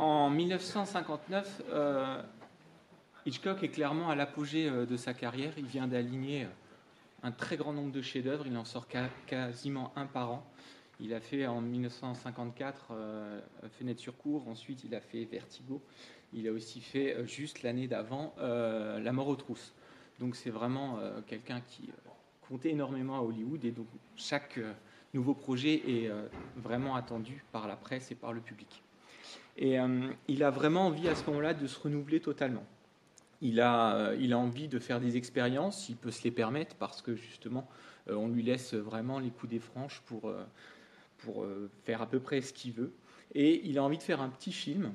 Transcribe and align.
en 0.00 0.30
1959, 0.30 1.62
euh, 1.70 2.22
Hitchcock 3.26 3.62
est 3.62 3.68
clairement 3.68 4.08
à 4.08 4.14
l'apogée 4.14 4.70
de 4.70 4.96
sa 4.96 5.14
carrière. 5.14 5.52
Il 5.58 5.66
vient 5.66 5.86
d'aligner 5.86 6.46
un 7.22 7.30
très 7.32 7.56
grand 7.56 7.72
nombre 7.72 7.92
de 7.92 8.00
chefs-d'œuvre. 8.00 8.46
Il 8.46 8.56
en 8.56 8.64
sort 8.64 8.86
quasiment 9.26 9.92
un 9.96 10.06
par 10.06 10.32
an. 10.32 10.46
Il 11.00 11.12
a 11.14 11.20
fait 11.20 11.46
en 11.46 11.60
1954 11.60 12.92
Fenêtre 13.78 14.00
sur 14.00 14.16
cour. 14.16 14.48
Ensuite, 14.48 14.84
il 14.84 14.94
a 14.94 15.00
fait 15.00 15.24
Vertigo. 15.24 15.82
Il 16.32 16.48
a 16.48 16.52
aussi 16.52 16.80
fait 16.80 17.26
juste 17.26 17.62
l'année 17.62 17.86
d'avant 17.86 18.34
La 18.38 19.12
mort 19.12 19.28
aux 19.28 19.36
trousses. 19.36 19.74
Donc 20.18 20.34
c'est 20.34 20.50
vraiment 20.50 20.98
quelqu'un 21.26 21.60
qui 21.60 21.90
comptait 22.48 22.70
énormément 22.70 23.18
à 23.18 23.20
Hollywood 23.20 23.64
et 23.64 23.70
donc 23.70 23.86
chaque 24.16 24.58
nouveau 25.14 25.34
projet 25.34 25.82
est 25.86 26.08
euh, 26.08 26.26
vraiment 26.56 26.94
attendu 26.94 27.44
par 27.52 27.66
la 27.66 27.76
presse 27.76 28.10
et 28.10 28.14
par 28.14 28.32
le 28.32 28.40
public. 28.40 28.82
Et 29.60 29.78
euh, 29.78 30.08
il 30.26 30.42
a 30.42 30.50
vraiment 30.50 30.86
envie 30.86 31.06
à 31.08 31.14
ce 31.14 31.24
moment-là 31.26 31.52
de 31.52 31.66
se 31.66 31.78
renouveler 31.78 32.18
totalement. 32.20 32.64
Il 33.42 33.60
a, 33.60 33.94
euh, 33.94 34.16
il 34.18 34.32
a 34.32 34.38
envie 34.38 34.68
de 34.68 34.78
faire 34.78 35.00
des 35.00 35.18
expériences, 35.18 35.88
il 35.90 35.96
peut 35.96 36.10
se 36.10 36.24
les 36.24 36.30
permettre 36.30 36.74
parce 36.76 37.02
que 37.02 37.14
justement, 37.14 37.68
on 38.08 38.28
lui 38.28 38.42
laisse 38.42 38.74
vraiment 38.74 39.18
les 39.18 39.30
coups 39.30 39.52
des 39.52 39.58
franches 39.60 40.02
pour 40.06 40.32
faire 41.84 42.02
à 42.02 42.06
peu 42.06 42.18
près 42.18 42.40
ce 42.40 42.52
qu'il 42.52 42.72
veut. 42.72 42.92
Et 43.34 43.60
il 43.68 43.78
a 43.78 43.84
envie 43.84 43.98
de 43.98 44.02
faire 44.02 44.20
un 44.20 44.30
petit 44.30 44.52
film 44.52 44.92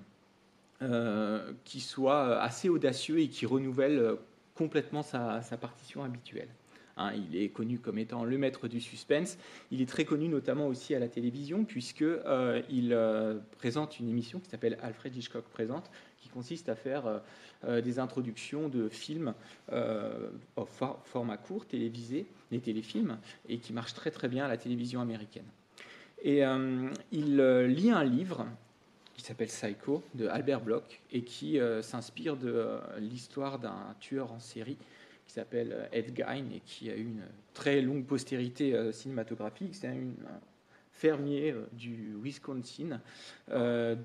qui 1.63 1.79
soit 1.79 2.41
assez 2.41 2.67
audacieux 2.67 3.19
et 3.19 3.29
qui 3.29 3.45
renouvelle 3.45 4.17
complètement 4.55 5.03
sa 5.03 5.39
partition 5.61 6.03
habituelle. 6.03 6.49
Hein, 6.97 7.11
il 7.13 7.35
est 7.35 7.49
connu 7.49 7.79
comme 7.79 7.97
étant 7.97 8.23
le 8.23 8.37
maître 8.37 8.67
du 8.67 8.79
suspense. 8.79 9.37
Il 9.71 9.81
est 9.81 9.85
très 9.85 10.05
connu 10.05 10.29
notamment 10.29 10.67
aussi 10.67 10.95
à 10.95 10.99
la 10.99 11.09
télévision 11.09 11.65
puisqu'il 11.65 12.21
euh, 12.25 12.61
euh, 12.71 13.39
présente 13.57 13.99
une 13.99 14.07
émission 14.07 14.39
qui 14.39 14.49
s'appelle 14.49 14.77
Alfred 14.81 15.13
Hitchcock 15.15 15.43
présente, 15.45 15.91
qui 16.17 16.29
consiste 16.29 16.69
à 16.69 16.75
faire 16.75 17.21
euh, 17.65 17.81
des 17.81 17.99
introductions 17.99 18.69
de 18.69 18.87
films 18.87 19.33
au 20.55 20.65
format 20.65 21.37
court, 21.37 21.65
télévisé, 21.65 22.27
des 22.51 22.59
téléfilms, 22.59 23.17
et 23.49 23.57
qui 23.57 23.73
marche 23.73 23.93
très 23.93 24.11
très 24.11 24.29
bien 24.29 24.45
à 24.45 24.47
la 24.47 24.57
télévision 24.57 25.01
américaine. 25.01 25.45
Et 26.23 26.41
il 27.11 27.37
lit 27.67 27.91
un 27.91 28.03
livre 28.03 28.45
qui 29.15 29.23
s'appelle 29.23 29.47
Psycho 29.47 30.03
de 30.13 30.27
Albert 30.27 30.61
Bloch 30.61 31.01
et 31.11 31.23
qui 31.23 31.59
s'inspire 31.81 32.37
de 32.37 32.79
l'histoire 32.99 33.59
d'un 33.59 33.95
tueur 33.99 34.31
en 34.31 34.39
série 34.39 34.77
qui 35.25 35.33
s'appelle 35.33 35.73
euh, 35.73 35.87
Ed 35.91 36.15
Gein 36.15 36.45
et 36.53 36.61
qui 36.65 36.89
a 36.89 36.95
eu 36.95 37.01
une 37.01 37.23
très 37.53 37.81
longue 37.81 38.05
postérité 38.05 38.75
euh, 38.75 38.91
cinématographique. 38.91 39.75
C'est 39.75 39.87
un 39.87 39.97
fermier 40.91 41.51
euh, 41.51 41.67
du 41.73 42.15
Wisconsin 42.23 43.01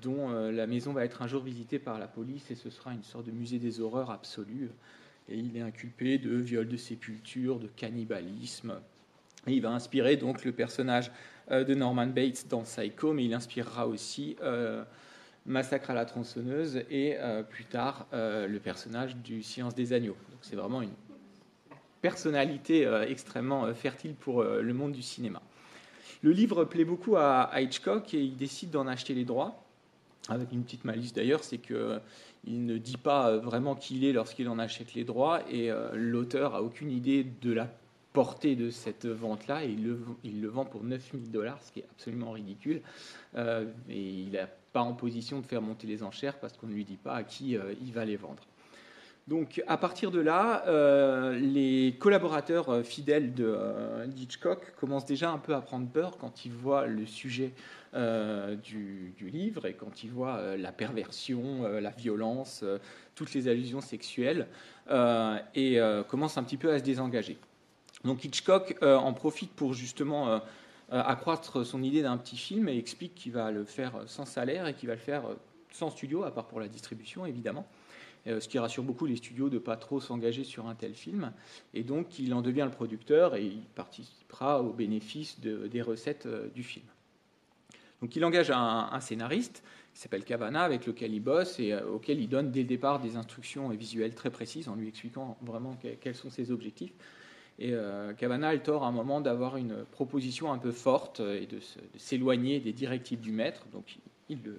dont 0.01 0.29
la 0.29 0.67
maison 0.67 0.93
va 0.93 1.05
être 1.05 1.21
un 1.21 1.27
jour 1.27 1.43
visitée 1.43 1.79
par 1.79 1.99
la 1.99 2.07
police 2.07 2.51
et 2.51 2.55
ce 2.55 2.69
sera 2.69 2.93
une 2.93 3.03
sorte 3.03 3.25
de 3.25 3.31
musée 3.31 3.59
des 3.59 3.79
horreurs 3.79 4.11
absolue. 4.11 4.69
Et 5.29 5.37
il 5.37 5.55
est 5.55 5.61
inculpé 5.61 6.17
de 6.17 6.35
viol 6.35 6.67
de 6.67 6.77
sépulture, 6.77 7.59
de 7.59 7.67
cannibalisme. 7.67 8.73
Il 9.47 9.61
va 9.61 9.71
inspirer 9.71 10.17
donc 10.17 10.43
le 10.43 10.51
personnage 10.51 11.11
de 11.49 11.73
Norman 11.73 12.07
Bates 12.07 12.47
dans 12.49 12.63
Psycho, 12.63 13.13
mais 13.13 13.25
il 13.25 13.33
inspirera 13.33 13.87
aussi 13.87 14.35
Massacre 15.45 15.91
à 15.91 15.93
la 15.93 16.05
tronçonneuse 16.05 16.83
et 16.89 17.17
plus 17.49 17.65
tard 17.65 18.07
le 18.11 18.57
personnage 18.59 19.15
du 19.15 19.41
Silence 19.41 19.73
des 19.73 19.93
agneaux. 19.93 20.17
C'est 20.41 20.55
vraiment 20.55 20.81
une 20.81 20.91
personnalité 22.01 22.85
euh, 22.85 23.05
extrêmement 23.07 23.65
euh, 23.65 23.73
fertile 23.73 24.15
pour 24.15 24.41
euh, 24.41 24.61
le 24.61 24.73
monde 24.73 24.91
du 24.91 25.01
cinéma. 25.01 25.41
Le 26.23 26.31
livre 26.31 26.65
plaît 26.65 26.85
beaucoup 26.85 27.15
à, 27.15 27.49
Hitchcock 27.61 28.13
et 28.13 28.21
il 28.21 28.35
décide 28.35 28.71
d'en 28.71 28.87
acheter 28.87 29.13
les 29.13 29.25
droits 29.25 29.63
avec 30.29 30.51
une 30.51 30.63
petite 30.63 30.85
malice 30.85 31.13
d'ailleurs, 31.13 31.43
c'est 31.43 31.57
qu'il 31.57 32.65
ne 32.65 32.77
dit 32.77 32.97
pas 32.97 33.37
vraiment 33.37 33.73
qui 33.73 33.97
il 33.97 34.05
est 34.05 34.13
lorsqu'il 34.13 34.47
en 34.49 34.59
achète 34.59 34.93
les 34.93 35.03
droits, 35.03 35.41
et 35.49 35.71
l'auteur 35.93 36.53
a 36.53 36.61
aucune 36.61 36.91
idée 36.91 37.25
de 37.41 37.51
la 37.51 37.67
portée 38.13 38.55
de 38.55 38.69
cette 38.69 39.07
vente-là, 39.07 39.65
et 39.65 39.69
il 39.69 39.83
le, 39.83 39.99
il 40.23 40.39
le, 40.39 40.47
vend 40.47 40.63
pour 40.63 40.83
9000 40.83 41.31
dollars, 41.31 41.57
ce 41.63 41.71
qui 41.71 41.79
est 41.79 41.87
absolument 41.89 42.33
ridicule, 42.33 42.83
et 43.35 43.49
il 43.89 44.29
n'est 44.29 44.45
pas 44.71 44.81
en 44.81 44.93
position 44.93 45.39
de 45.39 45.45
faire 45.47 45.63
monter 45.63 45.87
les 45.87 46.03
enchères 46.03 46.39
parce 46.39 46.55
qu'on 46.55 46.67
ne 46.67 46.73
lui 46.73 46.85
dit 46.85 46.97
pas 46.97 47.15
à 47.15 47.23
qui 47.23 47.57
il 47.81 47.91
va 47.91 48.05
les 48.05 48.15
vendre. 48.15 48.43
Donc 49.27 49.63
à 49.67 49.77
partir 49.77 50.11
de 50.11 50.19
là, 50.19 50.63
euh, 50.67 51.37
les 51.37 51.95
collaborateurs 51.99 52.69
euh, 52.69 52.83
fidèles 52.83 53.33
de 53.33 53.45
euh, 53.45 54.07
Hitchcock 54.17 54.73
commencent 54.79 55.05
déjà 55.05 55.29
un 55.29 55.37
peu 55.37 55.53
à 55.53 55.61
prendre 55.61 55.87
peur 55.87 56.17
quand 56.17 56.45
ils 56.45 56.51
voient 56.51 56.87
le 56.87 57.05
sujet 57.05 57.53
du, 57.93 59.13
livre 59.19 59.65
et 59.65 59.73
quand 59.73 60.03
ils 60.05 60.09
voient 60.09 60.55
la 60.55 60.71
perversion, 60.71 61.63
la 61.67 61.89
violence, 61.89 62.63
toutes 63.15 63.33
les 63.33 63.49
allusions 63.49 63.81
sexuelles, 63.81 64.47
et 65.55 65.77
commencent 66.07 66.37
un 66.37 66.43
petit 66.43 66.55
peu 66.55 66.71
à 66.71 66.79
se 66.79 66.85
désengager. 66.85 67.37
Donc 68.05 68.23
Hitchcock 68.23 68.77
en 68.81 69.11
profite 69.11 69.51
pour 69.51 69.73
justement 69.73 70.39
accroître 70.89 71.65
son 71.65 71.83
idée 71.83 72.01
d'un 72.01 72.15
petit 72.15 72.37
film 72.37 72.69
et 72.69 72.77
explique 72.77 73.13
qu'il 73.13 73.33
va 73.33 73.51
le 73.51 73.65
faire 73.65 73.91
sans 74.05 74.25
salaire 74.25 74.67
et 74.67 74.73
qu'il 74.73 74.87
va 74.87 74.95
le 74.95 75.01
faire 75.01 75.23
sans 75.73 75.89
studio, 75.89 76.23
à 76.23 76.31
part 76.31 76.47
pour 76.47 76.61
la 76.61 76.69
distribution 76.69 77.25
évidemment. 77.25 77.67
Euh, 78.27 78.39
ce 78.39 78.47
qui 78.47 78.59
rassure 78.59 78.83
beaucoup 78.83 79.07
les 79.07 79.15
studios 79.15 79.49
de 79.49 79.55
ne 79.55 79.59
pas 79.59 79.77
trop 79.77 79.99
s'engager 79.99 80.43
sur 80.43 80.67
un 80.67 80.75
tel 80.75 80.93
film. 80.93 81.31
Et 81.73 81.83
donc, 81.83 82.19
il 82.19 82.33
en 82.33 82.41
devient 82.41 82.65
le 82.65 82.71
producteur 82.71 83.35
et 83.35 83.45
il 83.45 83.63
participera 83.75 84.61
aux 84.61 84.73
bénéfices 84.73 85.39
des 85.39 85.81
recettes 85.81 86.27
euh, 86.27 86.47
du 86.53 86.63
film. 86.63 86.85
Donc, 88.01 88.15
il 88.15 88.23
engage 88.23 88.51
un, 88.51 88.99
scénariste 88.99 89.63
qui 89.93 90.01
s'appelle 90.01 90.23
Cavana, 90.23 90.61
avec 90.61 90.85
lequel 90.85 91.13
il 91.13 91.19
bosse 91.19 91.59
et 91.59 91.73
euh, 91.73 91.85
auquel 91.87 92.19
il 92.19 92.29
donne 92.29 92.51
dès 92.51 92.61
le 92.61 92.67
départ 92.67 92.99
des 92.99 93.15
instructions 93.15 93.69
visuelles 93.69 94.13
très 94.13 94.29
précises 94.29 94.67
en 94.67 94.75
lui 94.75 94.87
expliquant 94.87 95.37
vraiment 95.41 95.77
quels 95.99 96.15
sont 96.15 96.29
ses 96.29 96.51
objectifs. 96.51 96.93
Et 97.59 97.75
Cavana 98.17 98.47
a 98.47 98.53
le 98.55 98.63
tort 98.63 98.83
à 98.83 98.87
un 98.87 98.91
moment 98.91 99.21
d'avoir 99.21 99.57
une 99.57 99.83
proposition 99.91 100.51
un 100.51 100.57
peu 100.57 100.71
forte 100.71 101.19
et 101.19 101.45
de 101.45 101.59
s'éloigner 101.95 102.59
des 102.59 102.73
directives 102.73 103.19
du 103.19 103.31
maître. 103.31 103.67
Donc, 103.71 103.99
il 104.29 104.41
le 104.43 104.57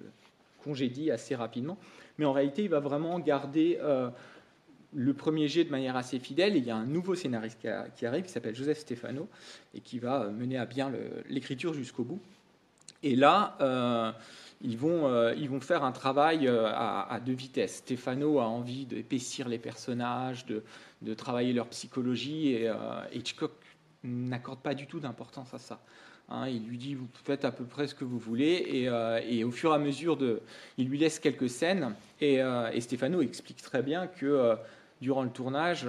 congédie 0.63 1.11
assez 1.11 1.35
rapidement 1.35 1.77
mais 2.17 2.25
en 2.25 2.33
réalité, 2.33 2.63
il 2.63 2.69
va 2.69 2.79
vraiment 2.79 3.19
garder 3.19 3.79
euh, 3.81 4.09
le 4.93 5.13
premier 5.13 5.47
jet 5.47 5.63
de 5.63 5.71
manière 5.71 5.95
assez 5.95 6.19
fidèle. 6.19 6.55
il 6.55 6.63
y 6.63 6.71
a 6.71 6.75
un 6.75 6.85
nouveau 6.85 7.15
scénariste 7.15 7.59
qui, 7.95 8.05
arrive, 8.05 8.25
qui 8.25 8.31
s'appelle 8.31 8.55
Joseph 8.55 8.79
Stefano, 8.79 9.27
et 9.73 9.81
qui 9.81 9.99
va 9.99 10.23
euh, 10.23 10.31
mener 10.31 10.57
à 10.57 10.65
bien 10.65 10.91
l'écriture 11.29 11.73
jusqu'au 11.73 12.03
bout. 12.03 12.21
Et 13.01 13.15
là, 13.15 13.57
euh, 13.59 14.11
ils, 14.61 14.77
vont, 14.77 15.33
ils 15.33 15.49
vont 15.49 15.59
faire 15.59 15.83
un 15.83 15.91
travail 15.91 16.47
à, 16.47 17.19
deux 17.25 17.33
vitesses. 17.33 17.77
Stefano 17.77 18.39
a 18.39 18.45
envie 18.45 18.85
d'épaissir 18.85 19.49
les 19.49 19.59
personnages, 19.59 20.45
de, 20.45 20.63
de, 21.01 21.13
travailler 21.13 21.51
leur 21.51 21.67
psychologie, 21.67 22.53
et 22.53 22.71
Hitchcock 23.11 23.51
n'accorde 24.05 24.59
pas 24.59 24.73
du 24.73 24.87
tout 24.87 25.01
d'importance 25.01 25.53
à 25.53 25.59
ça. 25.59 25.81
Hein, 26.29 26.47
il 26.47 26.65
lui 26.65 26.77
dit 26.77 26.95
vous 26.95 27.07
faites 27.25 27.43
à 27.43 27.51
peu 27.51 27.65
près 27.65 27.87
ce 27.87 27.93
que 27.93 28.05
vous 28.05 28.17
voulez 28.17 28.65
et, 28.67 28.87
euh, 28.87 29.45
au 29.45 29.51
fur 29.51 29.71
et 29.71 29.75
à 29.75 29.77
mesure 29.77 30.15
de, 30.15 30.41
il 30.77 30.87
lui 30.87 30.97
laisse 30.97 31.19
quelques 31.19 31.49
scènes 31.49 31.95
et, 32.21 32.41
euh, 32.41 32.79
Stéphano 32.79 33.21
explique 33.21 33.61
très 33.61 33.83
bien 33.83 34.07
que 34.07 34.25
euh, 34.25 34.55
durant 35.01 35.23
le 35.23 35.29
tournage, 35.29 35.85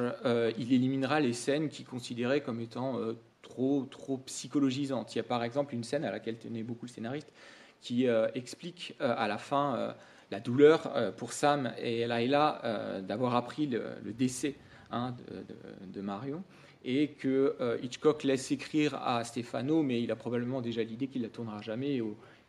il 0.59 0.73
éliminera 0.73 1.21
les 1.21 1.35
scènes 1.35 1.69
qu'il 1.69 1.87
considérait 1.87 2.41
comme 2.41 2.61
étant 2.61 2.99
trop 3.43 3.87
trop 3.89 4.17
psychologisantes. 4.19 5.15
Il 5.15 5.19
y 5.19 5.21
a 5.21 5.25
par 5.25 5.45
exemple 5.45 5.73
une 5.73 5.85
scène 5.85 6.05
à 6.05 6.11
laquelle 6.11 6.37
tenait 6.37 6.65
beaucoup 6.65 6.87
le 6.87 6.91
scénariste 6.91 7.33
qui 7.81 8.09
explique 8.35 8.97
à 8.99 9.29
la 9.29 9.39
fin 9.39 9.95
la 10.33 10.41
douleur 10.41 11.13
pour 11.17 11.33
Sam 11.33 11.73
et 11.79 12.09
Laila 12.09 13.03
d'avoir 13.03 13.37
appris 13.37 13.69
le, 13.69 14.13
décès 14.19 14.57
hein, 14.91 15.15
de, 15.29 15.93
de, 15.93 16.01
Marion 16.01 16.43
et 16.85 17.09
que 17.09 17.57
euh, 17.61 17.79
Hitchcock 17.83 18.25
laisse 18.25 18.51
écrire 18.53 18.95
à 18.95 19.25
Stefano, 19.25 19.83
mais 19.83 20.03
il 20.03 20.11
a 20.11 20.17
probablement 20.17 20.61
déjà 20.61 20.83
l'idée 20.83 21.09
qu'il 21.09 21.23
ne 21.23 21.27
la 21.27 21.33
tournera 21.33 21.63
jamais. 21.63 22.01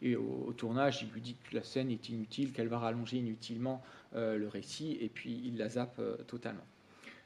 Et 0.01 0.15
au, 0.15 0.53
tournage, 0.57 1.01
il 1.01 1.13
lui 1.13 1.21
dit 1.21 1.35
que 1.49 1.55
la 1.55 1.63
scène 1.63 1.89
est 1.89 2.09
inutile, 2.09 2.51
qu'elle 2.51 2.67
va 2.67 2.79
rallonger 2.79 3.17
inutilement 3.17 3.81
euh, 4.15 4.37
le 4.37 4.47
récit, 4.47 4.97
et 5.01 5.09
puis 5.09 5.41
il 5.45 5.57
la 5.57 5.69
zappe 5.69 5.97
euh, 5.99 6.17
totalement. 6.27 6.65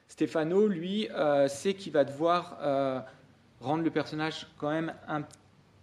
Stefano, 0.08 0.66
lui, 0.66 1.08
sait 1.46 1.74
qu'il 1.74 1.92
va 1.92 2.04
devoir 2.04 2.58
rendre 3.60 3.84
le 3.84 3.90
personnage 3.92 4.48
quand 4.58 4.70
même 4.70 4.92
un 5.06 5.22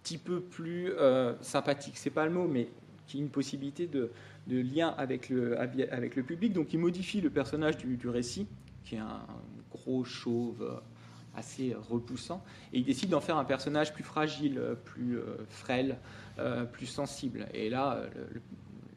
petit 0.03 0.17
peu 0.17 0.41
plus 0.41 0.91
sympathique. 1.39 1.93
C'est 1.95 2.09
pas 2.09 2.25
le 2.25 2.33
mot, 2.33 2.45
mais 2.45 2.67
qui 3.07 3.19
a 3.19 3.21
une 3.21 3.29
possibilité 3.29 3.87
de, 3.87 4.11
lien 4.49 4.93
avec 4.97 5.29
le, 5.29 5.55
public. 6.23 6.51
Donc 6.51 6.73
il 6.73 6.79
modifie 6.79 7.21
le 7.21 7.29
personnage 7.29 7.77
du 7.77 8.09
récit, 8.09 8.47
qui 8.83 8.95
est 8.95 8.99
un 8.99 9.25
gros 9.71 10.03
chauve 10.03 10.81
assez 11.37 11.75
repoussant, 11.89 12.43
et 12.73 12.79
il 12.79 12.83
décide 12.83 13.09
d'en 13.09 13.21
faire 13.21 13.37
un 13.37 13.45
personnage 13.45 13.93
plus 13.93 14.03
fragile, 14.03 14.59
plus 14.83 15.19
euh, 15.19 15.37
frêle, 15.49 15.97
euh, 16.39 16.65
plus 16.65 16.87
sensible. 16.87 17.47
Et 17.53 17.69
là, 17.69 18.01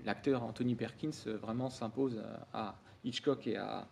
l'acteur 0.06 0.42
Anthony 0.42 0.74
Perkins 0.74 1.10
euh, 1.26 1.36
vraiment 1.36 1.68
s'impose 1.68 2.20
à 2.54 2.76
Hitchcock 3.04 3.46
et 3.46 3.56
à, 3.56 3.86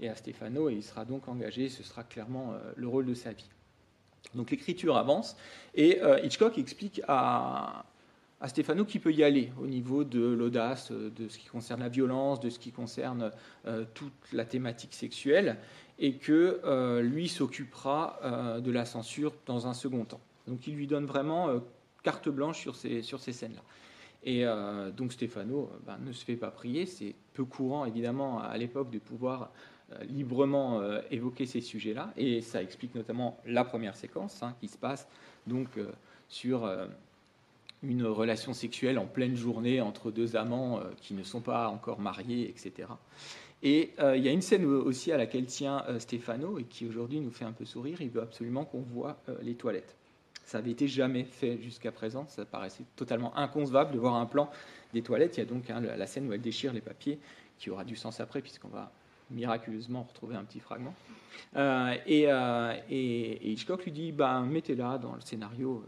et 0.00 0.08
à 0.08 0.16
Stefano, 0.16 0.70
et 0.70 0.74
il 0.74 0.82
sera 0.82 1.04
donc 1.04 1.28
engagé, 1.28 1.68
ce 1.68 1.82
sera 1.82 2.02
clairement 2.02 2.54
le 2.74 2.88
rôle 2.88 3.04
de 3.04 3.14
sa 3.14 3.32
vie. 3.32 3.50
Donc 4.34 4.50
l'écriture 4.50 4.96
avance, 4.96 5.36
et 5.74 6.00
Hitchcock 6.22 6.56
explique 6.56 7.02
à, 7.06 7.84
à 8.40 8.48
Stefano 8.48 8.84
qui 8.84 8.98
peut 8.98 9.12
y 9.12 9.24
aller 9.24 9.52
au 9.60 9.66
niveau 9.66 10.04
de 10.04 10.20
l'audace, 10.20 10.90
de 10.92 11.28
ce 11.28 11.38
qui 11.38 11.48
concerne 11.48 11.80
la 11.80 11.88
violence, 11.88 12.40
de 12.40 12.48
ce 12.48 12.58
qui 12.58 12.70
concerne 12.70 13.30
toute 13.94 14.32
la 14.32 14.44
thématique 14.44 14.94
sexuelle, 14.94 15.58
et 16.00 16.14
que 16.14 17.00
lui 17.02 17.28
s'occupera 17.28 18.58
de 18.58 18.70
la 18.70 18.84
censure 18.84 19.34
dans 19.46 19.66
un 19.66 19.74
second 19.74 20.04
temps. 20.04 20.20
Donc 20.46 20.66
il 20.66 20.74
lui 20.74 20.86
donne 20.86 21.04
vraiment 21.04 21.48
carte 22.02 22.28
blanche 22.30 22.58
sur 22.58 22.74
ces, 22.74 23.02
sur 23.02 23.20
ces 23.20 23.32
scènes-là. 23.32 23.62
Et 24.24 24.44
donc 24.96 25.12
Stefano 25.12 25.70
ben, 25.86 25.98
ne 25.98 26.12
se 26.12 26.24
fait 26.24 26.36
pas 26.36 26.50
prier, 26.50 26.86
c'est 26.86 27.14
peu 27.34 27.44
courant 27.44 27.84
évidemment 27.84 28.40
à 28.40 28.56
l'époque 28.56 28.90
de 28.90 28.98
pouvoir 28.98 29.50
euh, 29.92 30.04
librement 30.04 30.80
euh, 30.80 31.00
évoquer 31.10 31.46
ces 31.46 31.60
sujets-là, 31.60 32.12
et 32.16 32.42
ça 32.42 32.62
explique 32.62 32.94
notamment 32.94 33.40
la 33.44 33.64
première 33.64 33.96
séquence 33.96 34.40
hein, 34.40 34.54
qui 34.60 34.68
se 34.68 34.78
passe 34.78 35.08
donc 35.48 35.66
euh, 35.78 35.90
sur 36.28 36.70
une 37.82 38.04
relation 38.06 38.52
sexuelle 38.52 39.00
en 39.00 39.06
pleine 39.06 39.34
journée 39.34 39.80
entre 39.80 40.12
deux 40.12 40.36
amants 40.36 40.80
qui 40.98 41.14
ne 41.14 41.24
sont 41.24 41.40
pas 41.40 41.68
encore 41.68 41.98
mariés, 41.98 42.48
etc. 42.48 42.88
Et 43.62 43.92
il 43.98 44.22
y 44.22 44.28
a 44.28 44.32
une 44.32 44.40
scène 44.40 44.64
aussi 44.64 45.12
à 45.12 45.18
laquelle 45.18 45.44
tient 45.44 45.84
Stefano 45.98 46.58
et 46.58 46.64
qui 46.64 46.86
aujourd'hui 46.86 47.20
nous 47.20 47.30
fait 47.30 47.44
un 47.44 47.52
peu 47.52 47.66
sourire. 47.66 48.00
Il 48.00 48.08
veut 48.08 48.22
absolument 48.22 48.64
qu'on 48.64 48.80
voit 48.80 49.20
les 49.42 49.54
toilettes. 49.54 49.96
Ça 50.46 50.58
n'avait 50.58 50.70
été 50.72 50.88
jamais 50.88 51.24
fait 51.24 51.58
jusqu'à 51.62 51.92
présent. 51.92 52.26
Ça 52.28 52.44
paraissait 52.44 52.84
totalement 52.96 53.36
inconcevable 53.36 53.92
de 53.92 53.98
voir 53.98 54.14
un 54.14 54.26
plan 54.26 54.50
des 54.92 55.02
toilettes. 55.02 55.36
Il 55.36 55.40
y 55.40 55.42
a 55.42 55.46
donc 55.46 55.70
hein, 55.70 55.80
la 55.80 56.06
scène 56.06 56.26
où 56.28 56.32
elle 56.32 56.40
déchire 56.40 56.72
les 56.72 56.80
papiers, 56.80 57.18
qui 57.58 57.70
aura 57.70 57.84
du 57.84 57.94
sens 57.94 58.18
après, 58.18 58.40
puisqu'on 58.40 58.68
va 58.68 58.90
miraculeusement 59.30 60.02
retrouver 60.02 60.36
un 60.36 60.44
petit 60.44 60.60
fragment. 60.60 60.94
Euh, 61.56 61.94
euh, 62.08 62.76
et, 62.90 63.52
Hitchcock 63.52 63.84
lui 63.84 63.92
dit 63.92 64.12
bah, 64.12 64.40
mettez-la 64.40 64.98
dans 64.98 65.14
le 65.14 65.20
scénario, 65.20 65.84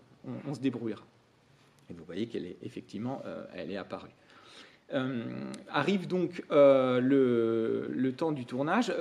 on, 0.47 0.55
se 0.55 0.61
débrouillera. 0.61 1.03
Et 1.91 1.95
vous 1.95 2.05
voyez 2.05 2.27
qu'elle 2.27 2.47
est 2.47 2.57
effectivement 2.63 3.21
euh, 3.27 3.45
elle 3.55 3.71
est 3.71 3.77
apparue. 3.77 4.11
Arrive 5.69 6.07
donc 6.07 6.43
le, 6.51 8.13
temps 8.17 8.33
du 8.33 8.45
tournage. 8.45 8.93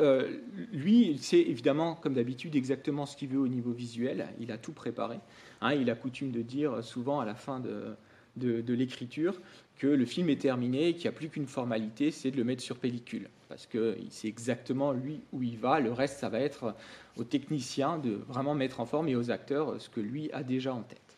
lui, 0.72 1.10
il 1.10 1.20
sait 1.20 1.42
évidemment, 1.42 1.96
comme 1.96 2.14
d'habitude, 2.14 2.56
exactement 2.56 3.06
ce 3.06 3.16
qu'il 3.16 3.30
veut 3.30 3.40
au 3.40 3.48
niveau 3.48 3.72
visuel. 3.72 4.28
Il 4.40 4.52
a 4.52 4.58
tout 4.58 4.74
préparé. 4.74 5.20
Hein. 5.62 5.74
il 5.74 5.90
a 5.90 5.96
coutume 5.96 6.32
de 6.32 6.42
dire 6.42 6.84
souvent 6.84 7.20
à 7.20 7.26
la 7.26 7.36
fin 7.36 7.60
de, 7.60 8.74
l'écriture 8.74 9.40
que 9.78 9.88
le 9.88 10.06
film 10.06 10.30
est 10.30 10.42
terminé 10.42 10.94
qu'il 10.94 11.04
n'y 11.04 11.16
a 11.16 11.18
plus 11.18 11.30
qu'une 11.30 11.48
formalité, 11.48 12.12
c'est 12.12 12.32
de 12.32 12.38
le 12.38 12.44
mettre 12.44 12.62
sur 12.62 12.78
pellicule. 12.78 13.30
Parce 13.50 13.66
qu'il 13.66 14.12
sait 14.12 14.28
exactement, 14.28 14.94
lui, 14.94 15.22
où 15.34 15.44
il 15.44 15.58
va. 15.58 15.80
Le 15.80 15.92
reste, 15.92 16.20
ça 16.20 16.30
va 16.30 16.40
être 16.40 16.76
aux 17.18 17.24
techniciens 17.24 17.98
de 17.98 18.12
vraiment 18.12 18.56
mettre 18.56 18.80
en 18.80 18.86
forme 18.86 19.10
et 19.10 19.16
aux 19.16 19.32
acteurs 19.32 19.82
ce 19.82 19.90
que 19.90 20.00
lui 20.00 20.32
a 20.32 20.44
déjà 20.44 20.74
en 20.74 20.84
tête. 20.84 21.11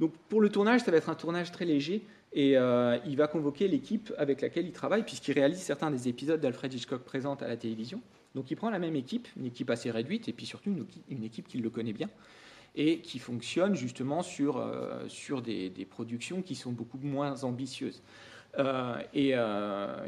Donc 0.00 0.12
pour 0.28 0.40
le 0.40 0.48
tournage, 0.48 0.82
ça 0.82 0.90
va 0.90 0.96
être 0.96 1.08
un 1.08 1.14
tournage 1.14 1.50
très 1.50 1.64
léger 1.64 2.02
et 2.32 2.56
euh, 2.56 2.98
il 3.06 3.16
va 3.16 3.26
convoquer 3.26 3.68
l'équipe 3.68 4.12
avec 4.16 4.40
laquelle 4.42 4.66
il 4.66 4.72
travaille 4.72 5.02
puisqu'il 5.02 5.32
réalise 5.32 5.58
certains 5.58 5.90
des 5.90 6.08
épisodes 6.08 6.40
d'Alfred 6.40 6.72
Hitchcock 6.72 7.02
présents 7.02 7.34
à 7.34 7.48
la 7.48 7.56
télévision. 7.56 8.00
Donc 8.34 8.50
il 8.50 8.56
prend 8.56 8.70
la 8.70 8.78
même 8.78 8.96
équipe, 8.96 9.26
une 9.36 9.46
équipe 9.46 9.70
assez 9.70 9.90
réduite 9.90 10.28
et 10.28 10.32
puis 10.32 10.46
surtout 10.46 10.70
une 11.08 11.24
équipe 11.24 11.48
qu'il 11.48 11.62
le 11.62 11.70
connaît 11.70 11.92
bien 11.92 12.08
et 12.76 13.00
qui 13.00 13.18
fonctionne 13.18 13.74
justement 13.74 14.22
sur, 14.22 14.58
euh, 14.58 15.06
des, 15.40 15.86
productions 15.88 16.42
qui 16.42 16.54
sont 16.54 16.70
beaucoup 16.70 16.98
moins 17.02 17.42
ambitieuses. 17.42 18.02
Euh, 18.58 18.96
et 19.14 19.34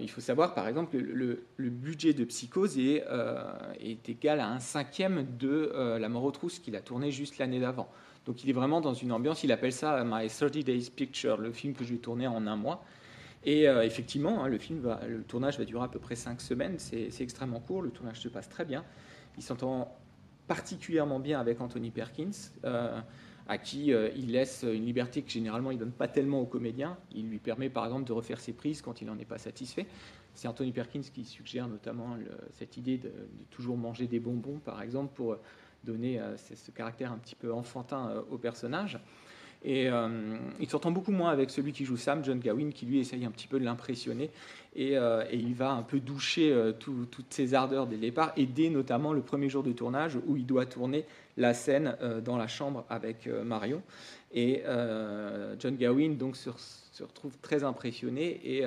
il 0.00 0.10
faut 0.10 0.20
savoir, 0.20 0.54
par 0.54 0.68
exemple, 0.68 0.92
que 0.92 1.02
le, 1.02 1.70
budget 1.70 2.12
de 2.12 2.24
Psychose 2.24 2.78
est, 2.78 3.02
est, 3.80 4.08
égal 4.08 4.40
à 4.40 4.48
un 4.48 4.60
cinquième 4.60 5.26
de 5.38 5.72
La 5.98 6.08
mort 6.08 6.24
aux 6.24 6.30
trousses 6.30 6.60
qu'il 6.60 6.76
a 6.76 6.80
tourné 6.80 7.10
juste 7.10 7.38
l'année 7.38 7.58
d'avant. 7.58 7.90
Donc 8.26 8.44
il 8.44 8.50
est 8.50 8.54
vraiment 8.54 8.80
dans 8.80 8.94
une 8.94 9.12
ambiance, 9.12 9.44
il 9.44 9.52
appelle 9.52 9.72
ça 9.72 10.02
My 10.04 10.28
30 10.28 10.58
Days 10.58 10.90
Picture, 10.94 11.38
le 11.38 11.52
film 11.52 11.74
que 11.74 11.84
j'ai 11.84 11.98
tourné 11.98 12.26
en 12.26 12.46
un 12.46 12.56
mois. 12.56 12.84
Et 13.44 13.62
effectivement, 13.64 14.44
hein, 14.44 14.48
le, 14.48 14.58
film 14.58 14.86
le 15.08 15.22
tournage 15.22 15.58
va 15.58 15.64
durer 15.64 15.84
à 15.84 15.88
peu 15.88 15.98
près 15.98 16.14
cinq 16.14 16.42
semaines, 16.42 16.78
c'est 16.78 17.08
extrêmement 17.20 17.60
court, 17.60 17.80
le 17.80 17.90
tournage 17.90 18.20
se 18.20 18.28
passe 18.28 18.50
très 18.50 18.66
bien. 18.66 18.84
Il 19.38 19.42
s'entend 19.42 19.96
particulièrement 20.50 21.20
bien 21.20 21.38
avec 21.38 21.60
Anthony 21.60 21.92
Perkins, 21.92 22.32
euh, 22.64 23.00
à 23.46 23.56
qui 23.56 23.92
euh, 23.92 24.10
il 24.16 24.32
laisse 24.32 24.64
une 24.64 24.84
liberté 24.84 25.22
que 25.22 25.30
généralement 25.30 25.70
il 25.70 25.78
donne 25.78 25.92
pas 25.92 26.08
tellement 26.08 26.40
aux 26.40 26.46
comédiens. 26.46 26.98
Il 27.12 27.28
lui 27.28 27.38
permet 27.38 27.70
par 27.70 27.84
exemple 27.84 28.02
de 28.02 28.12
refaire 28.12 28.40
ses 28.40 28.52
prises 28.52 28.82
quand 28.82 29.00
il 29.00 29.06
n'en 29.06 29.16
est 29.20 29.24
pas 29.24 29.38
satisfait. 29.38 29.86
C'est 30.34 30.48
Anthony 30.48 30.72
Perkins 30.72 31.02
qui 31.02 31.24
suggère 31.24 31.68
notamment 31.68 32.16
cette 32.50 32.76
idée 32.76 32.98
de, 32.98 33.12
toujours 33.50 33.76
manger 33.76 34.08
des 34.08 34.18
bonbons, 34.18 34.58
par 34.58 34.82
exemple, 34.82 35.14
pour 35.14 35.36
donner 35.84 36.20
euh, 36.20 36.36
ce 36.36 36.70
caractère 36.70 37.12
un 37.12 37.18
petit 37.18 37.34
peu 37.34 37.52
enfantin 37.52 38.24
au 38.30 38.38
personnage. 38.38 38.98
Et 39.62 39.90
euh, 39.90 40.38
il 40.58 40.68
s'entend 40.70 40.90
beaucoup 40.90 41.12
moins 41.12 41.30
avec 41.30 41.50
celui 41.50 41.72
qui 41.72 41.84
joue 41.84 41.98
Sam, 41.98 42.24
John 42.24 42.38
Gawain, 42.38 42.70
qui 42.70 42.86
lui 42.86 42.98
essaye 42.98 43.24
un 43.26 43.30
petit 43.30 43.46
peu 43.46 43.60
de 43.60 43.64
l'impressionner. 43.64 44.30
Et, 44.74 44.96
euh, 44.96 45.24
il 45.32 45.54
va 45.54 45.72
un 45.72 45.82
peu 45.82 46.00
doucher 46.00 46.50
euh, 46.50 46.72
toutes 46.72 47.26
ses 47.30 47.52
ardeurs 47.52 47.86
dès 47.86 47.96
le 47.96 48.00
départ, 48.00 48.32
et 48.36 48.46
dès 48.46 48.70
notamment 48.70 49.12
le 49.12 49.20
premier 49.20 49.50
jour 49.50 49.62
de 49.62 49.72
tournage 49.72 50.18
où 50.26 50.36
il 50.36 50.46
doit 50.46 50.64
tourner 50.64 51.04
la 51.36 51.52
scène 51.52 51.96
dans 52.24 52.36
la 52.36 52.46
chambre 52.46 52.84
avec 52.90 53.26
Marion. 53.44 53.82
Et 54.32 54.62
John 55.58 55.76
Gawain 55.76 56.10
donc, 56.10 56.36
se, 56.36 56.50
retrouve 57.00 57.36
très 57.40 57.64
impressionné 57.64 58.40
et, 58.44 58.64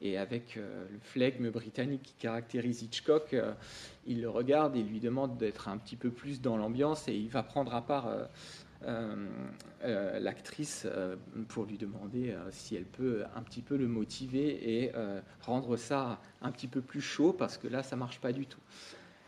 et 0.00 0.16
avec 0.16 0.56
le 0.56 0.98
flegme 1.00 1.50
britannique 1.50 2.02
qui 2.02 2.14
caractérise 2.14 2.82
Hitchcock, 2.82 3.34
il 4.06 4.20
le 4.20 4.30
regarde 4.30 4.76
et 4.76 4.82
lui 4.82 5.00
demande 5.00 5.36
d'être 5.36 5.68
un 5.68 5.76
petit 5.76 5.96
peu 5.96 6.10
plus 6.10 6.40
dans 6.40 6.56
l'ambiance 6.56 7.08
et 7.08 7.14
il 7.14 7.28
va 7.28 7.42
prendre 7.42 7.74
à 7.74 7.82
part 7.82 8.08
euh, 8.84 9.26
euh, 9.84 10.20
l'actrice 10.20 10.86
euh, 10.86 11.16
pour 11.48 11.64
lui 11.64 11.78
demander 11.78 12.34
si 12.50 12.76
elle 12.76 12.84
peut 12.84 13.24
un 13.34 13.42
petit 13.42 13.60
peu 13.60 13.76
le 13.76 13.88
motiver 13.88 14.82
et 14.82 14.92
rendre 15.42 15.76
ça 15.76 16.20
un 16.42 16.50
petit 16.52 16.68
peu 16.68 16.80
plus 16.80 17.00
chaud 17.00 17.32
parce 17.32 17.58
que 17.58 17.68
là 17.68 17.82
ça 17.82 17.96
marche 17.96 18.20
pas 18.20 18.32
du 18.32 18.46
tout. 18.46 18.60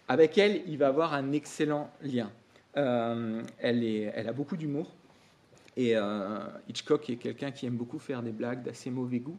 Avec 0.08 0.38
elle, 0.38 0.62
il 0.66 0.78
va 0.78 0.88
avoir 0.88 1.14
un 1.14 1.32
excellent 1.32 1.90
lien. 2.02 2.30
elle 2.74 4.24
a 4.28 4.32
beaucoup 4.32 4.56
d'humour. 4.56 4.92
Et 5.76 5.94
Hitchcock 6.68 7.08
est 7.10 7.16
quelqu'un 7.16 7.52
qui 7.52 7.66
aime 7.66 7.76
beaucoup 7.76 8.00
faire 8.00 8.22
des 8.22 8.32
blagues 8.32 8.62
d'assez 8.62 8.90
mauvais 8.90 9.20
goût, 9.20 9.38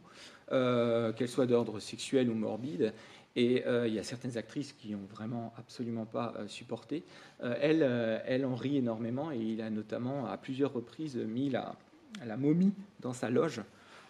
qu'elles 0.52 1.28
soient 1.28 1.46
d'ordre 1.46 1.80
sexuel 1.80 2.28
ou 2.30 2.34
morbide. 2.34 2.92
Et 3.34 3.66
euh, 3.66 3.88
il 3.88 3.94
y 3.94 3.98
a 3.98 4.02
certaines 4.02 4.36
actrices 4.36 4.72
qui 4.72 4.92
n'ont 4.92 5.06
vraiment 5.10 5.52
absolument 5.56 6.04
pas 6.04 6.34
euh, 6.36 6.48
supporté. 6.48 7.04
Euh, 7.42 7.56
elle, 7.60 7.82
elle 8.26 8.44
en 8.44 8.54
rit 8.54 8.76
énormément 8.76 9.32
et 9.32 9.38
il 9.38 9.62
a 9.62 9.70
notamment 9.70 10.26
à 10.26 10.36
plusieurs 10.36 10.72
reprises 10.72 11.16
mis 11.16 11.50
la 11.50 12.36
momie 12.36 12.72
dans 13.00 13.12
sa 13.12 13.30
loge 13.30 13.62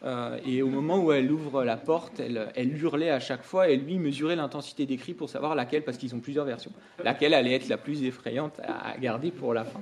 euh, 0.04 0.38
et 0.44 0.62
au 0.62 0.68
moment 0.68 0.98
où 0.98 1.12
elle 1.12 1.30
ouvre 1.30 1.64
la 1.64 1.76
porte, 1.76 2.20
elle, 2.20 2.76
hurlait 2.76 3.10
à 3.10 3.20
chaque 3.20 3.44
fois 3.44 3.68
et 3.68 3.76
lui 3.76 3.98
mesurait 3.98 4.34
l'intensité 4.34 4.84
des 4.84 4.96
cris 4.96 5.14
pour 5.14 5.30
savoir 5.30 5.54
laquelle, 5.54 5.84
parce 5.84 5.96
qu'ils 5.96 6.14
ont 6.14 6.20
plusieurs 6.20 6.44
versions, 6.44 6.72
laquelle 7.04 7.34
allait 7.34 7.54
être 7.54 7.68
la 7.68 7.76
plus 7.76 8.02
effrayante 8.02 8.60
à 8.64 8.96
garder 8.98 9.30
pour 9.30 9.54
la 9.54 9.64
fin. 9.64 9.80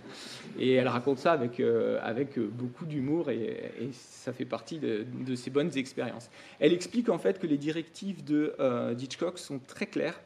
Et 0.59 0.75
elle 0.75 0.89
raconte 0.89 1.19
ça 1.19 1.33
avec, 1.33 1.59
euh, 1.61 1.99
avec 2.03 2.39
beaucoup 2.39 2.85
d'humour 2.85 3.31
et, 3.31 3.91
ça 3.93 4.33
fait 4.33 4.45
partie 4.45 4.79
de, 4.79 5.35
ses 5.35 5.51
bonnes 5.51 5.77
expériences. 5.77 6.31
Elle 6.59 6.73
explique 6.73 7.09
en 7.09 7.19
fait 7.19 7.39
que 7.39 7.47
les 7.47 7.57
directives 7.57 8.23
de 8.23 8.55
euh, 8.61 8.95
Hitchcock 8.99 9.39
sont 9.39 9.59
très 9.59 9.87
claires 9.87 10.21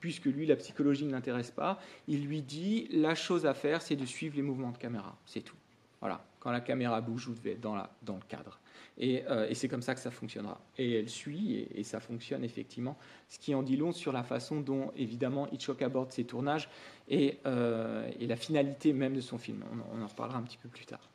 puisque 0.00 0.26
lui, 0.26 0.46
la 0.46 0.56
psychologie 0.56 1.04
ne 1.04 1.10
l'intéresse 1.10 1.50
pas, 1.50 1.80
il 2.06 2.24
lui 2.24 2.42
dit 2.42 2.88
la 2.92 3.14
chose 3.14 3.46
à 3.46 3.54
faire, 3.54 3.82
c'est 3.82 3.96
de 3.96 4.06
suivre 4.06 4.36
les 4.36 4.42
mouvements 4.42 4.70
de 4.70 4.78
caméra. 4.78 5.16
C'est 5.26 5.40
tout. 5.40 5.56
Voilà. 6.00 6.24
Quand 6.40 6.50
la 6.52 6.60
caméra 6.60 7.00
bouge, 7.00 7.26
vous 7.26 7.34
devez 7.34 7.52
être 7.52 7.60
dans, 7.60 7.74
la, 7.74 7.90
dans 8.02 8.14
le 8.14 8.22
cadre. 8.28 8.60
Euh, 9.00 9.46
et, 9.48 9.54
c'est 9.54 9.68
comme 9.68 9.82
ça 9.82 9.94
que 9.94 10.00
ça 10.00 10.10
fonctionnera. 10.10 10.60
Et 10.76 10.98
elle 10.98 11.08
suit, 11.08 11.68
et, 11.74 11.84
ça 11.84 12.00
fonctionne 12.00 12.44
effectivement, 12.44 12.96
ce 13.28 13.38
qui 13.38 13.54
en 13.54 13.62
dit 13.62 13.76
long 13.76 13.92
sur 13.92 14.12
la 14.12 14.22
façon 14.22 14.60
dont, 14.60 14.90
évidemment, 14.96 15.48
Hitchcock 15.52 15.82
aborde 15.82 16.12
ses 16.12 16.24
tournages 16.24 16.68
et, 17.08 17.38
euh, 17.46 18.08
la 18.20 18.36
finalité 18.36 18.92
même 18.92 19.14
de 19.14 19.20
son 19.20 19.38
film. 19.38 19.64
On, 19.94 20.02
en 20.02 20.06
reparlera 20.06 20.38
un 20.38 20.42
petit 20.42 20.58
peu 20.58 20.68
plus 20.68 20.86
tard. 20.86 21.08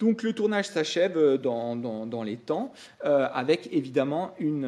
Donc 0.00 0.22
le 0.22 0.32
tournage 0.32 0.66
s'achève 0.66 1.36
dans, 1.36 1.76
dans, 1.76 2.22
les 2.22 2.36
temps, 2.36 2.72
euh, 3.04 3.28
avec 3.32 3.68
évidemment 3.72 4.34
une, 4.40 4.64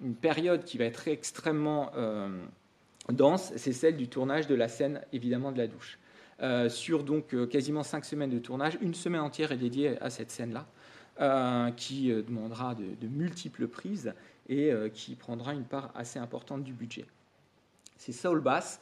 une, 0.00 0.14
période 0.14 0.64
qui 0.64 0.78
va 0.78 0.84
être 0.84 1.08
extrêmement 1.08 1.90
dense, 3.08 3.52
c'est 3.56 3.72
celle 3.72 3.96
du 3.96 4.08
tournage 4.08 4.46
de 4.46 4.54
la 4.54 4.68
scène, 4.68 5.00
évidemment, 5.12 5.50
de 5.50 5.58
la 5.58 5.66
douche. 5.66 5.98
sur 6.68 7.02
donc 7.02 7.34
quasiment 7.48 7.82
cinq 7.82 8.04
semaines 8.04 8.30
de 8.30 8.38
tournage, 8.38 8.78
une 8.80 8.94
semaine 8.94 9.22
entière 9.22 9.50
est 9.50 9.56
dédiée 9.56 10.00
à 10.00 10.08
cette 10.08 10.30
scène-là. 10.30 10.66
Euh, 11.22 11.70
qui 11.70 12.10
euh, 12.10 12.22
demandera 12.22 12.74
de, 12.74 13.06
multiples 13.06 13.68
prises 13.68 14.12
et 14.48 14.72
euh, 14.72 14.88
qui 14.88 15.14
prendra 15.14 15.54
une 15.54 15.62
part 15.62 15.92
assez 15.94 16.18
importante 16.18 16.64
du 16.64 16.72
budget. 16.72 17.04
C'est 17.96 18.10
Saul 18.10 18.40
Bass, 18.40 18.80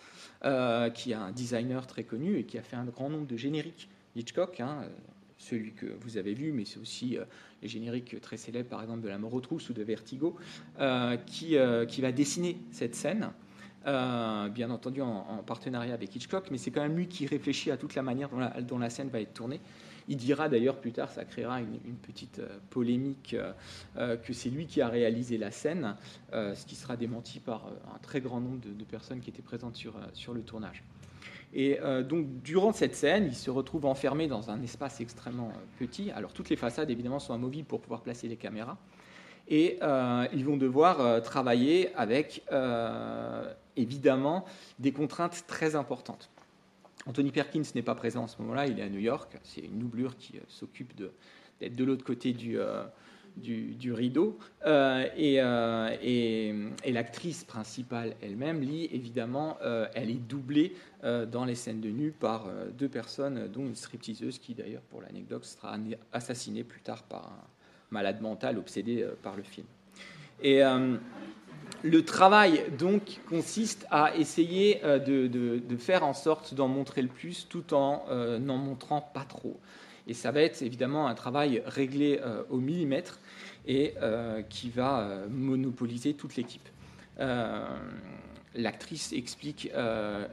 qui 0.94 1.10
est 1.10 1.14
un 1.14 1.32
designer 1.32 1.86
très 1.86 2.04
connu 2.04 2.38
et 2.38 2.44
qui 2.44 2.56
a 2.56 2.62
fait 2.62 2.76
un 2.76 2.86
grand 2.86 3.10
nombre 3.10 3.26
de 3.26 3.36
génériques 3.36 3.90
Hitchcock, 4.16 4.58
hein, 4.60 4.84
celui 5.36 5.72
que 5.72 5.84
vous 6.00 6.16
avez 6.16 6.32
vu, 6.32 6.52
mais 6.52 6.64
c'est 6.64 6.78
aussi 6.78 7.18
les 7.60 7.68
génériques 7.68 8.18
très 8.22 8.38
célèbres, 8.38 8.70
par 8.70 8.80
exemple 8.80 9.02
de 9.02 9.08
La 9.08 9.18
mort 9.18 9.34
aux 9.34 9.42
trousses 9.42 9.68
ou 9.68 9.74
de 9.74 9.82
Vertigo, 9.82 10.36
qui, 11.26 11.56
va 11.58 12.12
dessiner 12.12 12.56
cette 12.70 12.94
scène. 12.94 13.30
bien 13.84 14.70
entendu 14.70 15.02
en, 15.02 15.42
partenariat 15.46 15.92
avec 15.92 16.16
Hitchcock, 16.16 16.46
mais 16.50 16.56
c'est 16.56 16.70
quand 16.70 16.80
même 16.80 16.96
lui 16.96 17.06
qui 17.06 17.26
réfléchit 17.26 17.70
à 17.70 17.76
toute 17.76 17.94
la 17.94 18.02
manière 18.02 18.30
dont 18.62 18.78
la 18.78 18.88
scène 18.88 19.10
va 19.10 19.20
être 19.20 19.34
tournée. 19.34 19.60
Il 20.10 20.16
dira 20.16 20.50
d'ailleurs 20.50 20.76
plus 20.76 20.92
tard, 20.92 21.10
ça 21.10 21.24
créera 21.24 21.60
une, 21.60 21.96
petite 22.02 22.42
polémique, 22.68 23.36
que 23.94 24.32
c'est 24.32 24.50
lui 24.50 24.66
qui 24.66 24.82
a 24.82 24.88
réalisé 24.88 25.38
la 25.38 25.50
scène, 25.50 25.94
ce 26.32 26.66
qui 26.66 26.74
sera 26.74 26.96
démenti 26.96 27.38
par 27.38 27.68
un 27.94 27.98
très 27.98 28.20
grand 28.20 28.40
nombre 28.40 28.58
de, 28.60 28.84
personnes 28.84 29.20
qui 29.20 29.30
étaient 29.30 29.40
présentes 29.40 29.76
sur, 29.76 30.34
le 30.34 30.42
tournage. 30.42 30.82
Et 31.54 31.78
donc, 32.08 32.42
durant 32.42 32.72
cette 32.72 32.96
scène, 32.96 33.26
il 33.26 33.36
se 33.36 33.50
retrouve 33.50 33.86
enfermé 33.86 34.26
dans 34.26 34.50
un 34.50 34.60
espace 34.62 35.00
extrêmement 35.00 35.52
petit. 35.78 36.10
Alors, 36.10 36.32
toutes 36.32 36.50
les 36.50 36.56
façades, 36.56 36.90
évidemment, 36.90 37.20
sont 37.20 37.32
amovibles 37.32 37.68
pour 37.68 37.80
pouvoir 37.80 38.02
placer 38.02 38.26
les 38.26 38.36
caméras 38.36 38.78
et 39.50 39.78
euh, 39.82 40.26
ils 40.32 40.44
vont 40.44 40.56
devoir 40.56 41.00
euh, 41.00 41.20
travailler 41.20 41.92
avec 41.96 42.42
euh, 42.52 43.52
évidemment 43.76 44.44
des 44.78 44.92
contraintes 44.92 45.44
très 45.46 45.74
importantes. 45.74 46.30
Anthony 47.06 47.30
Perkins 47.30 47.62
n'est 47.74 47.82
pas 47.82 47.94
présent 47.94 48.24
en 48.24 48.26
ce 48.26 48.40
moment-là, 48.42 48.66
il 48.66 48.78
est 48.78 48.82
à 48.82 48.88
New 48.88 49.00
York, 49.00 49.38
c'est 49.42 49.62
une 49.62 49.78
doublure 49.78 50.16
qui 50.16 50.34
s'occupe 50.48 50.94
d'être 50.96 51.74
de, 51.74 51.84
l'autre 51.84 52.04
côté 52.04 52.32
du, 52.32 52.58
du, 53.36 53.92
rideau. 53.92 54.38
et, 54.66 55.36
et, 55.36 56.92
l'actrice 56.92 57.44
principale 57.44 58.16
elle-même, 58.20 58.60
Lee, 58.60 58.88
évidemment, 58.92 59.56
elle 59.94 60.10
est 60.10 60.28
doublée 60.28 60.74
dans 61.02 61.46
les 61.46 61.54
scènes 61.54 61.80
de 61.80 61.88
nu 61.88 62.10
par 62.10 62.48
deux 62.78 62.88
personnes, 62.88 63.48
dont 63.48 63.66
une 63.66 63.76
stripteaseuse 63.76 64.38
qui, 64.38 64.54
d'ailleurs, 64.54 64.82
pour 64.82 65.00
l'anecdote, 65.00 65.44
sera 65.44 65.78
assassinée 66.12 66.64
plus 66.64 66.82
tard 66.82 67.02
par 67.04 67.28
un, 67.28 67.48
malade 67.90 68.20
mental 68.20 68.58
obsédé 68.58 69.02
euh, 69.02 69.14
par 69.22 69.36
le 69.36 69.42
film. 69.42 69.66
Et 70.42 70.64
euh, 70.64 70.96
le 71.82 72.04
travail 72.04 72.64
donc 72.78 73.20
consiste 73.28 73.86
à 73.90 74.16
essayer 74.16 74.84
euh, 74.84 74.98
de, 74.98 75.76
faire 75.76 76.04
en 76.04 76.14
sorte 76.14 76.54
d'en 76.54 76.68
montrer 76.68 77.02
le 77.02 77.08
plus 77.08 77.46
tout 77.48 77.74
en 77.74 78.04
n'en 78.38 78.56
montrant 78.56 79.00
pas 79.00 79.24
trop. 79.24 79.58
Et 80.06 80.14
ça 80.14 80.30
va 80.30 80.40
être 80.40 80.62
évidemment 80.62 81.06
un 81.06 81.14
travail 81.14 81.62
réglé 81.66 82.20
au 82.50 82.58
millimètre 82.58 83.18
et 83.66 83.94
qui 84.48 84.70
va 84.70 85.24
monopoliser 85.30 86.14
toute 86.14 86.36
l'équipe. 86.36 86.68
L'actrice 88.54 89.12
explique 89.12 89.70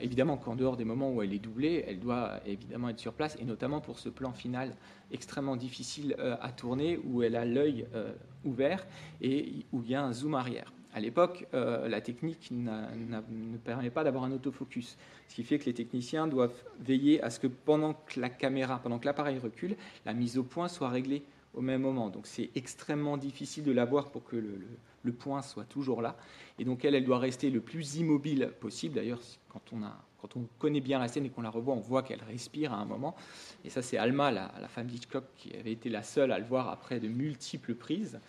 évidemment 0.02 0.38
qu'en 0.38 0.56
dehors 0.56 0.78
des 0.78 0.86
moments 0.86 1.12
où 1.12 1.22
elle 1.22 1.34
est 1.34 1.40
doublée, 1.40 1.86
elle 1.88 2.00
doit 2.00 2.40
évidemment 2.46 2.90
être 2.90 3.00
sur 3.00 3.14
place, 3.14 3.38
et 3.40 3.46
notamment 3.46 3.80
pour 3.80 4.00
ce 4.00 4.10
plan 4.10 4.34
final 4.34 4.74
extrêmement 5.12 5.56
difficile 5.56 6.16
euh, 6.20 6.36
à 6.42 6.52
tourner, 6.52 7.00
où 7.06 7.24
elle 7.24 7.36
a 7.36 7.46
l'œil 7.46 7.86
euh, 7.94 8.14
ouvert 8.44 8.86
et 9.22 9.66
où 9.72 9.82
il 9.84 9.92
y 9.92 9.96
a 9.96 10.04
un 10.04 10.14
zoom 10.14 10.36
arrière. 10.36 10.72
À 10.94 11.00
l'époque, 11.00 11.46
euh, 11.54 11.88
la 11.88 12.02
technique 12.02 12.50
ne 12.52 13.58
permet 13.58 13.90
pas 13.90 14.04
d'avoir 14.04 14.24
un 14.24 14.32
autofocus, 14.32 14.98
ce 15.28 15.36
qui 15.36 15.44
fait 15.44 15.60
que 15.60 15.66
les 15.66 15.74
techniciens 15.74 16.28
doivent 16.28 16.64
veiller 16.80 17.22
à 17.22 17.30
ce 17.30 17.40
que 17.40 17.48
pendant 17.48 17.94
que 17.94 18.20
la 18.20 18.30
caméra, 18.30 18.80
pendant 18.80 18.98
que 18.98 19.06
l'appareil 19.06 19.38
recule, 19.38 19.76
la 20.06 20.14
mise 20.14 20.38
au 20.38 20.44
point 20.44 20.68
soit 20.68 20.90
réglée 20.90 21.24
au 21.54 21.62
même 21.62 21.82
moment. 21.82 22.10
Donc 22.10 22.28
c'est 22.28 22.52
extrêmement 22.56 23.18
difficile 23.18 23.64
de 23.64 23.72
la 23.72 23.86
voir 23.86 24.12
pour 24.12 24.24
que 24.24 24.36
le, 24.36 25.14
point 25.14 25.42
soit 25.42 25.64
toujours 25.64 26.02
là. 26.02 26.18
Et 26.60 26.66
donc 26.66 26.84
elle, 26.84 26.94
elle 26.94 27.06
doit 27.06 27.20
rester 27.20 27.50
le 27.50 27.62
plus 27.62 27.96
immobile 27.96 28.52
possible. 28.60 28.96
D'ailleurs, 28.96 29.22
quand 29.48 30.36
on 30.36 30.48
connaît 30.60 30.82
bien 30.82 31.00
la 31.00 31.08
scène 31.08 31.26
et 31.26 31.30
qu'on 31.30 31.42
la 31.42 31.50
revoit, 31.50 31.74
on 31.74 31.80
voit 31.80 32.04
qu'elle 32.04 32.24
respire 32.24 32.74
à 32.74 32.78
un 32.78 32.86
moment. 32.86 33.16
Et 33.64 33.70
ça, 33.70 33.82
c'est 33.82 33.98
Alma, 33.98 34.32
la, 34.32 34.50
femme 34.68 34.88
d'Hitchcock, 34.88 35.24
qui 35.38 35.56
avait 35.56 35.72
été 35.72 35.90
la 35.90 36.04
seule 36.04 36.34
à 36.34 36.40
le 36.40 36.46
voir 36.46 36.70
après 36.70 37.00
de 37.00 37.08
multiples 37.08 37.74
prises. 37.74 38.20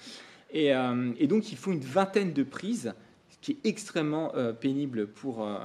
Et, 0.51 0.75
euh, 0.75 1.13
donc, 1.27 1.53
il 1.53 1.59
faut 1.59 1.73
une 1.73 1.81
vingtaine 1.81 2.33
de 2.33 2.43
prises, 2.43 2.95
ce 3.31 3.37
qui 3.41 3.53
est 3.53 3.67
extrêmement 3.67 4.35
euh, 4.35 4.53
pénible 4.53 5.07
pour, 5.07 5.45
euh, 5.45 5.59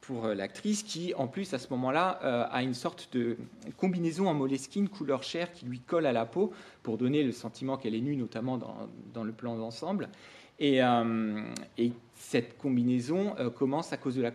pour 0.00 0.28
l'actrice, 0.28 0.82
qui, 0.82 1.14
en 1.14 1.26
plus, 1.26 1.52
à 1.54 1.58
ce 1.58 1.68
moment-là, 1.70 2.08
a 2.50 2.62
une 2.62 2.74
sorte 2.74 3.10
de 3.12 3.36
combinaison 3.76 4.28
en 4.28 4.34
moleskine 4.34 4.88
couleur 4.88 5.22
chair 5.22 5.52
qui 5.52 5.66
lui 5.66 5.80
colle 5.80 6.06
à 6.06 6.12
la 6.12 6.26
peau 6.26 6.52
pour 6.82 6.98
donner 6.98 7.22
le 7.22 7.32
sentiment 7.32 7.76
qu'elle 7.76 7.94
est 7.94 8.00
nue, 8.00 8.16
notamment 8.16 8.58
dans, 8.58 8.88
dans 9.12 9.24
le 9.24 9.32
plan 9.32 9.56
d'ensemble. 9.56 10.08
Et, 10.58 10.80
et, 11.78 11.92
cette 12.16 12.58
combinaison 12.58 13.34
commence 13.56 13.94
à 13.94 13.96
cause 13.96 14.14
de 14.14 14.20
la 14.22 14.30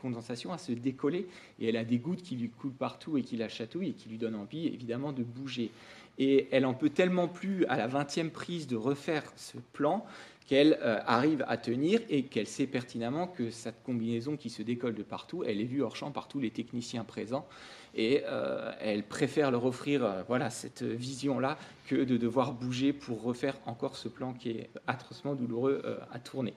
condensation 0.00 0.52
à 0.52 0.58
se 0.58 0.72
décoller 0.72 1.26
et 1.58 1.68
elle 1.68 1.76
a 1.76 1.84
des 1.84 1.98
gouttes 1.98 2.22
qui 2.22 2.36
lui 2.36 2.48
coulent 2.48 2.72
partout 2.72 3.18
et 3.18 3.22
qui 3.22 3.36
la 3.36 3.48
chatouillent 3.48 3.90
et 3.90 3.92
qui 3.92 4.08
lui 4.08 4.16
donnent 4.16 4.36
envie 4.36 4.66
évidemment 4.66 5.12
de 5.12 5.22
bouger. 5.22 5.70
Et 6.18 6.48
elle 6.50 6.66
en 6.66 6.74
peut 6.74 6.90
tellement 6.90 7.28
plus 7.28 7.64
à 7.66 7.76
la 7.76 7.88
20e 7.88 8.30
prise 8.30 8.66
de 8.66 8.76
refaire 8.76 9.24
ce 9.36 9.56
plan 9.72 10.04
qu'elle 10.48 10.78
euh, 10.82 10.98
arrive 11.06 11.44
à 11.46 11.58
tenir 11.58 12.00
et 12.08 12.24
qu'elle 12.24 12.46
sait 12.46 12.66
pertinemment 12.66 13.26
que 13.26 13.50
cette 13.50 13.82
combinaison 13.84 14.36
qui 14.36 14.48
se 14.48 14.62
décolle 14.62 14.94
de 14.94 15.02
partout, 15.02 15.44
elle 15.44 15.60
est 15.60 15.64
vue 15.64 15.82
hors 15.82 15.94
champ 15.94 16.10
par 16.10 16.26
tous 16.26 16.40
les 16.40 16.50
techniciens 16.50 17.04
présents 17.04 17.46
et 17.94 18.22
euh, 18.26 18.72
elle 18.80 19.02
préfère 19.02 19.50
leur 19.50 19.66
offrir 19.66 20.04
euh, 20.04 20.22
voilà, 20.26 20.48
cette 20.48 20.82
vision-là 20.82 21.58
que 21.86 21.96
de 21.96 22.16
devoir 22.16 22.52
bouger 22.52 22.94
pour 22.94 23.22
refaire 23.22 23.58
encore 23.66 23.96
ce 23.96 24.08
plan 24.08 24.32
qui 24.32 24.50
est 24.50 24.70
atrocement 24.86 25.34
douloureux 25.34 25.82
à 26.10 26.18
tourner. 26.18 26.54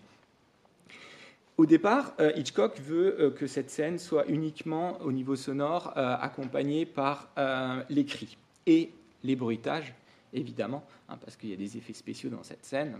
Au 1.58 1.66
départ, 1.66 2.14
Hitchcock 2.36 2.80
veut 2.80 3.34
que 3.38 3.46
cette 3.46 3.70
scène 3.70 4.00
soit 4.00 4.28
uniquement 4.28 5.00
au 5.02 5.12
niveau 5.12 5.36
sonore 5.36 5.92
accompagnée 5.96 6.86
par 6.86 7.30
les 7.90 8.04
cris 8.06 8.38
et 8.66 8.92
les 9.24 9.36
bruitages, 9.36 9.94
évidemment, 10.34 10.84
hein, 11.10 11.18
parce 11.18 11.36
qu'il 11.36 11.50
y 11.50 11.54
a 11.54 11.58
des 11.58 11.78
effets 11.78 11.94
spéciaux 11.94 12.30
dans 12.30 12.44
cette 12.44 12.66
scène. 12.66 12.98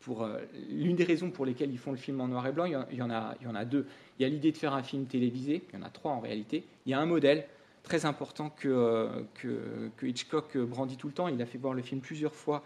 Pour 0.00 0.28
l'une 0.68 0.96
des 0.96 1.04
raisons 1.04 1.30
pour 1.30 1.46
lesquelles 1.46 1.70
ils 1.70 1.78
font 1.78 1.90
le 1.90 1.96
film 1.96 2.20
en 2.20 2.28
noir 2.28 2.46
et 2.46 2.52
blanc, 2.52 2.66
il 2.66 2.72
y 2.98 3.02
en, 3.02 3.10
a, 3.10 3.64
deux. 3.64 3.86
Il 4.18 4.22
y 4.22 4.26
a 4.26 4.28
l'idée 4.28 4.52
de 4.52 4.56
faire 4.58 4.74
un 4.74 4.82
film 4.82 5.06
télévisé, 5.06 5.62
il 5.72 5.78
y 5.78 5.82
en 5.82 5.86
a 5.86 5.88
trois 5.88 6.12
en 6.12 6.20
réalité. 6.20 6.62
Il 6.84 6.90
y 6.90 6.94
a 6.94 7.00
un 7.00 7.06
modèle 7.06 7.46
très 7.82 8.04
important 8.04 8.50
que, 8.50 9.24
que, 9.32 10.06
Hitchcock 10.06 10.58
brandit 10.58 10.98
tout 10.98 11.06
le 11.06 11.14
temps. 11.14 11.28
Il 11.28 11.40
a 11.40 11.46
fait 11.46 11.56
voir 11.56 11.72
le 11.72 11.80
film 11.80 12.02
plusieurs 12.02 12.34
fois 12.34 12.62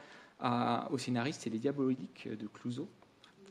au 0.90 0.98
scénariste, 0.98 1.42
c'est 1.42 1.50
Les 1.50 1.58
Diaboliques 1.58 2.28
de 2.28 2.46
Clouseau 2.48 2.88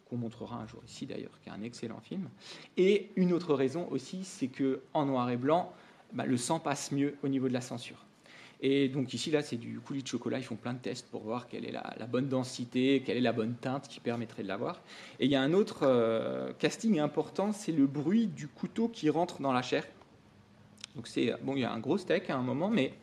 qu'on 0.09 0.17
montrera 0.17 0.57
un 0.57 0.67
jour 0.67 0.81
ici 0.85 1.05
d'ailleurs, 1.05 1.39
qui 1.41 1.49
est 1.49 1.51
un 1.51 1.61
excellent 1.61 1.99
film. 1.99 2.29
Et 2.77 3.09
une 3.15 3.33
autre 3.33 3.53
raison 3.53 3.87
aussi, 3.91 4.23
c'est 4.23 4.47
que 4.47 4.81
en 4.93 5.05
noir 5.05 5.29
et 5.29 5.37
blanc, 5.37 5.73
bah, 6.13 6.25
le 6.25 6.37
sang 6.37 6.59
passe 6.59 6.91
mieux 6.91 7.15
au 7.23 7.27
niveau 7.27 7.47
de 7.47 7.53
la 7.53 7.61
censure. 7.61 8.05
Et 8.61 8.89
donc 8.89 9.13
ici, 9.13 9.29
là, 9.29 9.43
c'est 9.43 9.57
du 9.57 9.79
coulis 9.79 10.01
de 10.01 10.07
chocolat. 10.07 10.39
Ils 10.39 10.43
font 10.43 10.55
plein 10.55 10.73
de 10.73 10.79
tests 10.79 11.07
pour 11.09 11.21
voir 11.21 11.47
quelle 11.47 11.65
est 11.65 11.71
la, 11.71 12.07
bonne 12.07 12.27
densité, 12.27 13.03
quelle 13.05 13.17
est 13.17 13.21
la 13.21 13.33
bonne 13.33 13.53
teinte 13.53 13.87
qui 13.87 13.99
permettrait 13.99 14.43
de 14.43 14.47
l'avoir. 14.47 14.81
Et 15.19 15.25
il 15.25 15.31
y 15.31 15.35
a 15.35 15.41
un 15.41 15.53
autre 15.53 15.79
euh, 15.83 16.51
casting 16.57 16.99
important, 16.99 17.51
c'est 17.51 17.71
le 17.71 17.85
bruit 17.85 18.27
du 18.27 18.47
couteau 18.47 18.87
qui 18.87 19.09
rentre 19.09 19.41
dans 19.41 19.53
la 19.53 19.61
chair. 19.61 19.85
Donc 20.95 21.07
c'est 21.07 21.33
bon, 21.43 21.55
il 21.55 21.61
y 21.61 21.65
a 21.65 21.71
un 21.71 21.79
gros 21.79 21.99
steak 21.99 22.29
à 22.31 22.35
un 22.35 22.41
moment, 22.41 22.69
mais 22.69 22.93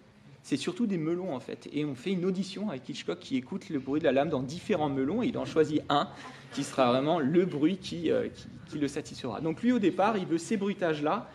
c'est 0.45 0.57
surtout 0.59 0.87
des 0.87 0.99
melons 0.99 1.35
en 1.35 1.41
fait. 1.41 1.69
Et 1.73 1.85
on 1.85 1.95
fait 1.95 2.11
une 2.11 2.25
audition 2.25 2.69
avec 2.69 2.89
Hitchcock 2.89 3.19
qui 3.19 3.37
écoute 3.37 3.71
le 3.71 3.79
bruit 3.79 4.01
de 4.01 4.05
la 4.05 4.13
lame 4.13 4.29
dans 4.29 4.43
différents 4.43 4.91
melons 4.91 5.23
et 5.23 5.29
il 5.29 5.39
en 5.39 5.47
choisit 5.47 5.83
un 5.89 6.09
qui 6.53 6.65
sera 6.65 6.91
vraiment 6.91 7.19
le 7.19 7.47
bruit 7.47 7.79
qui, 7.79 8.11
euh, 8.11 8.29
qui, 8.69 8.79
le 8.79 8.87
satisfera. 8.89 9.41
Donc 9.41 9.63
lui 9.63 9.73
au 9.73 9.79
départ, 9.79 10.19
il 10.19 10.27
veut 10.27 10.39
ces 10.39 10.57
bruitages-là 10.57 11.31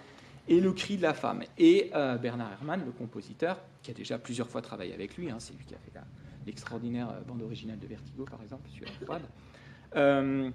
et 0.49 0.59
le 0.59 0.73
cri 0.73 0.97
de 0.97 1.01
la 1.01 1.13
femme. 1.13 1.43
Et 1.57 1.89
euh, 1.95 2.17
Bernard 2.17 2.51
Herrmann, 2.51 2.83
le 2.85 2.91
compositeur, 2.91 3.57
qui 3.81 3.91
a 3.91 3.93
déjà 3.93 4.19
plusieurs 4.19 4.49
fois 4.49 4.61
travaillé 4.61 4.93
avec 4.93 5.15
lui, 5.15 5.29
hein, 5.29 5.37
c'est 5.39 5.53
lui 5.53 5.63
qui 5.65 5.73
a 5.73 5.77
fait 5.77 5.97
l'extraordinaire 6.45 7.09
euh, 7.09 7.21
bande 7.25 7.41
originale 7.41 7.79
de 7.79 7.87
Vertigo 7.87 8.25
par 8.29 8.41
exemple, 8.41 8.69
sur 8.69 8.85
la 9.07 10.49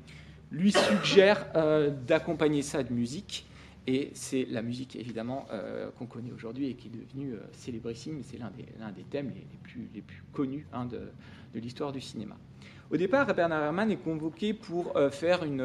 lui 0.53 0.71
suggère 0.71 1.47
d'accompagner 2.07 2.63
ça 2.63 2.85
de 2.85 2.93
musique. 2.93 3.47
Et 3.87 4.11
c'est 4.15 4.47
la 4.51 4.63
musique, 4.63 4.97
évidemment, 4.97 5.47
euh, 5.53 5.91
qu'on 5.99 6.07
connaît 6.07 6.33
aujourd'hui 6.33 6.71
et 6.71 6.75
qui 6.75 6.89
est 6.89 6.91
devenue 6.91 7.35
euh, 7.35 7.41
célébrissime. 7.53 8.23
C'est 8.23 8.39
l'un 8.39 8.51
des, 8.51 9.03
thèmes 9.03 9.31
les, 9.35 10.01
plus, 10.01 10.23
connus 10.33 10.67
hein, 10.73 10.87
de, 10.87 11.01
l'histoire 11.55 11.93
du 11.93 12.01
cinéma. 12.01 12.37
Au 12.91 12.97
départ, 12.97 13.27
Bernard 13.35 13.63
Herrmann 13.63 13.91
est 13.91 14.03
convoqué 14.03 14.55
pour 14.55 14.97
euh, 14.97 15.11
faire 15.11 15.45
une, 15.45 15.61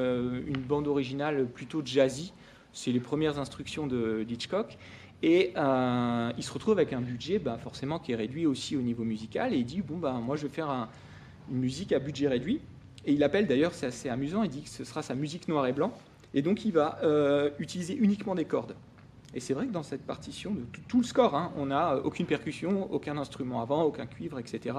une, 0.48 0.62
bande 0.62 0.88
originale 0.88 1.48
plutôt 1.48 1.81
jazzy. 1.83 2.33
C'est 2.73 2.91
les 2.91 2.99
premières 2.99 3.39
instructions 3.39 3.88
de 3.88 4.25
Hitchcock. 4.29 4.77
Et 5.21 5.53
il 5.55 6.43
se 6.43 6.51
retrouve 6.53 6.77
avec 6.77 6.93
un 6.93 7.01
budget 7.01 7.39
ben, 7.39 7.57
forcément 7.57 7.99
qui 7.99 8.13
est 8.13 8.15
réduit 8.15 8.45
aussi 8.45 8.77
au 8.77 8.81
niveau 8.81 9.03
musical. 9.03 9.53
Et 9.53 9.57
il 9.57 9.65
dit, 9.65 9.81
bon, 9.81 9.97
ben, 9.97 10.13
moi, 10.19 10.38
je 10.38 10.43
vais 10.43 10.53
faire 10.53 10.69
un, 10.69 10.88
une 11.51 11.57
musique 11.57 11.91
à 11.91 11.99
budget 11.99 12.27
réduit. 12.27 12.61
Et 13.05 13.13
il 13.13 13.23
appelle, 13.23 13.47
d'ailleurs, 13.47 13.73
c'est 13.73 13.88
assez 13.88 14.09
amusant, 14.09 14.43
il 14.43 14.49
dit 14.49 14.61
que 14.61 14.69
ce 14.69 14.83
sera 14.83 15.01
sa 15.01 15.15
musique 15.15 15.47
noir 15.47 15.65
et 15.67 15.73
blanc. 15.73 15.93
Et 16.33 16.41
donc 16.41 16.65
il 16.65 16.71
va 16.71 16.99
euh, 17.03 17.49
utiliser 17.59 17.95
uniquement 17.95 18.35
des 18.35 18.45
cordes. 18.45 18.75
Et 19.33 19.39
c'est 19.39 19.53
vrai 19.53 19.67
que 19.67 19.71
dans 19.71 19.83
cette 19.83 20.05
partition, 20.05 20.51
de 20.51 20.61
tout, 20.88 20.99
le 20.99 21.03
score, 21.03 21.35
hein, 21.35 21.51
on 21.55 21.67
n'a 21.67 21.93
euh, 21.93 22.01
aucune 22.03 22.25
percussion, 22.25 22.91
aucun 22.91 23.17
instrument 23.17 23.61
avant, 23.61 23.83
aucun 23.83 24.05
cuivre, 24.05 24.39
etc. 24.39 24.77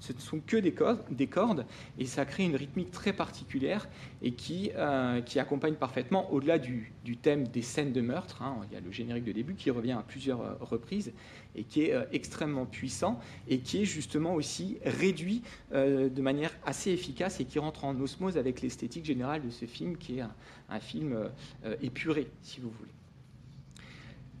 Ce 0.00 0.12
ne 0.12 0.18
sont 0.18 0.40
que 0.40 0.56
des 0.56 0.72
cordes, 0.72 1.02
des 1.10 1.26
cordes, 1.26 1.66
et 1.98 2.06
ça 2.06 2.24
crée 2.24 2.44
une 2.44 2.56
rythmique 2.56 2.90
très 2.90 3.12
particulière 3.12 3.88
et 4.22 4.32
qui, 4.32 4.70
euh, 4.74 5.20
accompagne 5.36 5.74
parfaitement, 5.74 6.32
au-delà 6.32 6.58
du, 6.58 6.92
thème 7.22 7.46
des 7.48 7.62
scènes 7.62 7.92
de 7.92 8.00
meurtre, 8.00 8.42
hein, 8.42 8.56
il 8.70 8.74
y 8.74 8.76
a 8.76 8.80
le 8.80 8.90
générique 8.90 9.24
de 9.24 9.32
début 9.32 9.54
qui 9.54 9.70
revient 9.70 9.92
à 9.92 10.02
plusieurs 10.06 10.58
reprises, 10.60 11.12
et 11.56 11.64
qui 11.64 11.82
est 11.82 11.94
extrêmement 12.12 12.66
puissant, 12.66 13.20
et 13.48 13.58
qui 13.58 13.82
est 13.82 13.84
justement 13.84 14.34
aussi 14.34 14.78
réduit 14.84 15.42
de 15.72 16.20
manière 16.22 16.52
assez 16.64 16.92
efficace 16.92 17.40
et 17.40 17.44
qui 17.44 17.58
rentre 17.58 17.84
en 17.84 17.98
osmose 17.98 18.38
avec 18.38 18.62
l'esthétique 18.62 19.04
générale 19.04 19.42
de 19.42 19.50
ce 19.50 19.64
film, 19.64 19.96
qui 19.96 20.18
est 20.18 20.20
un, 20.20 20.34
un 20.68 20.80
film 20.80 21.28
épuré, 21.82 22.28
si 22.42 22.60
vous 22.60 22.70
voulez. 22.70 22.90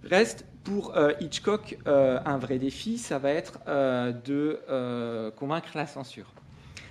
Reste 0.04 0.44
Pour 0.64 0.94
Hitchcock, 1.20 1.78
un 1.86 2.38
vrai 2.38 2.58
défi, 2.58 2.98
ça 2.98 3.18
va 3.18 3.30
être 3.30 3.58
de 3.66 5.30
convaincre 5.36 5.70
la 5.74 5.86
censure. 5.86 6.32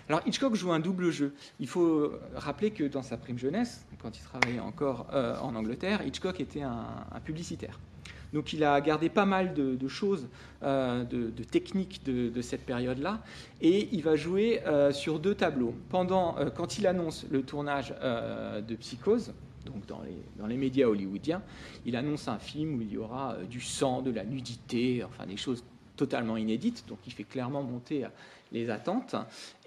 Alors 0.08 0.22
Hitchcock 0.26 0.56
joue 0.56 0.72
un 0.72 0.80
double 0.80 1.12
jeu. 1.12 1.36
Il 1.60 1.68
faut 1.68 2.12
rappeler 2.36 2.72
que 2.72 2.84
dans 2.84 3.04
sa 3.04 3.16
prime 3.16 3.38
jeunesse, 3.38 3.86
quand 4.02 4.18
il 4.18 4.24
travaillait 4.24 4.60
encore 4.60 5.06
en 5.14 5.56
Angleterre, 5.56 6.02
Hitchcock 6.06 6.40
était 6.40 6.64
un 6.64 7.20
publicitaire. 7.24 7.80
Donc 8.34 8.54
il 8.54 8.64
a 8.64 8.80
gardé 8.82 9.10
pas 9.10 9.26
mal 9.26 9.54
de, 9.54 9.88
choses, 9.88 10.28
euh, 10.64 11.04
de, 11.04 11.44
techniques 11.44 12.04
de, 12.06 12.42
cette 12.42 12.66
période-là, 12.66 13.22
et 13.62 13.90
il 13.92 14.04
va 14.04 14.16
jouer 14.16 14.62
euh, 14.66 14.92
sur 14.92 15.20
deux 15.20 15.36
tableaux. 15.36 15.74
Pendant, 15.90 16.38
euh, 16.38 16.50
quand 16.50 16.78
il 16.78 16.88
annonce 16.88 17.26
le 17.32 17.42
tournage 17.44 17.94
de 18.00 18.76
Psychose, 18.76 19.34
donc 19.74 19.86
dans 19.86 20.02
les, 20.02 20.18
dans 20.38 20.48
les, 20.48 20.58
médias 20.58 20.88
hollywoodiens, 20.88 21.42
il 21.86 21.96
annonce 21.96 22.28
un 22.28 22.40
film 22.40 22.78
où 22.78 22.82
il 22.82 22.92
y 22.92 22.98
aura 22.98 23.38
du 23.50 23.62
sang, 23.62 24.02
de 24.02 24.12
la 24.12 24.24
nudité, 24.24 25.04
enfin 25.04 25.26
des 25.26 25.38
choses 25.38 25.64
totalement 25.96 26.38
inédites, 26.38 26.86
donc 26.88 27.00
il 27.06 27.14
fait 27.14 27.26
clairement 27.26 27.62
monter 27.62 28.06
les 28.52 28.70
attentes. 28.70 29.16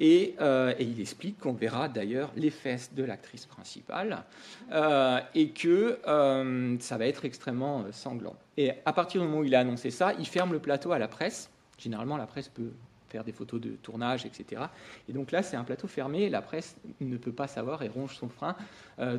Euh, 0.00 0.74
et, 0.78 0.84
il 0.84 1.00
explique 1.00 1.38
qu'on 1.38 1.52
verra 1.52 1.88
d'ailleurs 1.88 2.30
les 2.36 2.50
fesses 2.50 2.92
de 2.94 3.04
l'actrice 3.04 3.46
principale 3.46 4.24
euh, 4.72 5.20
et 5.34 5.50
que 5.50 5.98
euh, 6.06 6.76
ça 6.80 6.98
va 6.98 7.06
être 7.06 7.24
extrêmement 7.24 7.84
sanglant. 7.92 8.36
Et 8.56 8.72
à 8.84 8.92
partir 8.92 9.20
du 9.20 9.26
moment 9.26 9.40
où 9.40 9.44
il 9.44 9.54
a 9.54 9.60
annoncé 9.60 9.90
ça, 9.90 10.12
il 10.18 10.26
ferme 10.26 10.52
le 10.52 10.58
plateau 10.58 10.92
à 10.92 10.98
la 10.98 11.08
presse. 11.08 11.50
Généralement, 11.78 12.16
la 12.16 12.26
presse 12.26 12.48
peut 12.48 12.72
faire 13.12 13.24
des 13.24 13.32
photos 13.32 13.60
de 13.60 13.70
tournage, 13.70 14.26
etc. 14.26 14.62
Et 15.08 15.12
donc 15.12 15.30
là, 15.30 15.42
c'est 15.42 15.56
un 15.56 15.64
plateau 15.64 15.86
fermé, 15.86 16.30
la 16.30 16.42
presse 16.42 16.76
ne 17.00 17.16
peut 17.16 17.32
pas 17.32 17.46
savoir 17.46 17.82
et 17.82 17.88
ronge 17.88 18.16
son 18.16 18.28
frein 18.28 18.56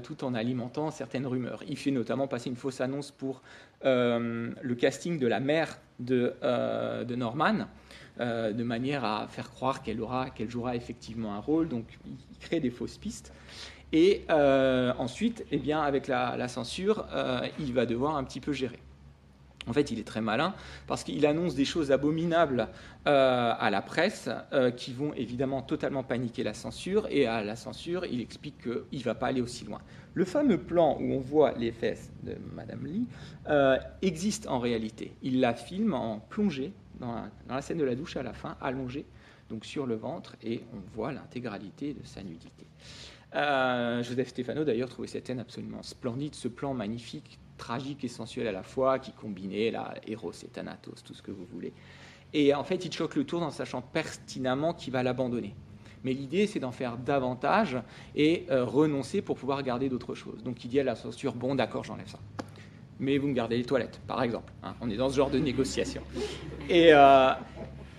tout 0.04 0.24
en 0.24 0.34
alimentant 0.34 0.92
certaines 0.92 1.28
rumeurs. 1.28 1.64
Il 1.68 1.78
fait 1.78 1.92
notamment 1.92 2.28
passer 2.28 2.50
une 2.50 2.56
fausse 2.56 2.82
annonce 2.82 3.12
pour 3.12 3.42
le 3.84 4.74
casting 4.74 5.20
de 5.20 5.28
la 5.28 5.40
mère 5.40 5.80
de, 6.00 6.34
de 6.42 7.16
Norman, 7.16 7.68
euh, 8.20 8.54
de 8.54 8.64
manière 8.64 9.04
à 9.04 9.28
faire 9.28 9.50
croire 9.50 9.82
qu'elle 9.82 10.00
aura, 10.00 10.30
qu'elle 10.30 10.50
jouera 10.50 10.76
effectivement 10.76 11.34
un 11.34 11.40
rôle. 11.40 11.68
Donc, 11.68 11.86
il 12.06 12.38
crée 12.38 12.60
des 12.60 12.70
fausses 12.70 13.00
pistes. 13.00 13.34
Et 13.92 14.24
euh, 14.30 14.94
ensuite, 15.00 15.44
eh 15.50 15.58
bien, 15.58 15.82
avec 15.82 16.08
la, 16.08 16.48
censure, 16.48 17.08
euh, 17.12 17.48
il 17.60 17.74
va 17.74 17.88
devoir 17.88 18.16
un 18.16 18.24
petit 18.24 18.40
peu 18.40 18.54
gérer. 18.54 18.80
En 19.67 19.74
fait, 19.74 19.91
il 19.91 20.00
est 20.00 20.08
très 20.08 20.22
malin 20.22 20.53
parce 20.88 21.03
qu'il 21.03 21.25
annonce 21.25 21.55
des 21.55 21.65
choses 21.65 21.91
abominables 21.91 22.67
à 23.05 23.70
la 23.72 23.82
presse 23.82 24.29
qui 24.77 24.93
vont 24.93 25.13
évidemment 25.13 25.62
totalement 25.62 26.03
paniquer 26.03 26.43
la 26.43 26.53
censure. 26.53 27.08
Et 27.10 27.25
à 27.27 27.43
la 27.43 27.55
censure, 27.55 28.05
il 28.05 28.22
explique 28.22 28.62
qu'il 28.62 29.00
ne 29.00 29.03
va 29.03 29.15
pas 29.15 29.27
aller 29.27 29.41
aussi 29.41 29.65
loin. 29.65 29.79
Le 30.13 30.25
fameux 30.25 30.58
plan 30.58 30.98
où 31.00 31.13
on 31.13 31.20
voit 31.20 31.53
les 31.53 31.72
fesses 31.72 32.12
de 32.24 32.36
Madame 32.53 32.86
Lee 32.86 33.08
existe 34.01 34.48
en 34.48 34.60
réalité. 34.60 35.13
Il 35.22 35.39
la 35.39 35.53
filme 35.53 35.93
en 35.93 36.20
plongée 36.20 36.74
dans 37.00 37.29
la, 37.50 37.62
scène 37.62 37.77
de 37.77 37.84
la 37.84 37.96
douche 37.96 38.17
à 38.17 38.24
la 38.24 38.34
fin, 38.34 38.58
allongé 38.62 39.05
donc 39.50 39.65
sur 39.65 39.86
le 39.86 39.96
ventre, 39.96 40.36
et 40.41 40.62
on 40.74 40.79
voit 40.96 41.12
l'intégralité 41.12 41.93
de 41.93 42.05
sa 42.05 42.24
nudité. 42.24 42.65
Euh, 43.36 44.03
Joseph 44.03 44.29
Stefano 44.29 44.63
d'ailleurs 44.63 44.89
trouvait 44.89 45.08
cette 45.08 45.27
scène 45.27 45.39
absolument 45.39 45.84
splendide, 45.84 46.36
ce 46.36 46.48
plan 46.48 46.74
magnifique, 46.74 47.39
tragique 47.63 48.03
et 48.03 48.10
sensuel 48.10 48.46
à 48.48 48.51
la 48.51 48.62
fois, 48.62 49.00
qui 49.00 49.13
combinait 49.13 49.72
la 49.72 49.93
Eros 50.05 50.34
et 50.43 50.48
Thanatos, 50.48 51.01
tout 51.01 51.13
ce 51.13 51.22
que 51.22 51.32
vous 51.32 51.46
voulez. 51.46 51.72
Et 52.34 52.53
en 52.53 52.65
fait, 52.65 52.84
Hitchcock 52.84 53.15
le 53.15 53.24
tourne 53.24 53.43
en 53.43 53.51
sachant 53.51 53.82
pertinemment 53.82 54.74
qu'il 54.74 54.91
va 54.91 55.01
l'abandonner. 55.01 55.55
Mais 56.03 56.12
l'idée, 56.12 56.46
c'est 56.46 56.60
d'en 56.60 56.74
faire 56.74 56.98
davantage 56.98 57.77
et 58.17 58.46
euh, 58.51 58.65
renoncer 58.65 59.22
pour 59.22 59.38
pouvoir 59.38 59.63
garder 59.63 59.88
d'autres 59.88 60.13
choses. 60.13 60.43
Donc 60.43 60.65
il 60.65 60.67
dit 60.67 60.79
à 60.82 60.84
la 60.84 60.96
censure, 60.96 61.34
bon 61.34 61.55
d'accord, 61.55 61.86
j'enlève 61.86 62.10
ça 62.10 62.20
mais 63.00 63.17
vous 63.17 63.27
me 63.27 63.34
gardez 63.34 63.58
les 63.58 63.65
toilettes, 63.65 64.00
par 64.08 64.22
exemple. 64.24 64.53
Hein. 64.63 64.75
on 64.79 64.89
est 64.89 64.96
dans 64.96 65.10
ce 65.10 65.15
genre 65.15 65.29
de 65.29 65.39
négociation. 65.39 66.01
Et, 66.70 66.93
euh, 66.93 67.32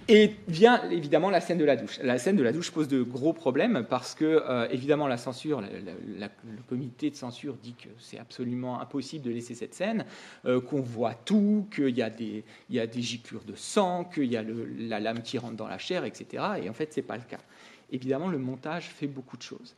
et 0.08 0.34
vient 0.48 0.88
évidemment 0.90 1.30
la 1.30 1.40
scène 1.40 1.58
de 1.58 1.64
la 1.64 1.76
douche. 1.76 1.98
La 2.02 2.18
scène 2.18 2.36
de 2.36 2.42
la 2.42 2.52
douche 2.52 2.70
pose 2.70 2.88
de 2.88 3.02
gros 3.02 3.32
problèmes 3.32 3.86
parce 3.88 4.14
que, 4.14 4.24
euh, 4.24 4.68
évidemment, 4.70 5.06
la 5.06 5.16
censure, 5.16 5.60
le 5.60 6.62
comité 6.68 7.10
de 7.10 7.16
censure 7.16 7.54
dit 7.54 7.74
que 7.74 7.88
c'est 7.98 8.18
absolument 8.18 8.80
impossible 8.80 9.24
de 9.24 9.30
laisser 9.30 9.54
cette 9.54 9.74
scène, 9.74 10.04
euh, 10.44 10.60
qu'on 10.60 10.80
voit 10.80 11.14
tout, 11.14 11.66
qu'il 11.74 11.96
y, 11.96 12.02
a 12.02 12.10
des, 12.10 12.44
il 12.70 12.76
de 12.76 13.54
sang, 13.54 14.04
qu'il 14.04 14.30
y 14.32 14.36
a 14.36 14.42
la 14.42 15.00
lame 15.00 15.22
qui 15.22 15.38
rentre 15.38 15.56
dans 15.56 15.68
la 15.68 15.78
chair, 15.78 16.04
etc. 16.04 16.42
Et 16.62 16.68
en 16.68 16.74
fait, 16.74 16.92
ce 16.92 17.00
n'est 17.00 17.06
pas 17.06 17.16
le 17.16 17.22
cas. 17.22 17.40
Évidemment, 17.90 18.28
le 18.28 18.38
montage 18.38 18.84
fait 18.84 19.06
beaucoup 19.06 19.36
de 19.36 19.42
choses. 19.42 19.74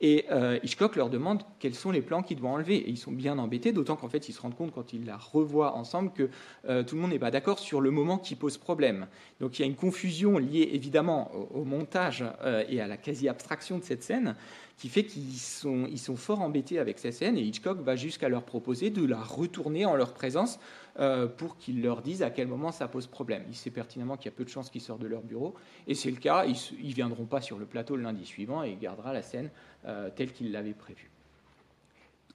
Et 0.00 0.24
euh, 0.30 0.58
Hitchcock 0.62 0.96
leur 0.96 1.10
demande 1.10 1.42
quels 1.58 1.74
sont 1.74 1.90
les 1.90 2.00
plans 2.00 2.22
qu'ils 2.22 2.38
doivent 2.38 2.52
enlever. 2.52 2.76
Et 2.76 2.88
ils 2.88 2.98
sont 2.98 3.12
bien 3.12 3.38
embêtés, 3.38 3.72
d'autant 3.72 3.96
qu'en 3.96 4.08
fait, 4.08 4.28
ils 4.28 4.32
se 4.32 4.40
rendent 4.40 4.56
compte 4.56 4.72
quand 4.72 4.92
ils 4.92 5.04
la 5.04 5.16
revoient 5.16 5.74
ensemble 5.74 6.12
que 6.12 6.30
euh, 6.68 6.82
tout 6.82 6.94
le 6.94 7.02
monde 7.02 7.10
n'est 7.10 7.18
pas 7.18 7.30
d'accord 7.30 7.58
sur 7.58 7.80
le 7.80 7.90
moment 7.90 8.18
qui 8.18 8.34
pose 8.34 8.56
problème. 8.56 9.06
Donc 9.40 9.58
il 9.58 9.62
y 9.62 9.64
a 9.64 9.68
une 9.68 9.76
confusion 9.76 10.38
liée 10.38 10.70
évidemment 10.72 11.30
au, 11.54 11.64
montage 11.64 12.24
euh, 12.42 12.64
et 12.68 12.80
à 12.80 12.86
la 12.86 12.96
quasi-abstraction 12.96 13.78
de 13.78 13.84
cette 13.84 14.02
scène 14.02 14.36
qui 14.80 14.88
fait 14.88 15.04
qu'ils 15.04 15.36
sont, 15.36 15.86
ils 15.90 15.98
sont 15.98 16.16
fort 16.16 16.40
embêtés 16.40 16.78
avec 16.78 16.98
cette 16.98 17.12
scène 17.12 17.36
et 17.36 17.42
Hitchcock 17.42 17.80
va 17.82 17.96
jusqu'à 17.96 18.30
leur 18.30 18.44
proposer 18.44 18.88
de 18.88 19.04
la 19.04 19.22
retourner 19.22 19.84
en 19.84 19.94
leur 19.94 20.14
présence 20.14 20.58
euh, 20.98 21.26
pour 21.26 21.58
qu'ils 21.58 21.82
leur 21.82 22.00
disent 22.00 22.22
à 22.22 22.30
quel 22.30 22.48
moment 22.48 22.72
ça 22.72 22.88
pose 22.88 23.06
problème. 23.06 23.44
Il 23.50 23.54
sait 23.54 23.70
pertinemment 23.70 24.16
qu'il 24.16 24.32
y 24.32 24.34
a 24.34 24.36
peu 24.36 24.42
de 24.42 24.48
chances 24.48 24.70
qu'ils 24.70 24.80
sortent 24.80 25.02
de 25.02 25.06
leur 25.06 25.20
bureau 25.20 25.54
et 25.86 25.94
c'est 25.94 26.10
le 26.10 26.16
cas, 26.16 26.46
ils 26.46 26.88
ne 26.88 26.94
viendront 26.94 27.26
pas 27.26 27.42
sur 27.42 27.58
le 27.58 27.66
plateau 27.66 27.94
le 27.94 28.02
lundi 28.02 28.24
suivant 28.24 28.64
et 28.64 28.70
il 28.70 28.78
gardera 28.78 29.12
la 29.12 29.20
scène 29.20 29.50
euh, 29.84 30.08
telle 30.16 30.32
qu'il 30.32 30.50
l'avait 30.50 30.72
prévue. 30.72 31.10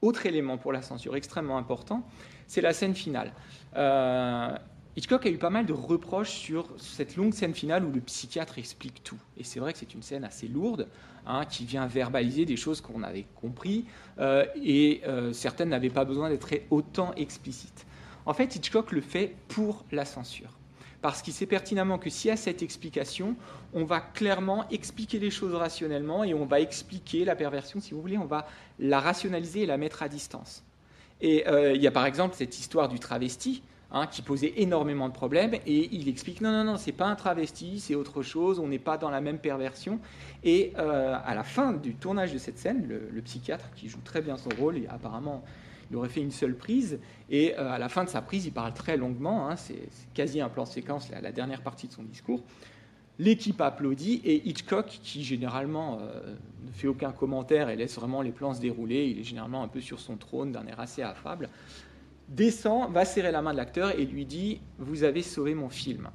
Autre 0.03 0.27
élément 0.27 0.60
pour 0.60 0.71
la 0.71 0.84
censure 0.84 1.15
extrêmement 1.15 1.58
important, 1.58 2.08
c'est 2.45 2.62
la 2.62 2.73
scène 2.73 2.93
finale. 2.93 3.34
Euh, 3.75 4.55
Hitchcock 4.97 5.25
a 5.25 5.29
eu 5.29 5.38
pas 5.38 5.49
mal 5.49 5.65
de 5.65 5.73
reproches 5.73 6.31
sur 6.31 6.69
cette 6.77 7.17
longue 7.17 7.34
scène 7.34 7.53
finale 7.53 7.84
où 7.84 7.91
le 7.91 7.99
psychiatre 7.99 8.58
explique 8.60 9.03
tout. 9.03 9.17
Et 9.38 9.43
c'est 9.43 9.60
vrai 9.60 9.73
que 9.73 9.79
c'est 9.79 9.93
une 9.93 10.01
scène 10.01 10.23
assez 10.23 10.47
lourde, 10.47 10.88
hein, 11.25 11.43
qui 11.43 11.65
vient 11.65 11.86
verbaliser 11.86 12.45
des 12.45 12.55
choses 12.55 12.79
qu'on 12.79 13.03
avait 13.03 13.25
compris, 13.36 13.86
euh, 14.19 14.45
et 14.55 15.01
euh, 15.05 15.34
certaines 15.34 15.69
n'avaient 15.69 15.89
pas 15.89 16.05
besoin 16.05 16.29
d'être 16.29 16.49
autant 16.69 17.13
explicites. 17.15 17.86
En 18.25 18.34
fait, 18.34 18.55
Hitchcock 18.55 18.93
le 18.93 19.01
fait 19.01 19.36
pour 19.49 19.84
la 19.91 20.05
censure. 20.05 20.58
Parce 21.01 21.21
qu'il 21.21 21.34
sait 21.34 21.45
pertinemment 21.45 21.99
que 21.99 22.10
y 22.25 22.31
a 22.31 22.38
cette 22.38 22.63
explication, 22.63 23.36
on 23.73 23.84
va 23.84 23.99
clairement 23.99 24.67
expliquer 24.69 25.19
les 25.19 25.29
choses 25.29 25.53
rationnellement 25.53 26.23
et 26.23 26.34
on 26.34 26.45
va 26.45 26.62
expliquer 26.62 27.25
la 27.25 27.36
perversion, 27.36 27.81
si 27.81 27.93
vous 27.93 28.01
voulez, 28.01 28.17
on 28.17 28.25
va 28.25 28.47
la 28.79 29.01
rationaliser 29.01 29.63
et 29.63 29.65
la 29.65 29.77
mettre 29.77 30.03
à 30.03 30.10
distance. 30.10 30.63
Et 31.19 31.47
euh, 31.47 31.73
il 31.73 31.81
y 31.81 31.88
a 31.88 31.91
par 31.91 32.05
exemple 32.05 32.34
cette 32.36 32.58
histoire 32.58 32.88
du 32.88 32.97
travesti, 32.97 33.62
Hein, 33.97 34.08
qui 34.08 34.21
posait 34.21 34.51
énormément 34.58 35.08
de 35.08 35.13
problèmes, 35.13 35.53
et 35.53 35.88
il 35.95 36.10
explique 36.10 36.41
non, 36.41 36.51
non, 36.51 36.65
non, 36.65 36.75
c'est 36.75 36.91
pas 36.91 37.05
un 37.05 37.15
travesti, 37.15 37.79
c'est 37.79 37.95
autre 37.95 38.23
chose, 38.23 38.60
on 38.60 38.67
n'est 38.67 38.77
pas 38.77 38.97
dans 38.97 39.10
la 39.10 39.21
même 39.21 39.39
perversion. 39.39 40.01
Et 40.43 40.73
euh, 40.77 41.15
à 41.23 41.34
la 41.34 41.45
fin 41.45 41.71
du 41.71 41.95
tournage 41.95 42.34
de 42.34 42.38
cette 42.38 42.58
scène, 42.58 42.86
le, 42.89 43.21
psychiatre 43.21 43.71
qui 43.73 43.88
joue 43.88 44.01
très 44.03 44.21
bien 44.21 44.36
son 44.36 44.49
rôle, 44.60 44.81
apparemment 44.89 45.45
il 45.89 45.95
aurait 45.95 46.10
fait 46.10 46.19
une 46.19 46.31
seule 46.31 46.58
prise, 46.58 46.99
et 47.29 47.58
euh, 47.58 47.71
à 47.71 47.79
la 47.79 47.88
fin 47.88 48.03
de 48.03 48.10
sa 48.10 48.21
prise, 48.21 48.45
il 48.45 48.51
parle 48.51 48.73
très 48.73 48.97
longuement, 48.97 49.49
hein, 49.49 49.55
c'est 49.55 49.88
quasi 50.13 50.41
un 50.41 50.49
plan 50.49 50.65
séquence, 50.65 51.10
la, 51.10 51.21
la, 51.21 51.31
dernière 51.31 51.62
partie 51.62 51.88
de 51.88 51.93
son 51.93 52.03
discours. 52.03 52.43
L'équipe 53.17 53.62
applaudit 53.62 54.19
et 54.25 54.45
Hitchcock, 54.45 54.88
qui 54.88 55.23
généralement 55.23 55.99
euh, 56.01 56.36
ne 56.67 56.71
fait 56.73 56.88
aucun 56.88 57.13
commentaire 57.13 57.69
et 57.69 57.77
laisse 57.77 57.95
vraiment 57.95 58.21
les 58.21 58.34
plans 58.34 58.53
se 58.53 58.60
dérouler, 58.60 59.05
il 59.05 59.19
est 59.19 59.23
généralement 59.23 59.63
un 59.63 59.69
peu 59.69 59.79
sur 59.79 60.01
son 60.01 60.17
trône 60.17 60.51
d'un 60.51 60.67
air 60.67 60.81
assez 60.81 61.01
affable, 61.01 61.49
descend, 62.29 62.91
va 62.91 63.05
serrer 63.05 63.31
la 63.31 63.41
main 63.41 63.51
de 63.51 63.57
l'acteur 63.57 63.97
et 63.99 64.05
lui 64.05 64.25
dit 64.25 64.61
Vous 64.77 65.03
avez 65.03 65.21
sauvé 65.21 65.53
mon 65.55 65.69
film. 65.69 66.09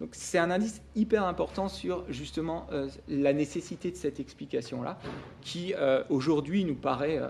Donc 0.00 0.10
c'est 0.12 0.38
un 0.38 0.50
indice 0.50 0.82
hyper 0.96 1.24
important 1.24 1.68
sur 1.68 2.04
justement 2.12 2.66
euh, 2.72 2.88
la 3.08 3.32
nécessité 3.32 3.90
de 3.90 3.96
cette 3.96 4.20
explication-là, 4.20 4.98
qui 5.40 5.72
euh, 5.74 6.02
aujourd'hui 6.10 6.64
nous 6.64 6.74
paraît 6.74 7.18
euh, 7.18 7.28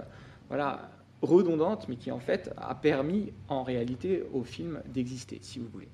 voilà, 0.48 0.90
redondante, 1.22 1.88
mais 1.88 1.96
qui 1.96 2.10
en 2.10 2.20
fait 2.20 2.52
a 2.56 2.74
permis 2.74 3.32
en 3.48 3.62
réalité 3.62 4.24
au 4.32 4.42
film 4.42 4.82
d'exister, 4.86 5.38
si 5.42 5.58
vous 5.58 5.68
voulez. 5.68 5.88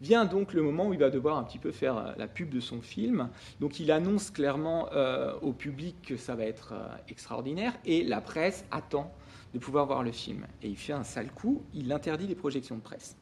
Vient 0.00 0.24
donc 0.24 0.54
le 0.54 0.62
moment 0.62 0.88
où 0.88 0.94
il 0.94 0.98
va 0.98 1.10
devoir 1.10 1.36
un 1.36 1.44
petit 1.44 1.58
peu 1.58 1.72
faire 1.72 2.14
la 2.16 2.26
pub 2.26 2.48
de 2.48 2.58
son 2.58 2.80
film. 2.80 3.28
Donc 3.60 3.80
il 3.80 3.92
annonce 3.92 4.30
clairement 4.30 4.88
au 5.42 5.52
public 5.52 5.94
que 6.00 6.16
ça 6.16 6.34
va 6.34 6.44
être 6.44 6.72
extraordinaire 7.10 7.74
et 7.84 8.02
la 8.02 8.22
presse 8.22 8.64
attend 8.70 9.12
de 9.54 9.58
pouvoir 9.58 9.86
voir 9.86 10.02
le 10.02 10.12
film. 10.12 10.46
Et 10.62 10.68
il 10.68 10.76
fait 10.76 10.92
un 10.92 11.04
sale 11.04 11.30
coup, 11.30 11.62
il 11.74 11.92
interdit 11.92 12.26
les 12.26 12.34
projections 12.34 12.76
de 12.76 12.82
presse. 12.82 13.16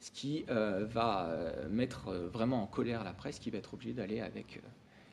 Ce 0.00 0.10
qui 0.10 0.44
euh, 0.50 0.86
va 0.88 1.26
euh, 1.26 1.68
mettre 1.70 2.08
euh, 2.08 2.28
vraiment 2.28 2.62
en 2.62 2.66
colère 2.66 3.02
la 3.02 3.12
presse, 3.12 3.38
qui 3.38 3.50
va 3.50 3.58
être 3.58 3.74
obligée 3.74 3.94
d'aller 3.94 4.20
avec 4.20 4.60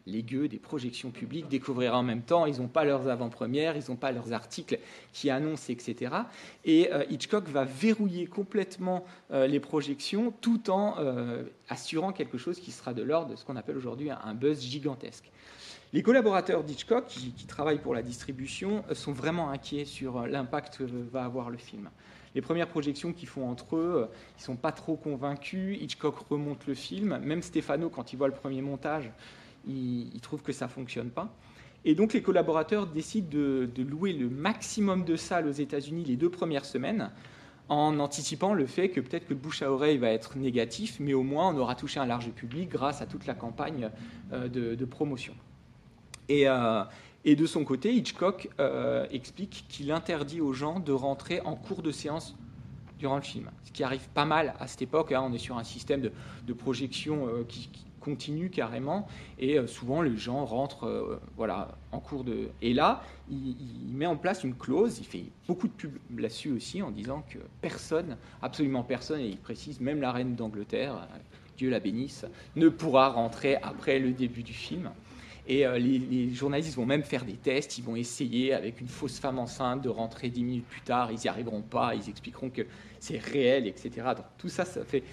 les 0.05 0.21
gueux 0.21 0.49
des 0.49 0.59
projections 0.59 1.11
publiques, 1.11 1.47
découvrir 1.47 1.95
en 1.95 2.03
même 2.03 2.23
temps. 2.23 2.45
Ils 2.45 2.59
n'ont 2.59 2.67
pas 2.67 2.83
leurs 2.83 3.07
avant-premières, 3.07 3.77
ils 3.77 3.89
n'ont 3.89 3.95
pas 3.95 4.11
leurs 4.11 4.33
articles 4.33 4.77
qui 5.13 5.29
annoncent, 5.29 5.71
etc. 5.71 6.13
Et 6.65 6.89
Hitchcock 7.09 7.47
va 7.47 7.63
verrouiller 7.63 8.27
complètement 8.27 9.05
les 9.29 9.61
projections 9.61 10.33
tout 10.41 10.69
en 10.69 10.97
assurant 11.69 12.11
quelque 12.11 12.37
chose 12.37 12.59
qui 12.59 12.71
sera 12.73 12.93
de 12.93 13.01
l'ordre 13.01 13.31
de 13.31 13.37
ce 13.37 13.45
qu'on 13.45 13.55
appelle 13.55 13.77
aujourd'hui 13.77 14.09
un 14.09 14.33
buzz 14.33 14.61
gigantesque. 14.61 15.31
Les 15.93 16.01
collaborateurs 16.01 16.63
d'Hitchcock, 16.63 17.05
qui, 17.05 17.45
travaillent 17.45 17.81
pour 17.81 17.93
la 17.93 18.01
distribution, 18.01 18.83
euh, 18.89 18.95
sont 18.95 19.13
vraiment 19.13 19.51
inquiets 19.51 19.85
sur 19.85 20.17
euh, 20.17 20.27
l'impact 20.27 20.79
que 20.79 20.83
va 20.83 21.23
avoir 21.23 21.51
le 21.51 21.57
film. 21.57 21.89
les 22.33 22.41
premières 22.41 22.67
projections 22.67 23.13
qu'ils 23.13 23.27
font 23.27 23.47
entre 23.47 23.75
eux, 23.75 24.09
ils 24.39 24.43
sont 24.43 24.55
pas 24.55 24.71
trop 24.71 24.95
convaincus. 24.95 25.77
Hitchcock 25.79 26.15
remonte 26.31 26.65
le 26.65 26.73
film. 26.73 27.19
Même 27.19 27.43
Stefano, 27.43 27.89
quand 27.89 28.11
il 28.11 28.17
voit 28.17 28.27
le 28.27 28.33
premier 28.33 28.63
montage, 28.63 29.11
il, 29.67 30.19
trouve 30.21 30.41
que 30.41 30.51
ça 30.51 30.67
fonctionne 30.67 31.09
pas. 31.09 31.33
Et 31.85 31.95
donc 31.95 32.13
les 32.13 32.21
collaborateurs 32.21 32.87
décident 32.87 33.29
de, 33.29 33.69
louer 33.77 34.13
le 34.13 34.29
maximum 34.29 35.03
de 35.03 35.15
salles 35.15 35.47
aux 35.47 35.51
États-Unis 35.51 36.05
les 36.05 36.15
deux 36.15 36.29
premières 36.29 36.65
semaines 36.65 37.11
en 37.69 37.99
anticipant 37.99 38.53
le 38.53 38.65
fait 38.65 38.89
que 38.89 38.99
peut-être 38.99 39.25
que 39.25 39.33
le 39.33 39.39
bouche 39.39 39.61
à 39.61 39.71
oreille 39.71 39.97
va 39.97 40.09
être 40.09 40.37
négatif, 40.37 40.97
mais 40.99 41.13
au 41.13 41.23
moins 41.23 41.53
on 41.53 41.57
aura 41.57 41.75
touché 41.75 41.99
un 41.99 42.05
large 42.05 42.29
public 42.31 42.69
grâce 42.69 43.01
à 43.01 43.05
toute 43.05 43.25
la 43.25 43.33
campagne 43.33 43.89
euh, 44.31 44.47
de, 44.47 44.85
promotion. 44.85 45.33
Euh, 46.31 46.83
et, 47.25 47.35
de 47.35 47.45
son 47.45 47.63
côté, 47.63 47.93
Hitchcock 47.93 48.49
euh, 48.59 49.05
explique 49.11 49.65
qu'il 49.69 49.91
interdit 49.91 50.41
aux 50.41 50.53
gens 50.53 50.79
de 50.79 50.91
rentrer 50.91 51.41
en 51.41 51.55
cours 51.55 51.81
de 51.81 51.91
séance 51.91 52.35
durant 52.99 53.15
le 53.15 53.21
film, 53.21 53.49
ce 53.63 53.71
qui 53.71 53.83
arrive 53.83 54.07
pas 54.13 54.25
mal 54.25 54.53
à 54.59 54.67
cette 54.67 54.81
époque. 54.81 55.11
Hein. 55.11 55.23
on 55.25 55.33
est 55.33 55.37
sur 55.37 55.57
un 55.57 55.63
système 55.63 56.01
de, 56.01 56.53
projection 56.53 57.27
qui 57.47 57.69
continue 58.03 58.49
carrément, 58.49 59.07
et 59.39 59.57
euh, 59.57 59.65
souvent 59.65 60.01
les 60.01 60.17
gens 60.17 60.45
rentrent 60.45 60.87
euh, 60.87 61.21
voilà, 61.37 61.69
en 61.91 61.99
cours 61.99 62.23
de... 62.23 62.49
Et 62.61 62.73
là, 62.73 63.01
il, 63.31 63.55
met 63.93 64.05
en 64.05 64.17
place 64.17 64.43
une 64.43 64.55
clause, 64.55 64.99
il 64.99 65.05
fait 65.05 65.25
beaucoup 65.47 65.67
de 65.67 65.73
pub 65.73 65.97
là-dessus 66.17 66.51
aussi, 66.51 66.81
en 66.81 66.91
disant 66.91 67.23
que 67.29 67.39
personne, 67.61 68.17
absolument 68.41 68.83
personne, 68.83 69.21
et 69.21 69.27
il 69.27 69.37
précise 69.37 69.79
même 69.79 70.01
la 70.01 70.11
reine 70.11 70.35
d'Angleterre, 70.35 70.95
euh, 70.95 71.17
Dieu 71.57 71.69
la 71.69 71.79
bénisse, 71.79 72.25
ne 72.55 72.67
pourra 72.67 73.09
rentrer 73.09 73.55
après 73.57 73.99
le 73.99 74.11
début 74.11 74.43
du 74.43 74.53
film. 74.53 74.91
Et 75.47 75.65
les, 75.77 76.33
journalistes 76.33 76.75
vont 76.75 76.85
même 76.85 77.03
faire 77.03 77.25
des 77.25 77.33
tests, 77.33 77.77
ils 77.77 77.83
vont 77.83 77.97
essayer 77.97 78.53
avec 78.53 78.79
une 78.79 78.87
fausse 78.87 79.19
femme 79.19 79.39
enceinte 79.39 79.81
de 79.81 79.89
rentrer 79.89 80.29
dix 80.29 80.43
minutes 80.43 80.67
plus 80.67 80.81
tard, 80.81 81.11
ils 81.11 81.19
n'y 81.19 81.27
arriveront 81.27 81.61
pas, 81.61 81.95
ils 81.95 82.09
expliqueront 82.09 82.49
que 82.49 82.61
c'est 82.99 83.17
réel, 83.17 83.67
etc. 83.67 83.91
Donc 84.15 84.25
tout 84.37 84.47
ça, 84.47 84.63
ça 84.63 84.85
fait 84.85 85.03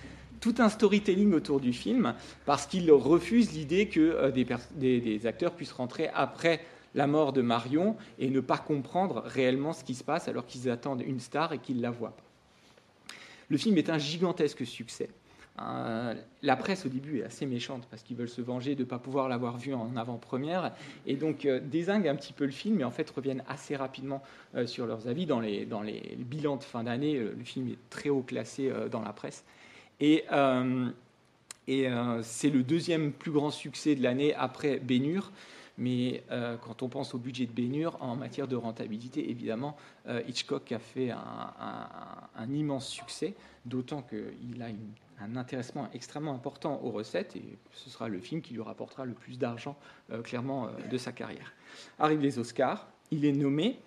tout 0.41 0.55
un 0.59 0.69
storytelling 0.69 1.33
autour 1.35 1.61
du 1.61 1.73
film 1.73 2.15
parce 2.47 2.67
qu'il 2.67 2.91
refuse 2.91 3.53
l'idée 3.53 3.89
que 3.89 4.01
euh, 4.01 4.31
des, 4.31 5.27
acteurs 5.27 5.53
puissent 5.53 5.73
rentrer 5.73 6.09
après 6.15 6.61
la 6.95 7.07
mort 7.07 7.33
de 7.33 7.43
Marion 7.43 7.97
et 8.19 8.31
ne 8.31 8.41
pas 8.41 8.59
comprendre 8.59 9.23
réellement 9.25 9.73
ce 9.73 9.85
qui 9.85 9.95
se 9.95 10.03
passe 10.03 10.27
alors 10.27 10.47
qu'ils 10.47 10.69
attendent 10.71 11.03
une 11.07 11.21
star 11.21 11.53
et 11.53 11.59
qu'ils 11.59 11.81
la 11.81 11.91
voient 11.91 12.17
pas. 12.17 12.25
Le 13.49 13.59
film 13.59 13.77
est 13.79 13.91
un 13.91 13.99
gigantesque 13.99 14.67
succès. 14.67 15.09
Hein, 15.61 16.15
la 16.43 16.57
presse 16.57 16.87
au 16.87 16.89
début 16.89 17.21
est 17.21 17.25
assez 17.25 17.45
méchante 17.45 17.87
parce 17.91 18.03
qu'ils 18.03 18.17
veulent 18.17 18.29
se 18.29 18.41
venger 18.41 18.75
de 18.75 18.81
ne 18.81 18.89
pas 18.89 18.99
pouvoir 18.99 19.29
l'avoir 19.29 19.59
vu 19.59 19.75
en 19.75 19.95
avant-première 19.95 20.73
et 21.07 21.17
donc 21.17 21.45
euh, 21.45 21.61
désinguent 21.61 22.09
un 22.09 22.17
petit 22.17 22.33
peu 22.33 22.47
le 22.47 22.51
film 22.51 22.77
mais 22.77 22.85
en 22.85 22.91
fait 22.91 23.11
reviennent 23.11 23.45
assez 23.47 23.77
rapidement 23.77 24.23
euh, 24.55 24.67
sur 24.67 24.87
leurs 24.87 25.07
avis. 25.07 25.27
Dans 25.27 25.41
les, 25.41 25.67
bilans 26.19 26.57
de 26.57 26.65
fin 26.65 26.83
d'année, 26.83 27.19
le 27.19 27.45
film 27.45 27.69
est 27.69 27.79
très 27.91 28.09
haut 28.09 28.23
classé 28.23 28.73
dans 28.91 29.03
la 29.03 29.13
presse 29.13 29.45
et, 30.01 30.25
euh, 30.33 30.89
euh, 31.69 32.21
c'est 32.23 32.51
le 32.51 32.63
deuxième 32.63 33.13
plus 33.13 33.31
grand 33.31 33.51
succès 33.51 33.95
de 33.95 34.03
l'année 34.03 34.35
après 34.35 34.79
Bénur. 34.79 35.31
Mais 35.81 36.23
euh, 36.31 36.59
quand 36.59 36.83
on 36.83 36.91
pense 36.91 37.15
au 37.15 37.19
budget 37.19 37.47
de 37.47 37.53
Bénur, 37.53 37.97
en 38.01 38.15
matière 38.15 38.47
de 38.47 38.55
rentabilité, 38.55 39.31
évidemment, 39.31 39.77
Hitchcock 40.29 40.71
a 40.73 40.79
fait 40.79 41.11
un, 41.11 42.53
immense 42.53 42.89
succès, 42.89 43.35
d'autant 43.65 44.03
qu'il 44.03 44.63
a 44.63 44.67
un 45.23 45.37
intéressement 45.37 45.89
extrêmement 45.95 46.35
important 46.35 46.81
aux 46.83 46.91
recettes, 46.91 47.35
et 47.37 47.59
ce 47.73 47.89
sera 47.89 48.09
le 48.09 48.21
film 48.21 48.43
qui 48.43 48.53
lui 48.53 48.61
rapportera 48.61 49.07
le 49.07 49.15
plus 49.15 49.39
d'argent, 49.39 49.77
clairement, 50.25 50.69
de 50.91 50.99
sa 50.99 51.13
carrière. 51.13 51.53
Arrivent 51.99 52.21
les 52.21 52.39
Oscars, 52.39 52.89
il 53.11 53.25
est 53.25 53.33
nommé 53.33 53.79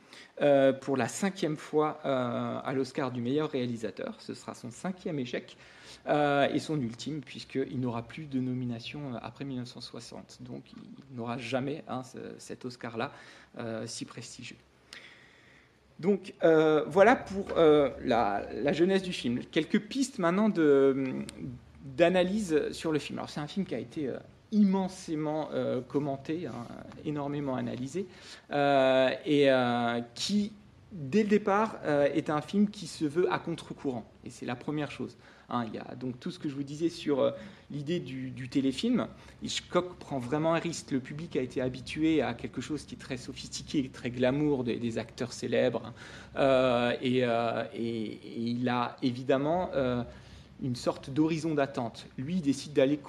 pour 0.81 0.97
la 0.97 1.07
cinquième 1.07 1.57
fois 1.57 1.99
à 2.03 2.73
l'Oscar 2.73 3.11
du 3.11 3.21
meilleur 3.21 3.51
réalisateur, 3.51 4.19
ce 4.19 4.33
sera 4.33 4.55
son 4.55 4.71
cinquième 4.71 5.19
échec, 5.19 5.57
euh, 6.07 6.47
et 6.53 6.59
son 6.59 6.79
ultime, 6.79 7.21
puisqu'il 7.21 7.79
n'aura 7.79 8.03
plus 8.03 8.25
de 8.25 8.39
nomination 8.39 9.13
euh, 9.13 9.17
après 9.21 9.45
1960. 9.45 10.39
Donc 10.41 10.63
il 10.75 11.15
n'aura 11.15 11.37
jamais 11.37 11.83
hein, 11.87 12.01
cet 12.37 12.65
Oscar-là 12.65 13.11
euh, 13.57 13.87
si 13.87 14.05
prestigieux. 14.05 14.57
Donc 15.99 16.33
voilà 16.41 17.15
pour 17.15 17.55
la, 17.55 18.73
jeunesse 18.73 19.03
du 19.03 19.13
film. 19.13 19.39
Quelques 19.51 19.79
pistes 19.79 20.19
maintenant 20.19 20.49
d'analyse 21.85 22.71
sur 22.71 22.91
le 22.91 22.99
film. 22.99 23.19
Alors 23.19 23.29
c'est 23.29 23.39
un 23.39 23.47
film 23.47 23.65
qui 23.65 23.75
a 23.75 23.79
été 23.79 24.11
immensément 24.51 25.49
commenté, 25.87 26.47
hein, 26.47 26.65
énormément 27.05 27.55
analysé, 27.55 28.07
et 28.51 29.49
qui, 30.15 30.51
dès 30.91 31.23
le 31.23 31.29
départ, 31.29 31.79
est 31.85 32.29
un 32.29 32.41
film 32.41 32.69
qui 32.69 32.87
se 32.87 33.05
veut 33.05 33.31
à 33.31 33.39
contre-courant. 33.39 34.03
Et 34.25 34.29
c'est 34.29 34.47
la 34.47 34.55
première 34.55 34.91
chose. 34.91 35.15
Hein, 35.53 35.65
il 35.67 35.75
y 35.75 35.77
a 35.77 35.93
donc 35.93 36.19
tout 36.19 36.31
ce 36.31 36.39
que 36.39 36.49
je 36.49 36.55
vous 36.55 36.63
disais 36.63 36.89
sur 36.89 37.19
euh, 37.19 37.31
l'idée 37.69 37.99
du, 37.99 38.49
téléfilm. 38.49 39.07
Hitchcock 39.43 39.97
prend 39.99 40.17
vraiment 40.17 40.55
un 40.55 40.59
risque. 40.59 40.89
Le 40.89 40.99
public 40.99 41.35
a 41.35 41.41
été 41.41 41.61
habitué 41.61 42.23
à 42.23 42.33
quelque 42.33 42.59
chose 42.59 42.83
qui 42.85 42.95
est 42.95 42.97
très 42.97 43.17
sophistiqué, 43.17 43.87
très 43.89 44.09
glamour, 44.09 44.63
des, 44.63 44.97
acteurs 44.97 45.31
célèbres. 45.31 45.93
Euh, 46.37 46.93
euh, 47.03 47.65
et, 47.75 48.19
il 48.35 48.67
a 48.67 48.97
évidemment 49.03 49.69
une 50.61 50.75
sorte 50.75 51.11
d'horizon 51.11 51.53
d'attente. 51.53 52.07
Lui, 52.17 52.35
il 52.35 52.41
décide 52.41 52.73
d'aller 52.73 52.99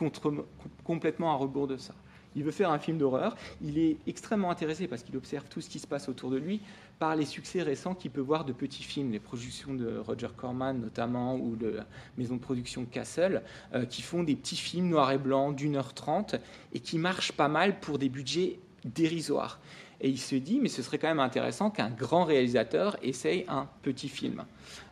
complètement 0.84 1.32
à 1.32 1.36
rebours 1.36 1.66
de 1.66 1.78
ça. 1.78 1.94
Il 2.36 2.42
veut 2.42 2.50
faire 2.50 2.70
un 2.70 2.78
film 2.78 2.98
d'horreur. 2.98 3.36
Il 3.62 3.78
est 3.78 3.96
extrêmement 4.06 4.50
intéressé 4.50 4.86
parce 4.88 5.02
qu'il 5.02 5.16
observe 5.16 5.44
tout 5.48 5.60
ce 5.60 5.70
qui 5.70 5.78
se 5.78 5.86
passe 5.86 6.08
autour 6.08 6.30
de 6.30 6.36
lui 6.36 6.60
par 6.98 7.16
les 7.16 7.24
succès 7.24 7.62
récents 7.62 7.94
qu'il 7.94 8.10
peut 8.10 8.20
voir 8.20 8.44
de 8.44 8.52
petits 8.52 8.82
films, 8.82 9.12
les 9.12 9.20
productions 9.20 9.74
de 9.74 9.98
Roger 9.98 10.28
Corman 10.36 10.80
notamment, 10.80 11.36
ou 11.36 11.56
de 11.56 11.68
la 11.68 11.86
maison 12.16 12.36
de 12.36 12.40
production 12.40 12.84
Castle, 12.84 13.42
euh, 13.74 13.84
qui 13.84 14.02
font 14.02 14.22
des 14.22 14.36
petits 14.36 14.56
films 14.56 14.88
noirs 14.88 15.12
et 15.12 15.18
blancs 15.18 15.54
d'une 15.54 15.76
heure 15.76 15.94
trente 15.94 16.36
et 16.72 16.80
qui 16.80 16.98
marchent 16.98 17.32
pas 17.32 17.48
mal 17.48 17.80
pour 17.80 17.98
des 17.98 18.08
budgets 18.08 18.58
dérisoires. 18.84 19.60
Et 20.00 20.08
il 20.08 20.18
se 20.18 20.34
dit, 20.34 20.60
mais 20.60 20.68
ce 20.68 20.82
serait 20.82 20.98
quand 20.98 21.08
même 21.08 21.20
intéressant 21.20 21.70
qu'un 21.70 21.90
grand 21.90 22.24
réalisateur 22.24 22.96
essaye 23.02 23.44
un 23.48 23.68
petit 23.82 24.08
film. 24.08 24.44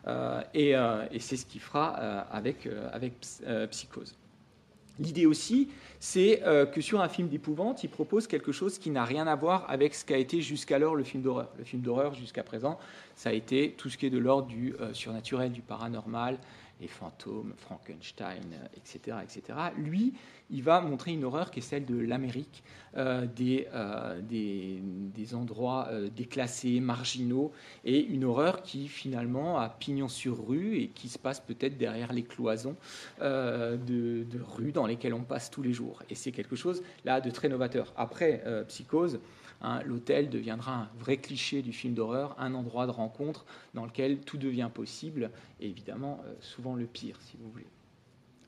Euh, 0.07 0.41
euh, 0.55 1.07
et, 1.11 1.19
c'est 1.19 1.37
ce 1.37 1.45
qu'il 1.45 1.61
fera 1.61 1.89
avec, 1.89 2.67
avec 2.91 3.13
Psychose. 3.69 4.15
L'idée 4.99 5.25
aussi, 5.25 5.69
c'est 5.99 6.43
euh, 6.43 6.65
que 6.65 6.81
sur 6.81 7.01
un 7.01 7.09
film 7.09 7.27
d'épouvante, 7.27 7.83
il 7.83 7.89
propose 7.89 8.27
quelque 8.27 8.51
chose 8.51 8.77
qui 8.77 8.91
n'a 8.91 9.05
rien 9.05 9.25
à 9.25 9.35
voir 9.35 9.65
avec 9.69 9.95
ce 9.95 10.05
qu'a 10.05 10.17
été 10.17 10.41
jusqu'alors 10.41 10.95
le 10.95 11.03
film 11.03 11.23
d'horreur. 11.23 11.49
Le 11.57 11.63
film 11.63 11.81
d'horreur, 11.81 12.13
jusqu'à 12.13 12.43
présent, 12.43 12.77
ça 13.15 13.29
a 13.29 13.33
été 13.33 13.73
tout 13.77 13.89
ce 13.89 13.97
qui 13.97 14.05
est 14.05 14.11
de 14.11 14.19
l'ordre 14.19 14.47
du 14.47 14.75
euh, 14.79 14.93
surnaturel, 14.93 15.51
du 15.51 15.61
paranormal, 15.61 16.37
les 16.83 16.89
fantômes, 16.89 17.53
Frankenstein, 17.57 18.43
etc., 18.75 19.17
etc. 19.23 19.57
Lui, 19.77 20.13
il 20.51 20.61
va 20.61 20.81
montrer 20.81 21.13
une 21.13 21.23
horreur 21.23 21.49
qui 21.49 21.59
est 21.59 21.63
celle 21.63 21.85
de 21.85 21.97
l'Amérique, 21.97 22.61
euh, 22.97 23.25
euh, 23.73 24.21
des, 24.21 24.81
des, 24.83 25.33
endroits 25.33 25.87
euh, 25.89 26.09
déclassés, 26.15 26.81
marginaux, 26.81 27.53
et 27.85 28.03
une 28.03 28.25
horreur 28.25 28.61
qui 28.61 28.87
finalement 28.89 29.59
a 29.59 29.69
pignon 29.69 30.09
sur 30.09 30.45
rue 30.47 30.77
et 30.77 30.89
qui 30.89 31.07
se 31.07 31.17
passe 31.17 31.39
peut-être 31.39 31.77
derrière 31.77 32.11
les 32.11 32.23
cloisons 32.23 32.75
de, 33.19 33.77
de 33.87 34.39
rues 34.55 34.73
dans 34.73 34.85
lesquelles 34.85 35.13
on 35.13 35.23
passe 35.23 35.49
tous 35.49 35.63
les 35.63 35.73
jours. 35.73 36.03
Et 36.09 36.15
c'est 36.15 36.31
quelque 36.31 36.55
chose 36.55 36.83
là 37.05 37.21
de 37.21 37.31
très 37.31 37.47
novateur. 37.47 37.93
Après 37.95 38.43
Psychose, 38.67 39.19
Hein, 39.63 39.81
l'hôtel 39.85 40.29
deviendra 40.29 40.73
un 40.73 40.89
vrai 40.99 41.17
cliché 41.17 41.61
du 41.61 41.71
film 41.71 41.93
d'horreur, 41.93 42.35
un 42.37 42.53
endroit 42.53 42.85
de 42.85 42.91
rencontre 42.91 43.45
dans 43.73 43.85
lequel 43.85 44.19
tout 44.19 44.37
devient 44.37 44.69
possible, 44.73 45.31
et 45.61 45.69
évidemment 45.69 46.21
euh, 46.25 46.33
souvent 46.41 46.75
le 46.75 46.85
pire, 46.85 47.17
si 47.21 47.37
vous 47.37 47.49
voulez. 47.49 47.67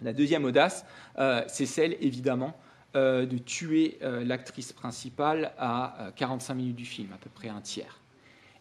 La 0.02 0.12
deuxième 0.12 0.44
audace, 0.44 0.86
euh, 1.18 1.42
c'est 1.48 1.66
celle 1.66 1.96
évidemment 2.02 2.60
euh, 2.98 3.26
de 3.26 3.38
tuer 3.38 3.98
l'actrice 4.02 4.74
principale 4.74 5.54
à 5.58 6.12
45 6.18 6.54
minutes 6.54 6.76
du 6.76 6.86
film, 6.86 7.14
à 7.14 7.18
peu 7.18 7.30
près 7.30 7.48
un 7.48 7.62
tiers. 7.62 8.02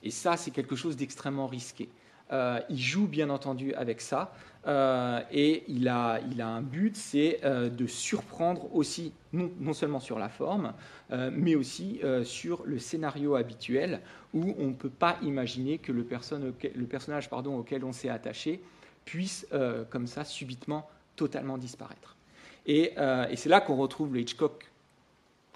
Et 0.04 0.10
ça, 0.10 0.36
c'est 0.36 0.52
quelque 0.52 0.76
chose 0.76 0.96
d'extrêmement 0.96 1.48
risqué. 1.48 1.88
Euh, 2.32 2.60
il 2.70 2.80
joue 2.80 3.06
bien 3.06 3.28
entendu 3.28 3.74
avec 3.74 4.00
ça 4.00 4.32
euh, 4.66 5.20
et 5.30 5.62
il 5.68 5.88
a, 5.88 6.20
un 6.40 6.62
but, 6.62 6.96
c'est 6.96 7.40
euh, 7.44 7.68
de 7.68 7.86
surprendre 7.86 8.74
aussi, 8.74 9.12
non, 9.34 9.74
seulement 9.74 10.00
sur 10.00 10.18
la 10.18 10.28
forme, 10.28 10.72
mais 11.32 11.54
aussi 11.54 12.00
sur 12.24 12.62
le 12.64 12.78
scénario 12.78 13.34
habituel 13.36 14.00
où 14.32 14.54
on 14.58 14.68
ne 14.68 14.72
peut 14.72 14.90
pas 14.90 15.16
imaginer 15.22 15.78
que 15.78 15.92
le, 15.92 16.02
personnage 16.02 17.28
pardon, 17.28 17.58
auquel 17.58 17.84
on 17.84 17.92
s'est 17.92 18.08
attaché 18.08 18.60
puisse 19.04 19.46
comme 19.90 20.06
ça 20.06 20.24
subitement 20.24 20.88
totalement 21.14 21.58
disparaître. 21.58 22.16
Et, 22.66 22.94
c'est 23.36 23.48
là 23.48 23.60
qu'on 23.60 23.76
retrouve 23.76 24.14
le 24.14 24.20
Hitchcock 24.20 24.70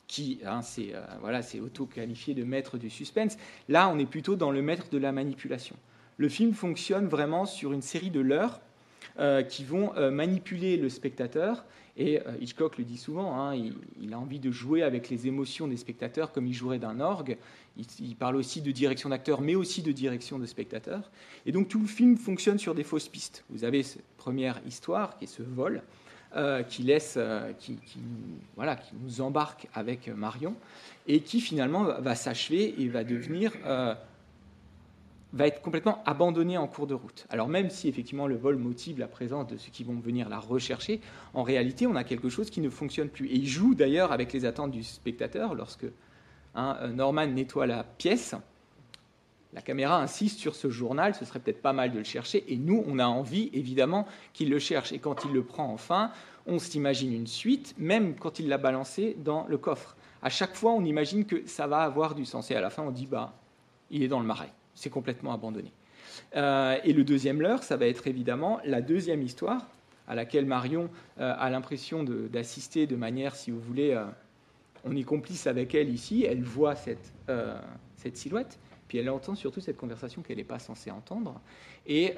qui 0.06 0.40
hein, 0.44 0.62
c'est 0.62 1.60
auto-qualifié 1.60 2.34
de 2.34 2.44
maître 2.44 2.78
du 2.78 2.90
suspense. 2.90 3.36
Là, 3.68 3.88
on 3.88 3.98
est 3.98 4.06
plutôt 4.06 4.36
dans 4.36 4.50
le 4.50 4.62
maître 4.62 4.90
de 4.90 4.98
la 4.98 5.12
manipulation 5.12 5.76
le 6.18 6.28
film 6.28 6.52
fonctionne 6.52 7.06
vraiment 7.06 7.46
sur 7.46 7.72
une 7.72 7.82
série 7.82 8.10
de 8.10 8.20
leurres 8.20 8.60
qui 9.48 9.64
vont 9.64 9.92
manipuler 10.10 10.76
le 10.76 10.88
spectateur. 10.88 11.64
Et 11.96 12.20
Hitchcock 12.40 12.78
le 12.78 12.84
dit 12.84 12.96
souvent, 12.96 13.40
hein, 13.40 13.56
il, 14.00 14.14
a 14.14 14.18
envie 14.18 14.38
de 14.38 14.52
jouer 14.52 14.84
avec 14.84 15.10
les 15.10 15.26
émotions 15.26 15.66
des 15.66 15.76
spectateurs 15.76 16.30
comme 16.30 16.46
il 16.46 16.54
jouerait 16.54 16.78
d'un 16.78 17.00
orgue. 17.00 17.36
Il, 17.76 18.14
parle 18.14 18.36
aussi 18.36 18.60
de 18.62 18.70
direction 18.70 19.08
d'acteur, 19.08 19.40
mais 19.40 19.56
aussi 19.56 19.82
de 19.82 19.90
direction 19.90 20.38
de 20.38 20.46
spectateur. 20.46 21.10
Et 21.46 21.52
donc 21.52 21.68
tout 21.68 21.80
le 21.80 21.86
film 21.86 22.16
fonctionne 22.16 22.58
sur 22.58 22.74
des 22.74 22.84
fausses 22.84 23.08
pistes. 23.08 23.44
Vous 23.50 23.64
avez 23.64 23.82
cette 23.82 24.04
première 24.16 24.60
histoire 24.66 25.18
qui 25.18 25.24
est 25.24 25.28
ce 25.28 25.42
vol. 25.42 25.82
qui 26.68 26.82
laisse, 26.82 27.18
qui, 27.58 27.78
voilà, 28.54 28.76
qui 28.76 28.94
nous 29.02 29.20
embarque 29.20 29.66
avec 29.74 30.08
Marion 30.08 30.54
et 31.08 31.20
qui 31.20 31.40
finalement 31.40 31.84
va 31.84 32.14
s'achever 32.14 32.80
et 32.80 32.88
va 32.88 33.02
devenir 33.02 33.52
va 35.32 35.46
être 35.46 35.60
complètement 35.60 36.02
abandonnée 36.06 36.56
en 36.56 36.66
cours 36.66 36.86
de 36.86 36.94
route. 36.94 37.26
Alors 37.30 37.48
même 37.48 37.70
si 37.70 37.88
effectivement 37.88 38.26
le 38.26 38.36
vol 38.36 38.56
motive 38.56 38.98
la 38.98 39.08
présence 39.08 39.46
de 39.48 39.56
ceux 39.56 39.70
qui 39.70 39.84
vont 39.84 39.98
venir 39.98 40.28
la 40.28 40.38
rechercher, 40.38 41.00
en 41.34 41.42
réalité 41.42 41.86
on 41.86 41.96
a 41.96 42.04
quelque 42.04 42.28
chose 42.28 42.50
qui 42.50 42.60
ne 42.60 42.70
fonctionne 42.70 43.08
plus. 43.08 43.26
Et 43.26 43.34
il 43.34 43.46
joue 43.46 43.74
d'ailleurs 43.74 44.12
avec 44.12 44.32
les 44.32 44.44
attentes 44.44 44.70
du 44.70 44.82
spectateur 44.82 45.54
lorsque 45.54 45.86
hein, 46.54 46.78
Norman 46.94 47.26
nettoie 47.26 47.66
la 47.66 47.84
pièce. 47.84 48.34
La 49.54 49.62
caméra 49.62 50.00
insiste 50.00 50.38
sur 50.38 50.54
ce 50.54 50.68
journal, 50.68 51.14
ce 51.14 51.24
serait 51.24 51.38
peut-être 51.38 51.62
pas 51.62 51.72
mal 51.72 51.90
de 51.90 51.98
le 51.98 52.04
chercher, 52.04 52.44
et 52.52 52.56
nous, 52.58 52.84
on 52.86 52.98
a 52.98 53.06
envie, 53.06 53.48
évidemment, 53.54 54.06
qu'il 54.34 54.50
le 54.50 54.58
cherche. 54.58 54.92
Et 54.92 54.98
quand 54.98 55.24
il 55.24 55.32
le 55.32 55.42
prend 55.42 55.72
enfin, 55.72 56.12
on 56.46 56.58
s'imagine 56.58 57.14
une 57.14 57.26
suite, 57.26 57.74
même 57.78 58.14
quand 58.14 58.38
il 58.38 58.48
l'a 58.48 58.58
balancé 58.58 59.16
dans 59.24 59.46
le 59.48 59.56
coffre. 59.56 59.96
À 60.20 60.28
chaque 60.28 60.54
fois, 60.54 60.72
on 60.72 60.84
imagine 60.84 61.24
que 61.24 61.46
ça 61.46 61.66
va 61.66 61.78
avoir 61.78 62.14
du 62.14 62.26
sens. 62.26 62.50
Et 62.50 62.56
à 62.56 62.60
la 62.60 62.68
fin, 62.68 62.82
on 62.82 62.90
dit, 62.90 63.06
bah, 63.06 63.32
il 63.90 64.02
est 64.02 64.08
dans 64.08 64.20
le 64.20 64.26
marais 64.26 64.52
c'est 64.78 64.90
complètement 64.90 65.32
abandonné. 65.32 65.72
Euh, 66.36 66.78
et 66.84 66.92
le 66.92 67.04
deuxième 67.04 67.40
leurre, 67.40 67.62
ça 67.62 67.76
va 67.76 67.86
être 67.86 68.06
évidemment 68.06 68.60
la 68.64 68.80
deuxième 68.80 69.22
histoire 69.22 69.66
à 70.06 70.14
laquelle 70.14 70.46
Marion 70.46 70.88
euh, 71.20 71.34
a 71.36 71.50
l'impression 71.50 72.02
d'assister 72.02 72.86
de, 72.86 72.96
manière, 72.96 73.34
si 73.34 73.50
vous 73.50 73.60
voulez, 73.60 73.90
euh, 73.90 74.04
on 74.84 74.96
est 74.96 75.02
complice 75.02 75.46
avec 75.46 75.74
elle 75.74 75.90
ici, 75.90 76.24
elle 76.24 76.42
voit 76.42 76.76
cette, 76.76 77.12
cette 77.96 78.16
silhouette, 78.16 78.58
puis 78.86 78.98
elle 78.98 79.10
entend 79.10 79.34
surtout 79.34 79.60
cette 79.60 79.76
conversation 79.76 80.22
qu'elle 80.22 80.38
n'est 80.38 80.44
pas 80.44 80.58
censée 80.60 80.90
entendre, 80.90 81.40
et 81.86 82.14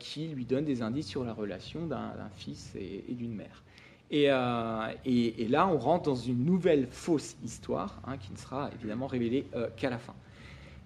qui 0.00 0.26
lui 0.28 0.44
donne 0.44 0.64
des 0.64 0.82
indices 0.82 1.06
sur 1.06 1.24
la 1.24 1.32
relation 1.32 1.86
d'un 1.86 2.12
fils 2.36 2.74
et, 2.76 3.14
d'une 3.14 3.34
mère. 3.34 3.62
Et, 4.10 4.24
et, 4.24 5.48
là, 5.48 5.68
on 5.68 5.78
rentre 5.78 6.10
dans 6.10 6.16
une 6.16 6.44
nouvelle 6.44 6.88
fausse 6.90 7.36
histoire, 7.44 8.02
hein, 8.06 8.18
qui 8.18 8.32
ne 8.32 8.36
sera 8.36 8.70
évidemment 8.74 9.06
révélée 9.06 9.46
qu'à 9.76 9.88
la 9.88 9.98
fin. 9.98 10.14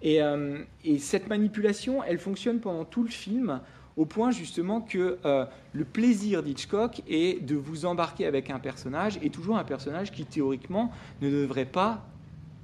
Euh, 0.03 0.63
et, 0.83 0.99
cette 0.99 1.27
manipulation, 1.29 2.03
elle 2.03 2.19
fonctionne 2.19 2.59
pendant 2.59 2.85
tout 2.85 3.03
le 3.03 3.09
film, 3.09 3.61
au 3.97 4.05
point 4.05 4.31
justement 4.31 4.81
que 4.81 5.17
euh, 5.25 5.45
le 5.73 5.85
plaisir 5.85 6.43
d'Hitchcock 6.43 7.01
est 7.07 7.41
de 7.43 7.55
vous 7.55 7.85
embarquer 7.85 8.25
avec 8.25 8.49
un 8.49 8.59
personnage, 8.59 9.17
et 9.21 9.29
toujours 9.29 9.57
un 9.57 9.63
personnage 9.63 10.11
qui 10.11 10.25
théoriquement 10.25 10.91
ne 11.21 11.29
devrait 11.29 11.65
pas 11.65 12.05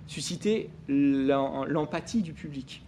susciter 0.07 0.69
l'empathie 0.87 2.21
du 2.21 2.33
public. 2.33 2.83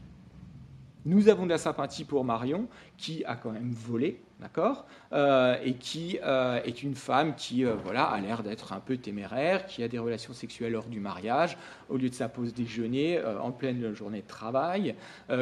Nous 1.05 1.29
avons 1.29 1.45
de 1.45 1.49
la 1.49 1.57
sympathie 1.57 2.05
pour 2.05 2.23
Marion, 2.23 2.67
qui 2.97 3.23
a 3.25 3.35
quand 3.35 3.51
même 3.51 3.71
volé, 3.71 4.21
d'accord? 4.39 4.85
Euh, 5.13 5.57
Et 5.63 5.75
qui 5.75 6.17
euh, 6.23 6.61
est 6.63 6.81
une 6.83 6.95
femme 6.95 7.35
qui 7.35 7.65
euh, 7.65 7.75
voilà, 7.75 8.05
a 8.05 8.19
l'air 8.19 8.41
d'être 8.41 8.73
un 8.73 8.79
peu 8.79 8.97
téméraire, 8.97 9.65
qui 9.67 9.83
a 9.83 9.87
des 9.87 9.99
relations 9.99 10.33
sexuelles 10.33 10.75
hors 10.75 10.87
du 10.87 10.99
mariage, 10.99 11.57
au 11.89 11.97
lieu 11.97 12.09
de 12.09 12.15
sa 12.15 12.29
pause 12.29 12.53
déjeuner, 12.53 13.21
en 13.23 13.51
pleine 13.51 13.93
journée 13.93 14.21
de 14.21 14.27
travail, 14.27 14.95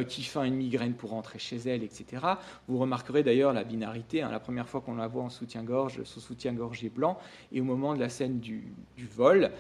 qui 0.08 0.24
fait 0.24 0.46
une 0.46 0.56
migraine 0.56 0.94
pour 0.94 1.12
rentrer 1.12 1.40
chez 1.40 1.58
elle, 1.58 1.84
etc. 1.84 2.26
Vous 2.68 2.78
remarquerez 2.78 3.24
d'ailleurs 3.24 3.54
la 3.54 3.64
binarité. 3.64 4.22
Hein, 4.22 4.30
la 4.32 4.40
première 4.40 4.68
fois 4.68 4.82
qu'on 4.82 4.96
la 4.96 5.08
voit 5.08 5.24
en 5.24 5.30
soutien-gorge, 5.30 6.04
son 6.04 6.20
soutien-gorge 6.20 6.84
est 6.84 6.90
blanc, 6.90 7.18
et 7.54 7.62
au 7.62 7.64
moment 7.64 7.94
de 7.94 8.00
la 8.00 8.10
scène 8.10 8.40
du, 8.40 8.74
vol, 9.16 9.52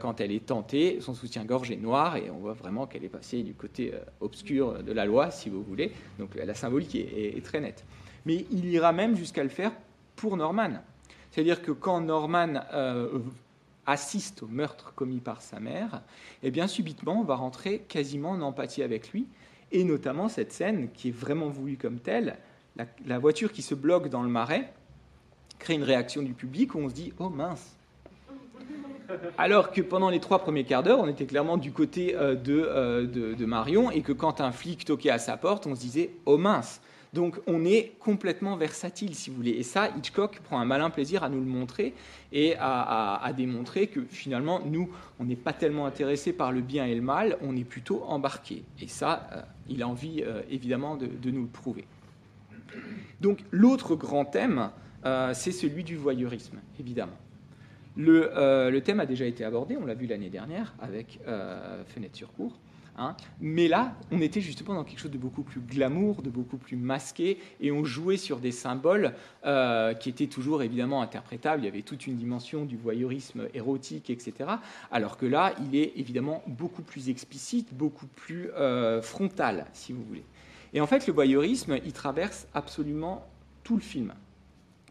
quand 0.00 0.20
elle 0.20 0.32
est 0.32 0.46
tentée, 0.46 1.00
son 1.00 1.14
soutien-gorge 1.14 1.70
est 1.70 1.76
noir, 1.76 2.16
et 2.16 2.30
on 2.30 2.38
voit 2.38 2.54
vraiment 2.54 2.86
qu'elle 2.86 3.04
est 3.04 3.08
passée 3.08 3.42
du 3.42 3.54
côté 3.54 3.92
obscur 4.20 4.82
de 4.82 4.92
la 4.92 5.04
loi, 5.04 5.30
si 5.30 5.50
vous 5.50 5.62
voulez. 5.62 5.92
Donc 6.18 6.34
la 6.34 6.54
symbolique 6.54 6.96
est 6.96 7.44
très 7.44 7.60
nette 7.60 7.84
mais 8.26 8.46
il 8.50 8.66
ira 8.66 8.92
même 8.92 9.16
jusqu'à 9.16 9.42
le 9.42 9.48
faire 9.48 9.72
pour 10.16 10.36
Norman. 10.36 10.82
C'est-à-dire 11.30 11.62
que 11.62 11.72
quand 11.72 12.00
Norman 12.00 12.60
euh, 12.72 13.18
assiste 13.86 14.42
au 14.42 14.46
meurtre 14.46 14.92
commis 14.94 15.20
par 15.20 15.42
sa 15.42 15.60
mère, 15.60 16.02
eh 16.42 16.50
bien 16.50 16.66
subitement 16.66 17.20
on 17.20 17.24
va 17.24 17.36
rentrer 17.36 17.80
quasiment 17.88 18.30
en 18.30 18.40
empathie 18.40 18.82
avec 18.82 19.12
lui, 19.12 19.26
et 19.72 19.84
notamment 19.84 20.28
cette 20.28 20.52
scène 20.52 20.88
qui 20.92 21.08
est 21.08 21.16
vraiment 21.16 21.48
voulue 21.48 21.76
comme 21.76 21.98
telle, 21.98 22.36
la, 23.06 23.18
voiture 23.18 23.52
qui 23.52 23.62
se 23.62 23.74
bloque 23.74 24.08
dans 24.08 24.22
le 24.22 24.28
marais 24.28 24.72
crée 25.58 25.74
une 25.74 25.82
réaction 25.82 26.22
du 26.22 26.32
public 26.32 26.74
où 26.74 26.78
on 26.78 26.88
se 26.88 26.94
dit 26.94 27.12
oh 27.18 27.28
mince. 27.28 27.76
Alors 29.36 29.72
que 29.72 29.80
pendant 29.80 30.08
les 30.08 30.20
trois 30.20 30.38
premiers 30.38 30.64
quarts 30.64 30.84
d'heure, 30.84 31.00
on 31.00 31.08
était 31.08 31.26
clairement 31.26 31.56
du 31.56 31.72
côté 31.72 32.14
euh, 32.14 32.36
euh, 32.48 33.06
de, 33.06 33.34
de 33.34 33.46
Marion 33.46 33.90
et 33.90 34.02
que 34.02 34.12
quand 34.12 34.40
un 34.40 34.52
flic 34.52 34.84
toquait 34.84 35.10
à 35.10 35.18
sa 35.18 35.36
porte, 35.36 35.66
on 35.66 35.74
se 35.74 35.80
disait 35.80 36.10
oh 36.26 36.38
mince. 36.38 36.80
Donc 37.12 37.40
on 37.46 37.64
est 37.64 37.92
complètement 37.98 38.56
versatile, 38.56 39.14
si 39.14 39.30
vous 39.30 39.36
voulez. 39.36 39.50
Et 39.50 39.62
ça, 39.62 39.90
Hitchcock 39.96 40.40
prend 40.44 40.60
un 40.60 40.64
malin 40.64 40.90
plaisir 40.90 41.24
à 41.24 41.28
nous 41.28 41.40
le 41.40 41.46
montrer 41.46 41.92
et 42.32 42.54
à, 42.58 43.32
démontrer 43.36 43.88
que 43.88 44.04
finalement, 44.08 44.60
nous, 44.64 44.90
on 45.18 45.24
n'est 45.24 45.36
pas 45.36 45.52
tellement 45.52 45.86
intéressé 45.86 46.32
par 46.32 46.52
le 46.52 46.60
bien 46.60 46.86
et 46.86 46.94
le 46.94 47.02
mal, 47.02 47.36
on 47.42 47.56
est 47.56 47.64
plutôt 47.64 48.04
embarqué. 48.04 48.62
Et 48.80 48.86
ça, 48.86 49.28
euh, 49.32 49.42
il 49.68 49.82
a 49.82 49.88
envie 49.88 50.22
euh, 50.22 50.42
évidemment 50.50 50.96
de, 50.96 51.30
nous 51.30 51.42
le 51.42 51.48
prouver. 51.48 51.84
Donc 53.20 53.40
l'autre 53.50 53.96
grand 53.96 54.24
thème, 54.24 54.70
euh, 55.04 55.32
c'est 55.34 55.52
celui 55.52 55.82
du 55.82 55.96
voyeurisme, 55.96 56.60
évidemment. 56.78 57.18
Le, 57.96 58.70
le, 58.70 58.80
thème 58.82 59.00
a 59.00 59.06
déjà 59.06 59.24
été 59.24 59.44
abordé, 59.44 59.76
on 59.76 59.84
l'a 59.84 59.94
vu 59.94 60.06
l'année 60.06 60.30
dernière 60.30 60.74
avec 60.80 61.18
Fenêtre 61.88 62.16
sur 62.16 62.32
cours. 62.32 62.56
Hein. 62.96 63.16
Mais 63.40 63.68
là, 63.68 63.94
on 64.10 64.20
était 64.20 64.40
justement 64.40 64.74
dans 64.74 64.84
quelque 64.84 64.98
chose 64.98 65.10
de 65.10 65.18
beaucoup 65.18 65.42
plus 65.42 65.60
glamour, 65.60 66.22
de 66.22 66.30
beaucoup 66.30 66.56
plus 66.56 66.76
masqué, 66.76 67.38
et 67.60 67.72
on 67.72 67.84
jouait 67.84 68.16
sur 68.16 68.38
des 68.38 68.52
symboles 68.52 69.14
euh, 69.44 69.94
qui 69.94 70.08
étaient 70.08 70.26
toujours 70.26 70.62
évidemment 70.62 71.02
interprétables. 71.02 71.62
Il 71.62 71.66
y 71.66 71.68
avait 71.68 71.82
toute 71.82 72.06
une 72.06 72.16
dimension 72.16 72.64
du 72.64 72.76
voyeurisme 72.76 73.48
érotique, 73.54 74.10
etc. 74.10 74.50
Alors 74.90 75.16
que 75.16 75.26
là, 75.26 75.54
il 75.60 75.76
est 75.76 75.92
évidemment 75.96 76.42
beaucoup 76.46 76.82
plus 76.82 77.08
explicite, 77.08 77.74
beaucoup 77.74 78.06
plus 78.06 78.50
euh, 78.52 79.02
frontal, 79.02 79.66
si 79.72 79.92
vous 79.92 80.02
voulez. 80.04 80.24
Et 80.72 80.80
en 80.80 80.86
fait, 80.86 81.06
le 81.06 81.12
voyeurisme, 81.12 81.78
il 81.84 81.92
traverse 81.92 82.46
absolument 82.54 83.26
tout 83.64 83.76
le 83.76 83.82
film. 83.82 84.12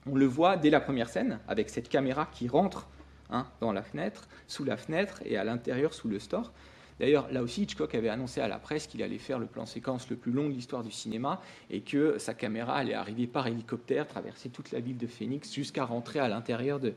On 0.05 0.15
le 0.15 0.25
voit 0.25 0.57
dès 0.57 0.69
la 0.69 0.79
première 0.79 1.09
scène, 1.09 1.39
avec 1.47 1.69
cette 1.69 1.89
caméra 1.89 2.27
qui 2.31 2.47
rentre 2.47 2.87
hein, 3.29 3.47
dans 3.61 3.71
la 3.71 3.83
fenêtre, 3.83 4.27
sous 4.47 4.63
la 4.63 4.77
fenêtre 4.77 5.21
et 5.25 5.37
à 5.37 5.43
l'intérieur 5.43 5.93
sous 5.93 6.07
le 6.07 6.19
store. 6.19 6.51
D'ailleurs, 6.99 7.31
là 7.31 7.41
aussi, 7.41 7.63
Hitchcock 7.63 7.95
avait 7.95 8.09
annoncé 8.09 8.41
à 8.41 8.47
la 8.47 8.59
presse 8.59 8.87
qu'il 8.87 9.01
allait 9.01 9.17
faire 9.17 9.39
le 9.39 9.45
plan 9.45 9.65
séquence 9.65 10.09
le 10.09 10.15
plus 10.15 10.31
long 10.31 10.49
de 10.49 10.53
l'histoire 10.53 10.83
du 10.83 10.91
cinéma 10.91 11.41
et 11.69 11.81
que 11.81 12.17
sa 12.17 12.33
caméra 12.33 12.75
allait 12.75 12.93
arriver 12.93 13.25
par 13.25 13.47
hélicoptère, 13.47 14.07
traverser 14.07 14.49
toute 14.49 14.71
la 14.71 14.79
ville 14.79 14.97
de 14.97 15.07
Phoenix 15.07 15.53
jusqu'à 15.53 15.85
rentrer 15.85 16.19
à 16.19 16.27
l'intérieur 16.27 16.79
de. 16.79 16.93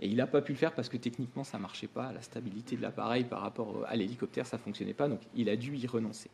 Et 0.00 0.08
il 0.08 0.16
n'a 0.16 0.26
pas 0.26 0.40
pu 0.40 0.52
le 0.52 0.58
faire 0.58 0.72
parce 0.72 0.88
que 0.88 0.96
techniquement, 0.96 1.44
ça 1.44 1.58
ne 1.58 1.62
marchait 1.62 1.86
pas. 1.86 2.12
La 2.12 2.22
stabilité 2.22 2.76
de 2.76 2.82
l'appareil 2.82 3.24
par 3.24 3.42
rapport 3.42 3.84
à 3.86 3.94
l'hélicoptère, 3.94 4.46
ça 4.46 4.58
fonctionnait 4.58 4.94
pas. 4.94 5.08
Donc, 5.08 5.20
il 5.34 5.48
a 5.48 5.56
dû 5.56 5.76
y 5.76 5.86
renoncer. 5.86 6.30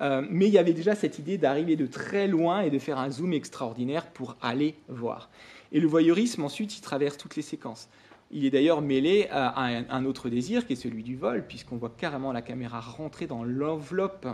Euh, 0.00 0.26
mais 0.30 0.46
il 0.46 0.52
y 0.52 0.58
avait 0.58 0.72
déjà 0.72 0.94
cette 0.94 1.18
idée 1.18 1.38
d'arriver 1.38 1.76
de 1.76 1.86
très 1.86 2.26
loin 2.26 2.60
et 2.60 2.70
de 2.70 2.78
faire 2.78 2.98
un 2.98 3.10
zoom 3.10 3.32
extraordinaire 3.32 4.06
pour 4.06 4.36
aller 4.40 4.74
voir. 4.88 5.30
Et 5.72 5.80
le 5.80 5.86
voyeurisme, 5.86 6.42
ensuite, 6.42 6.76
il 6.76 6.80
traverse 6.80 7.16
toutes 7.16 7.36
les 7.36 7.42
séquences. 7.42 7.88
Il 8.32 8.44
est 8.44 8.50
d'ailleurs 8.50 8.80
mêlé 8.80 9.26
à 9.30 9.64
un 9.64 10.04
autre 10.04 10.28
désir 10.28 10.66
qui 10.66 10.74
est 10.74 10.76
celui 10.76 11.02
du 11.02 11.16
vol, 11.16 11.44
puisqu'on 11.46 11.76
voit 11.76 11.92
carrément 11.96 12.32
la 12.32 12.42
caméra 12.42 12.80
rentrer 12.80 13.26
dans 13.26 13.42
l'enveloppe 13.42 14.26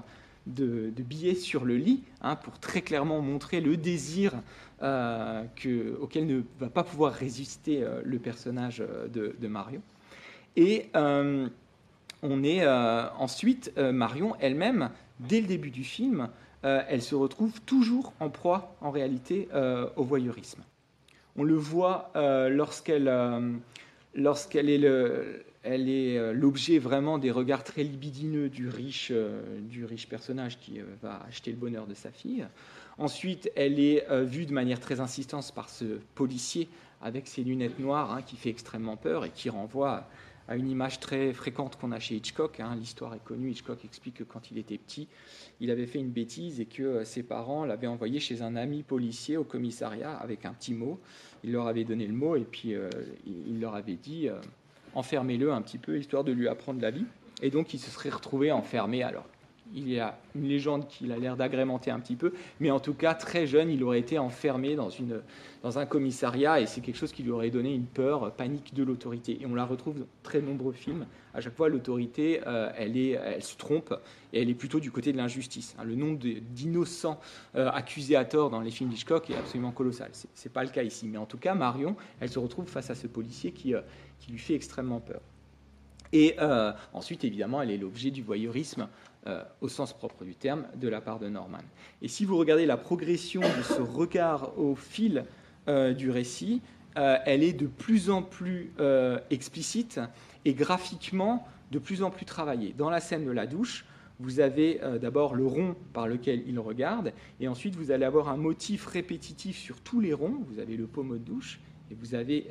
de, 0.47 0.93
billets 0.99 1.35
sur 1.35 1.65
le 1.65 1.77
lit, 1.77 2.03
hein, 2.23 2.37
pour 2.37 2.59
très 2.59 2.83
clairement 2.83 3.21
montrer 3.21 3.61
le 3.61 3.77
désir 3.77 4.33
euh, 4.83 5.45
auquel 6.01 6.27
ne 6.27 6.43
va 6.61 6.69
pas 6.69 6.85
pouvoir 6.85 7.13
résister 7.13 7.83
euh, 7.83 8.01
le 8.05 8.19
personnage 8.19 8.81
euh, 8.81 9.09
de, 9.09 9.49
Marion. 9.49 9.83
Et 10.57 10.89
on 10.95 12.43
est 12.43 12.67
ensuite, 12.67 13.77
Marion 13.77 14.35
elle-même, 14.41 14.91
dès 15.21 15.43
le 15.43 15.47
début 15.47 15.71
du 15.71 15.85
film, 15.85 16.31
elle 16.63 17.03
se 17.03 17.15
retrouve 17.15 17.61
toujours 17.61 18.15
en 18.21 18.31
proie, 18.31 18.75
en 18.81 18.91
réalité, 18.91 19.49
au 19.97 20.03
voyeurisme. 20.03 20.63
On 21.37 21.45
le 21.45 21.57
voit 21.57 22.11
lorsqu'elle 22.15 23.07
lorsqu'elle 24.17 24.71
est 24.71 24.85
euh, 24.85 26.33
l'objet 26.33 26.79
vraiment 26.79 27.19
des 27.19 27.31
regards 27.31 27.63
très 27.63 27.83
libidineux 27.83 28.49
du 28.49 28.69
riche, 28.69 29.11
euh, 29.13 29.61
personnage 30.09 30.59
qui 30.59 30.81
euh, 30.81 30.85
va 31.03 31.23
acheter 31.29 31.51
le 31.51 31.57
bonheur 31.57 31.87
de 31.87 31.95
sa 31.95 32.11
fille. 32.11 32.47
Ensuite, 32.99 33.51
elle 33.57 33.79
est 33.79 34.07
vue 34.25 34.47
de 34.47 34.55
manière 34.55 34.81
très 34.81 35.01
insistante 35.01 35.53
par 35.55 35.69
ce 35.69 35.85
policier 36.15 36.67
avec 37.03 37.29
ses 37.29 37.45
lunettes 37.45 37.79
noires 37.79 38.11
hein, 38.11 38.23
qui 38.23 38.37
fait 38.37 38.49
extrêmement 38.49 38.97
peur 38.97 39.27
et 39.27 39.31
qui 39.31 39.51
renvoie 39.51 40.09
à 40.49 40.57
une 40.57 40.69
image 40.69 41.01
très 41.01 41.33
fréquente 41.33 41.77
qu'on 41.77 41.93
a 41.93 41.99
chez 41.99 42.17
Hitchcock. 42.17 42.61
Hein. 42.61 42.77
L'histoire 42.79 43.15
est 43.15 43.25
connue. 43.25 43.51
Hitchcock 43.51 43.85
explique 43.85 44.17
que 44.17 44.25
quand 44.25 44.51
il 44.51 44.59
était 44.59 44.79
petit, 44.79 45.09
il 45.61 45.71
avait 45.71 45.87
fait 45.87 45.99
une 45.99 46.11
bêtise 46.11 46.61
et 46.61 46.67
que 46.67 46.83
euh, 46.83 47.05
ses 47.05 47.23
parents 47.23 47.65
l'avaient 47.65 47.87
envoyé 47.87 48.21
chez 48.21 48.43
un 48.43 48.57
ami 48.57 48.83
policier 48.83 49.37
au 49.37 49.45
commissariat 49.45 50.15
avec 50.15 50.45
un 50.45 50.53
petit 50.53 50.75
mot. 50.75 51.01
Il 51.45 51.53
leur 51.53 51.67
avait 51.67 51.85
donné 51.85 52.07
le 52.07 52.15
mot 52.15 52.37
et 52.37 52.45
puis 52.45 52.75
euh, 52.75 52.91
il 53.27 53.61
leur 53.61 53.75
avait 53.75 53.97
dit 53.97 54.29
enfermez-le 54.95 55.53
un 55.53 55.63
petit 55.63 55.79
peu 55.79 55.99
histoire 55.99 56.25
de 56.25 56.33
lui 56.33 56.49
apprendre 56.49 56.81
la 56.81 56.91
vie. 56.91 57.07
Et 57.43 57.51
donc 57.51 57.75
il 57.75 57.79
se 57.79 57.91
serait 57.91 58.11
retrouvé 58.11 58.51
enfermé 58.51 59.03
alors 59.03 59.27
il 59.75 59.89
y 59.91 60.01
a 60.01 60.19
une 60.35 60.49
légende 60.49 60.87
qu'il 60.89 61.13
a 61.13 61.19
l'air 61.19 61.37
d'agrémenter 61.37 61.91
un 61.91 62.01
petit 62.01 62.17
peu, 62.17 62.33
mais 62.61 62.71
en 62.71 62.81
tout 62.81 62.95
cas, 62.95 63.15
très 63.15 63.47
jeune, 63.47 63.71
il 63.71 63.83
aurait 63.83 63.99
été 63.99 64.19
enfermé 64.19 64.75
dans, 64.75 64.91
une, 64.91 65.21
dans 65.63 65.79
un 65.79 65.87
commissariat 65.87 66.61
et 66.61 66.67
c'est 66.67 66.81
quelque 66.81 66.97
chose 66.97 67.13
qui 67.13 67.23
lui 67.23 67.31
aurait 67.31 67.51
donné 67.51 67.75
une 67.75 67.87
peur, 67.87 68.33
panique 68.33 68.75
de 68.75 68.83
l'autorité. 68.83 69.39
Et 69.41 69.47
on 69.47 69.55
la 69.55 69.65
retrouve 69.65 69.99
dans 69.99 70.07
très 70.23 70.41
nombreux 70.41 70.73
films. 70.73 71.07
À 71.35 71.41
chaque 71.41 71.55
fois, 71.55 71.69
l'autorité, 71.69 72.41
euh, 72.47 72.71
elle, 72.77 72.97
est, 72.97 73.11
elle 73.11 73.43
se 73.43 73.57
trompe 73.57 73.95
et 74.33 74.41
elle 74.41 74.49
est 74.49 74.55
plutôt 74.55 74.81
du 74.81 74.91
côté 74.91 75.13
de 75.13 75.19
l'injustice. 75.19 75.77
Hein, 75.79 75.85
le 75.85 75.95
nombre 75.95 76.19
d'innocents 76.19 77.21
euh, 77.57 77.71
accusés 77.71 78.17
à 78.17 78.25
tort 78.25 78.51
dans 78.51 78.61
les 78.61 78.71
films 78.71 78.91
d'Hitchcock 78.91 79.29
est 79.31 79.37
absolument 79.37 79.73
colossal. 79.73 80.11
Ce 80.13 80.27
n'est 80.27 80.53
pas 80.53 80.65
le 80.65 80.71
cas 80.71 80.83
ici. 80.83 81.07
Mais 81.09 81.19
en 81.19 81.27
tout 81.27 81.39
cas, 81.39 81.55
Marion, 81.55 81.97
elle 82.21 82.31
se 82.31 82.39
retrouve 82.39 82.67
face 82.67 82.89
à 82.91 82.95
ce 82.95 83.07
policier 83.07 83.53
qui, 83.53 83.75
euh, 83.75 83.83
qui 84.19 84.33
lui 84.33 84.39
fait 84.39 84.55
extrêmement 84.55 85.01
peur. 85.01 85.21
Et 86.13 86.37
ensuite, 86.95 87.25
évidemment, 87.25 87.61
elle 87.61 87.73
est 87.73 87.77
l'objet 87.77 88.13
du 88.13 88.23
voyeurisme 88.23 88.89
euh, 89.27 89.43
au 89.61 89.69
sens 89.69 89.93
propre 89.93 90.25
du 90.25 90.37
terme, 90.37 90.67
de 90.77 90.87
la 90.87 91.01
part 91.01 91.19
de 91.19 91.29
Norman. 91.29 91.59
Et 92.01 92.07
si 92.07 92.25
vous 92.25 92.37
regardez 92.37 92.65
la 92.65 92.77
progression 92.77 93.41
de 93.41 93.63
ce 93.63 93.81
regard 93.81 94.57
au 94.57 94.77
fil 94.77 95.25
euh, 95.67 95.93
du 95.95 96.13
récit, 96.13 96.63
euh, 96.97 97.17
elle 97.27 97.43
est 97.43 97.53
de 97.53 97.67
plus 97.67 98.09
en 98.09 98.23
plus 98.23 98.73
explicite 99.31 100.01
et 100.45 100.55
graphiquement 100.55 101.45
de 101.73 101.81
plus 101.81 102.05
en 102.05 102.11
plus 102.11 102.25
travaillée. 102.25 102.73
Dans 102.79 102.89
la 102.89 103.01
scène 103.01 103.25
de 103.25 103.33
la 103.33 103.49
douche, 103.49 103.85
vous 104.21 104.39
avez 104.39 104.81
d'abord 105.01 105.35
le 105.35 105.45
rond 105.45 105.75
par 105.93 106.07
lequel 106.07 106.45
il 106.47 106.59
regarde, 106.61 107.13
et 107.41 107.49
ensuite 107.49 107.75
vous 107.75 107.91
allez 107.91 108.05
avoir 108.05 108.29
un 108.29 108.37
motif 108.37 108.87
répétitif 108.87 109.59
sur 109.59 109.81
tous 109.81 110.01
les 110.01 110.15
ronds. 110.15 110.39
Vous 110.47 110.61
avez 110.61 110.77
le 110.77 110.87
pommeau 110.87 111.17
de 111.17 111.25
douche, 111.25 111.59
et 111.91 111.95
vous 111.95 112.15
avez 112.15 112.47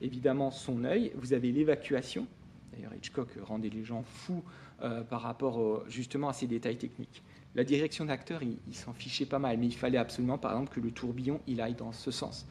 évidemment 0.00 0.50
son 0.50 0.84
œil, 0.84 1.12
vous 1.14 1.32
avez 1.32 1.52
l'évacuation. 1.52 2.26
D'ailleurs, 2.72 2.94
Hitchcock 2.94 3.28
rendait 3.42 3.70
les 3.70 3.84
gens 3.84 4.02
fous 4.02 4.42
euh, 4.82 5.02
par 5.02 5.22
rapport 5.22 5.82
justement 5.88 6.28
à 6.28 6.32
ces 6.32 6.46
détails 6.46 6.76
techniques. 6.76 7.22
La 7.54 7.64
direction 7.64 8.04
d'acteur, 8.04 8.42
il, 8.42 8.74
s'en 8.74 8.92
fichait 8.92 9.26
pas 9.26 9.38
mal, 9.38 9.58
mais 9.58 9.66
il 9.66 9.74
fallait 9.74 9.98
absolument, 9.98 10.38
par 10.38 10.52
exemple, 10.52 10.72
que 10.72 10.80
le 10.80 10.92
tourbillon 10.92 11.40
il 11.48 11.60
aille 11.60 11.74
dans 11.74 11.92
ce 11.92 12.10
sens. 12.10 12.46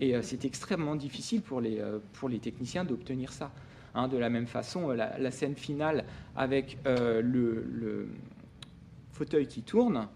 Et 0.00 0.16
euh, 0.16 0.22
c'est 0.22 0.44
extrêmement 0.44 0.96
difficile 0.96 1.42
pour 1.42 1.60
les, 1.60 1.78
euh, 1.78 1.98
pour 2.14 2.28
les 2.28 2.40
techniciens 2.40 2.84
d'obtenir 2.84 3.32
ça. 3.32 3.52
Hein, 3.94 4.08
de 4.08 4.16
la 4.16 4.28
même 4.28 4.46
façon, 4.46 4.90
la, 4.90 5.30
scène 5.30 5.54
finale 5.54 6.04
avec 6.36 6.78
le, 6.84 7.20
le, 7.20 8.08
fauteuil 9.12 9.46
qui 9.46 9.62
tourne, 9.62 10.08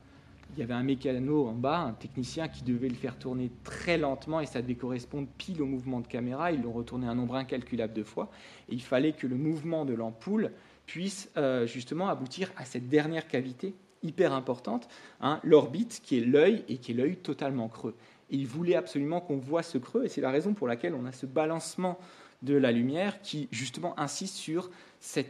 il 0.55 0.61
y 0.61 0.63
avait 0.63 0.75
un 0.75 0.83
mécano 0.83 1.47
en 1.47 1.55
bas, 1.55 1.79
un 1.79 1.93
technicien 1.93 2.49
qui 2.49 2.63
devait 2.63 2.89
le 2.89 2.95
faire 2.95 3.17
tourner 3.19 3.51
très 3.65 3.97
lentement 3.97 4.41
et 4.41 4.47
ça 4.47 4.61
devait 4.61 4.75
correspondre 4.75 5.27
pile 5.39 5.63
au 5.63 5.67
mouvement 5.67 6.01
de 6.01 6.07
caméra. 6.07 6.53
Ils 6.53 6.61
l'ont 6.61 6.73
retourné 6.73 7.07
un 7.07 7.15
nombre 7.15 7.37
incalculable 7.37 7.95
de 7.95 8.03
fois. 8.03 8.31
Et 8.69 8.75
il 8.75 8.83
fallait 8.83 9.13
que 9.13 9.27
le 9.27 9.37
mouvement 9.37 9.85
de 9.87 9.95
l'ampoule 9.95 10.53
puisse 10.93 11.31
euh, 11.39 11.67
justement 11.67 12.11
aboutir 12.11 12.53
à 12.55 12.67
cette 12.67 12.91
dernière 12.91 13.27
cavité 13.27 13.75
hyper 14.03 14.35
importante, 14.35 14.89
hein, 15.23 15.41
l'orbite 15.43 16.03
qui 16.05 16.19
est 16.19 16.21
l'œil 16.21 16.65
et 16.69 16.77
qui 16.77 16.93
est 16.93 16.95
l'œil 16.95 17.17
totalement 17.17 17.67
creux. 17.69 17.95
Et 18.31 18.37
il 18.37 18.47
voulait 18.47 18.75
absolument 18.75 19.23
qu'on 19.23 19.39
voit 19.39 19.63
ce 19.63 19.79
creux, 19.79 20.05
et 20.05 20.11
c'est 20.11 20.21
la 20.21 20.31
raison 20.31 20.53
pour 20.53 20.69
laquelle 20.69 20.93
on 20.93 21.07
a 21.07 21.13
ce 21.13 21.25
balancement 21.25 21.99
de 22.43 22.55
la 22.55 22.73
lumière 22.73 23.23
qui 23.23 23.49
justement 23.53 23.99
insiste 23.99 24.35
sur 24.35 24.71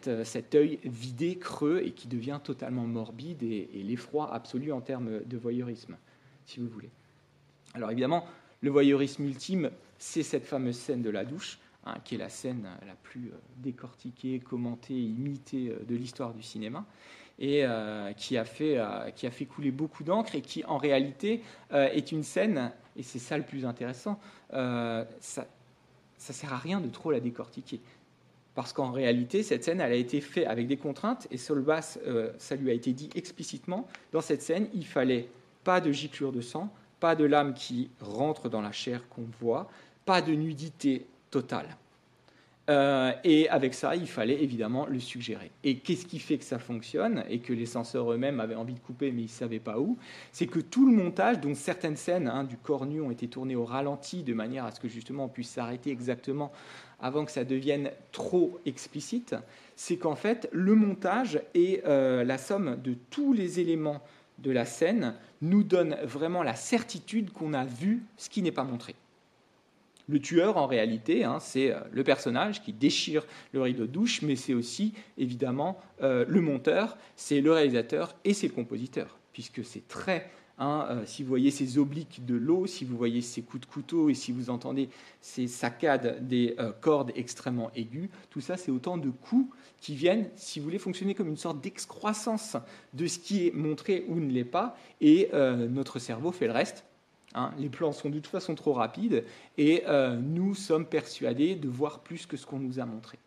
euh, 0.09 0.25
cet 0.25 0.55
œil 0.57 0.81
vidé, 0.83 1.39
creux, 1.39 1.81
et 1.85 1.93
qui 1.93 2.09
devient 2.09 2.41
totalement 2.43 2.83
morbide 2.89 3.45
et, 3.45 3.71
et 3.73 3.85
l'effroi 3.85 4.35
absolu 4.35 4.73
en 4.73 4.81
termes 4.81 5.21
de 5.25 5.37
voyeurisme, 5.37 5.97
si 6.45 6.59
vous 6.59 6.67
voulez. 6.67 6.91
Alors 7.75 7.93
évidemment, 7.93 8.27
le 8.63 8.71
voyeurisme 8.71 9.25
ultime, 9.27 9.71
c'est 10.01 10.25
cette 10.25 10.45
fameuse 10.45 10.77
scène 10.77 11.03
de 11.03 11.11
la 11.11 11.25
douche, 11.25 11.61
Hein, 11.85 11.97
qui 12.05 12.15
est 12.15 12.19
la 12.19 12.29
scène 12.29 12.69
la 12.87 12.95
plus 12.95 13.31
euh, 13.33 13.39
décortiquée, 13.57 14.39
commentée, 14.39 14.95
imitée 14.95 15.71
euh, 15.71 15.85
de 15.85 15.97
l'histoire 15.97 16.33
du 16.33 16.41
cinéma, 16.41 16.87
et 17.41 17.65
euh, 17.65 18.13
qui, 18.13 18.37
a 18.37 18.45
fait, 18.45 18.79
qui 19.17 19.27
a 19.27 19.33
fait 19.33 19.47
couler 19.47 19.73
beaucoup 19.73 20.05
d'encre, 20.05 20.37
et 20.37 20.43
qui 20.43 20.65
en 20.65 20.77
réalité 20.77 21.43
est 21.73 22.13
une 22.13 22.23
scène, 22.23 22.71
et 22.95 23.03
c'est 23.03 23.19
ça 23.19 23.37
le 23.37 23.43
plus 23.43 23.65
intéressant, 23.65 24.21
ça 24.51 25.07
ne 25.41 26.33
sert 26.35 26.53
à 26.53 26.59
rien 26.59 26.81
de 26.81 26.89
trop 26.89 27.11
la 27.11 27.19
décortiquer. 27.19 27.81
Parce 28.55 28.73
qu'en 28.73 28.93
réalité, 28.93 29.43
cette 29.43 29.65
scène, 29.65 29.81
elle 29.81 29.93
a 29.93 29.97
été 29.97 30.21
faite 30.21 30.47
avec 30.47 30.69
des 30.69 30.77
contraintes, 30.77 31.27
et 31.33 31.39
Solbass, 31.39 31.99
ça 32.37 32.55
lui 32.55 32.71
a 32.71 32.75
été 32.75 32.93
dit 32.93 33.09
explicitement, 33.17 33.89
dans 34.13 34.21
cette 34.21 34.43
scène, 34.43 34.69
il 34.75 34.87
fallait 34.87 35.27
pas 35.65 35.81
de 35.81 35.91
giclure 35.91 36.33
de 36.33 36.43
sang, 36.43 36.73
pas 37.01 37.17
de 37.17 37.25
lame 37.25 37.55
qui 37.55 37.91
rentre 37.99 38.51
dans 38.51 38.61
la 38.61 38.73
chair 38.73 39.09
qu'on 39.09 39.27
voit, 39.41 39.69
pas 40.05 40.23
de 40.23 40.33
nudité 40.33 41.07
Euh, 42.71 43.13
et 43.25 43.49
avec 43.49 43.75
ça, 43.75 43.97
il 43.97 44.07
fallait 44.07 44.41
évidemment 44.41 44.87
le 44.87 45.01
suggérer. 45.01 45.51
Et 45.65 45.79
qu'est-ce 45.79 46.07
qui 46.07 46.21
fait 46.21 46.39
que 46.39 46.45
ça 46.45 46.61
fonctionne 46.61 47.25
et 47.29 47.41
que 47.41 47.53
les 47.53 47.67
censeurs 47.67 48.13
eux-mêmes 48.13 48.39
avaient 48.39 48.55
envie 48.55 48.75
de 48.75 48.79
couper 48.79 49.11
mais 49.11 49.23
ils 49.23 49.25
ne 49.25 49.31
savaient 49.31 49.59
pas 49.59 49.81
où 49.81 49.99
C'est 50.31 50.47
que 50.47 50.61
tout 50.61 50.87
le 50.87 50.97
montage, 50.97 51.41
dont 51.41 51.55
certaines 51.57 51.97
scènes 51.97 52.29
hein, 52.29 52.45
du 52.45 52.57
corps 52.57 52.87
nu 52.87 53.01
ont 53.01 53.11
été 53.11 53.27
tournées 53.27 53.57
au 53.57 53.65
ralenti 53.65 54.23
de 54.23 54.33
manière 54.33 54.65
à 54.65 54.71
ce 54.71 54.79
que 54.79 54.89
justement 54.89 55.25
on 55.25 55.29
puisse 55.29 55.51
s'arrêter 55.51 55.91
exactement 55.91 56.53
avant 57.01 57.25
que 57.25 57.33
ça 57.33 57.45
devienne 57.45 57.91
trop 58.13 58.61
explicite, 58.65 59.35
c'est 59.75 59.97
qu'en 59.97 60.15
fait 60.15 60.49
le 60.53 60.77
montage 60.77 61.43
et 61.55 61.83
euh, 61.85 62.23
la 62.23 62.39
somme 62.39 62.81
de 62.81 62.95
tous 63.11 63.33
les 63.33 63.59
éléments 63.59 64.01
de 64.39 64.53
la 64.53 64.65
scène 64.65 65.15
nous 65.41 65.65
donne 65.65 65.97
vraiment 66.05 66.45
la 66.45 66.55
certitude 66.55 67.33
qu'on 67.33 67.55
a 67.55 67.65
vu 67.65 68.05
ce 68.17 68.31
qui 68.31 68.41
n'est 68.41 68.53
pas 68.53 68.63
montré. 68.63 68.95
Le 70.09 70.21
tueur, 70.21 70.57
en 70.57 70.67
réalité, 70.67 71.25
hein, 71.25 71.39
c'est 71.41 71.73
euh, 71.73 71.81
le 71.93 72.03
personnage 72.03 72.63
qui 72.63 72.73
déchire 72.73 73.25
le 73.53 73.63
rideau 73.63 73.87
de 73.87 73.93
douche, 73.93 74.23
mais 74.23 74.37
c'est 74.37 74.55
aussi, 74.55 74.95
évidemment, 75.17 75.79
euh, 76.03 76.25
le 76.29 76.41
monteur, 76.41 76.97
c'est 77.17 77.41
le 77.41 77.53
réalisateur 77.53 78.15
et 78.25 78.35
c'est 78.35 78.49
le 78.49 78.53
compositeur, 78.53 79.19
puisque 79.33 79.65
c'est 79.65 79.87
très... 79.87 80.31
Hein, 80.59 80.87
euh, 80.91 81.03
si 81.07 81.23
vous 81.23 81.31
voyez 81.31 81.51
ces 81.51 81.79
obliques 81.79 82.27
de 82.27 82.35
l'eau, 82.35 82.67
si 82.67 82.85
vous 82.85 82.97
voyez 82.97 83.23
ces 83.23 83.43
coups 83.43 83.63
de 83.63 83.73
couteau 83.73 84.11
et 84.11 84.15
si 84.15 84.33
vous 84.33 84.51
entendez 84.51 84.91
ces 85.21 85.47
saccades 85.47 86.29
des 86.29 86.57
cordes 86.81 87.11
extrêmement 87.17 87.71
aiguës, 87.75 88.11
tout 88.29 88.41
ça, 88.41 88.57
c'est 88.57 88.71
autant 88.71 88.99
de 88.99 89.09
coups 89.09 89.57
qui 89.81 89.95
viennent, 89.95 90.29
si 90.37 90.61
vous 90.61 90.67
voulez, 90.67 90.79
fonctionner 90.79 91.15
comme 91.15 91.29
une 91.29 91.39
sorte 91.39 91.61
d'excroissance 91.63 92.57
de 92.93 93.07
ce 93.07 93.19
qui 93.19 93.47
est 93.47 93.55
montré 93.55 94.05
ou 94.09 94.21
ne 94.21 94.31
l'est 94.31 94.45
pas, 94.45 94.77
et 95.01 95.31
notre 95.33 95.99
cerveau 95.99 96.33
fait 96.33 96.47
le 96.47 96.53
reste 96.53 96.85
Hein, 97.35 97.53
les 97.59 97.69
plans 97.69 97.93
sont 97.93 98.11
de 98.11 98.17
toute 98.17 98.27
façon 98.27 98.55
trop 98.55 98.75
rapides 98.75 99.25
et 99.57 99.85
euh, 99.87 100.17
nous 100.17 100.55
sommes 100.55 100.87
persuadés 100.87 101.55
de 101.55 101.69
voir 101.69 102.01
plus 102.01 102.27
que 102.27 102.37
ce 102.37 102.45
qu'on 102.45 102.59
nous 102.59 102.79
a 102.79 102.85
montré. 102.85 103.19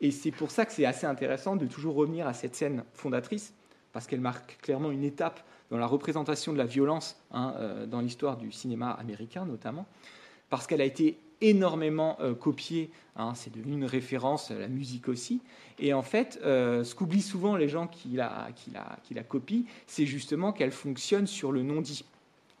Et 0.00 0.10
c'est 0.10 0.30
pour 0.30 0.50
ça 0.50 0.64
que 0.64 0.72
c'est 0.72 0.86
assez 0.86 1.06
intéressant 1.06 1.56
de 1.56 1.66
toujours 1.66 1.94
revenir 1.94 2.26
à 2.26 2.32
cette 2.32 2.56
scène 2.56 2.84
fondatrice, 2.94 3.52
parce 3.92 4.06
qu'elle 4.06 4.20
marque 4.20 4.58
clairement 4.62 4.90
une 4.90 5.04
étape 5.04 5.44
dans 5.70 5.76
la 5.76 5.86
représentation 5.86 6.52
de 6.52 6.58
la 6.58 6.64
violence 6.64 7.20
hein, 7.32 7.54
euh, 7.58 7.86
dans 7.86 8.00
l'histoire 8.00 8.38
du 8.38 8.50
cinéma 8.50 8.92
américain 8.92 9.44
notamment, 9.44 9.86
parce 10.48 10.66
qu'elle 10.66 10.80
a 10.80 10.86
été 10.86 11.18
énormément 11.42 12.16
euh, 12.20 12.34
copiée, 12.34 12.90
hein, 13.16 13.34
c'est 13.34 13.52
devenu 13.52 13.74
une 13.74 13.84
référence, 13.84 14.50
la 14.50 14.68
musique 14.68 15.08
aussi. 15.08 15.42
Et 15.78 15.92
en 15.92 16.02
fait, 16.02 16.38
ce 16.42 16.94
qu'oublient 16.94 17.22
souvent 17.22 17.56
les 17.56 17.68
gens 17.68 17.86
qui 17.86 18.08
la, 18.08 18.48
qui 18.54 19.14
la 19.14 19.22
copient, 19.22 19.64
c'est 19.86 20.04
justement 20.04 20.52
qu'elle 20.52 20.72
fonctionne 20.72 21.26
sur 21.26 21.52
le 21.52 21.62
non-dit. 21.62 22.04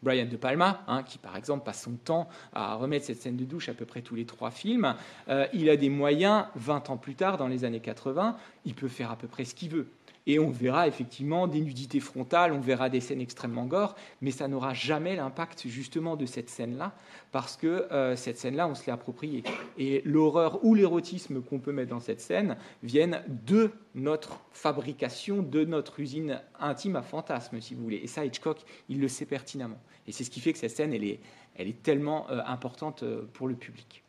Brian 0.02 0.26
De 0.26 0.36
Palma, 0.36 0.82
hein, 0.88 1.02
qui 1.02 1.18
par 1.18 1.36
exemple 1.36 1.64
passe 1.64 1.82
son 1.82 1.92
temps 1.92 2.28
à 2.52 2.74
remettre 2.74 3.06
cette 3.06 3.20
scène 3.20 3.36
de 3.36 3.44
douche 3.44 3.68
à 3.68 3.74
peu 3.74 3.84
près 3.84 4.02
tous 4.02 4.14
les 4.14 4.24
trois 4.24 4.50
films, 4.50 4.94
euh, 5.28 5.46
il 5.52 5.68
a 5.68 5.76
des 5.76 5.90
moyens, 5.90 6.46
20 6.56 6.90
ans 6.90 6.96
plus 6.96 7.14
tard, 7.14 7.36
dans 7.36 7.48
les 7.48 7.64
années 7.64 7.80
80, 7.80 8.36
il 8.64 8.74
peut 8.74 8.88
faire 8.88 9.10
à 9.10 9.16
peu 9.16 9.28
près 9.28 9.44
ce 9.44 9.54
qu'il 9.54 9.70
veut. 9.70 9.88
Et 10.26 10.38
on 10.38 10.50
verra 10.50 10.86
effectivement 10.86 11.46
des 11.46 11.60
nudités 11.60 12.00
frontales, 12.00 12.52
on 12.52 12.60
verra 12.60 12.88
des 12.90 13.00
scènes 13.00 13.20
extrêmement 13.20 13.64
gore, 13.64 13.96
mais 14.20 14.30
ça 14.30 14.48
n'aura 14.48 14.74
jamais 14.74 15.16
l'impact 15.16 15.66
justement 15.66 16.16
de 16.16 16.26
cette 16.26 16.50
scène-là, 16.50 16.94
parce 17.32 17.56
que 17.56 17.66
euh, 17.66 18.16
cette 18.16 18.38
scène-là, 18.38 18.68
on 18.68 18.74
se 18.74 18.86
l'est 18.86 18.92
appropriée. 18.92 19.42
Et 19.78 20.02
l'horreur 20.04 20.64
ou 20.64 20.74
l'érotisme 20.74 21.42
qu'on 21.42 21.58
peut 21.58 21.72
mettre 21.72 21.90
dans 21.90 22.00
cette 22.00 22.20
scène 22.20 22.56
viennent 22.82 23.22
de 23.46 23.70
notre 23.94 24.40
fabrication, 24.52 25.42
de 25.42 25.64
notre 25.64 26.00
usine 26.00 26.40
intime 26.58 26.96
à 26.96 27.02
fantasmes, 27.02 27.60
si 27.60 27.74
vous 27.74 27.82
voulez. 27.82 28.00
Et 28.02 28.06
ça, 28.06 28.24
Hitchcock, 28.24 28.58
il 28.88 29.00
le 29.00 29.08
sait 29.08 29.26
pertinemment. 29.26 29.80
Et 30.06 30.12
c'est 30.12 30.24
ce 30.24 30.30
qui 30.30 30.40
fait 30.40 30.52
que 30.52 30.58
cette 30.58 30.76
scène, 30.76 30.92
elle 30.92 31.04
est, 31.04 31.20
elle 31.56 31.68
est 31.68 31.82
tellement 31.82 32.30
euh, 32.30 32.40
importante 32.46 33.02
euh, 33.02 33.28
pour 33.32 33.48
le 33.48 33.54
public. 33.54 34.02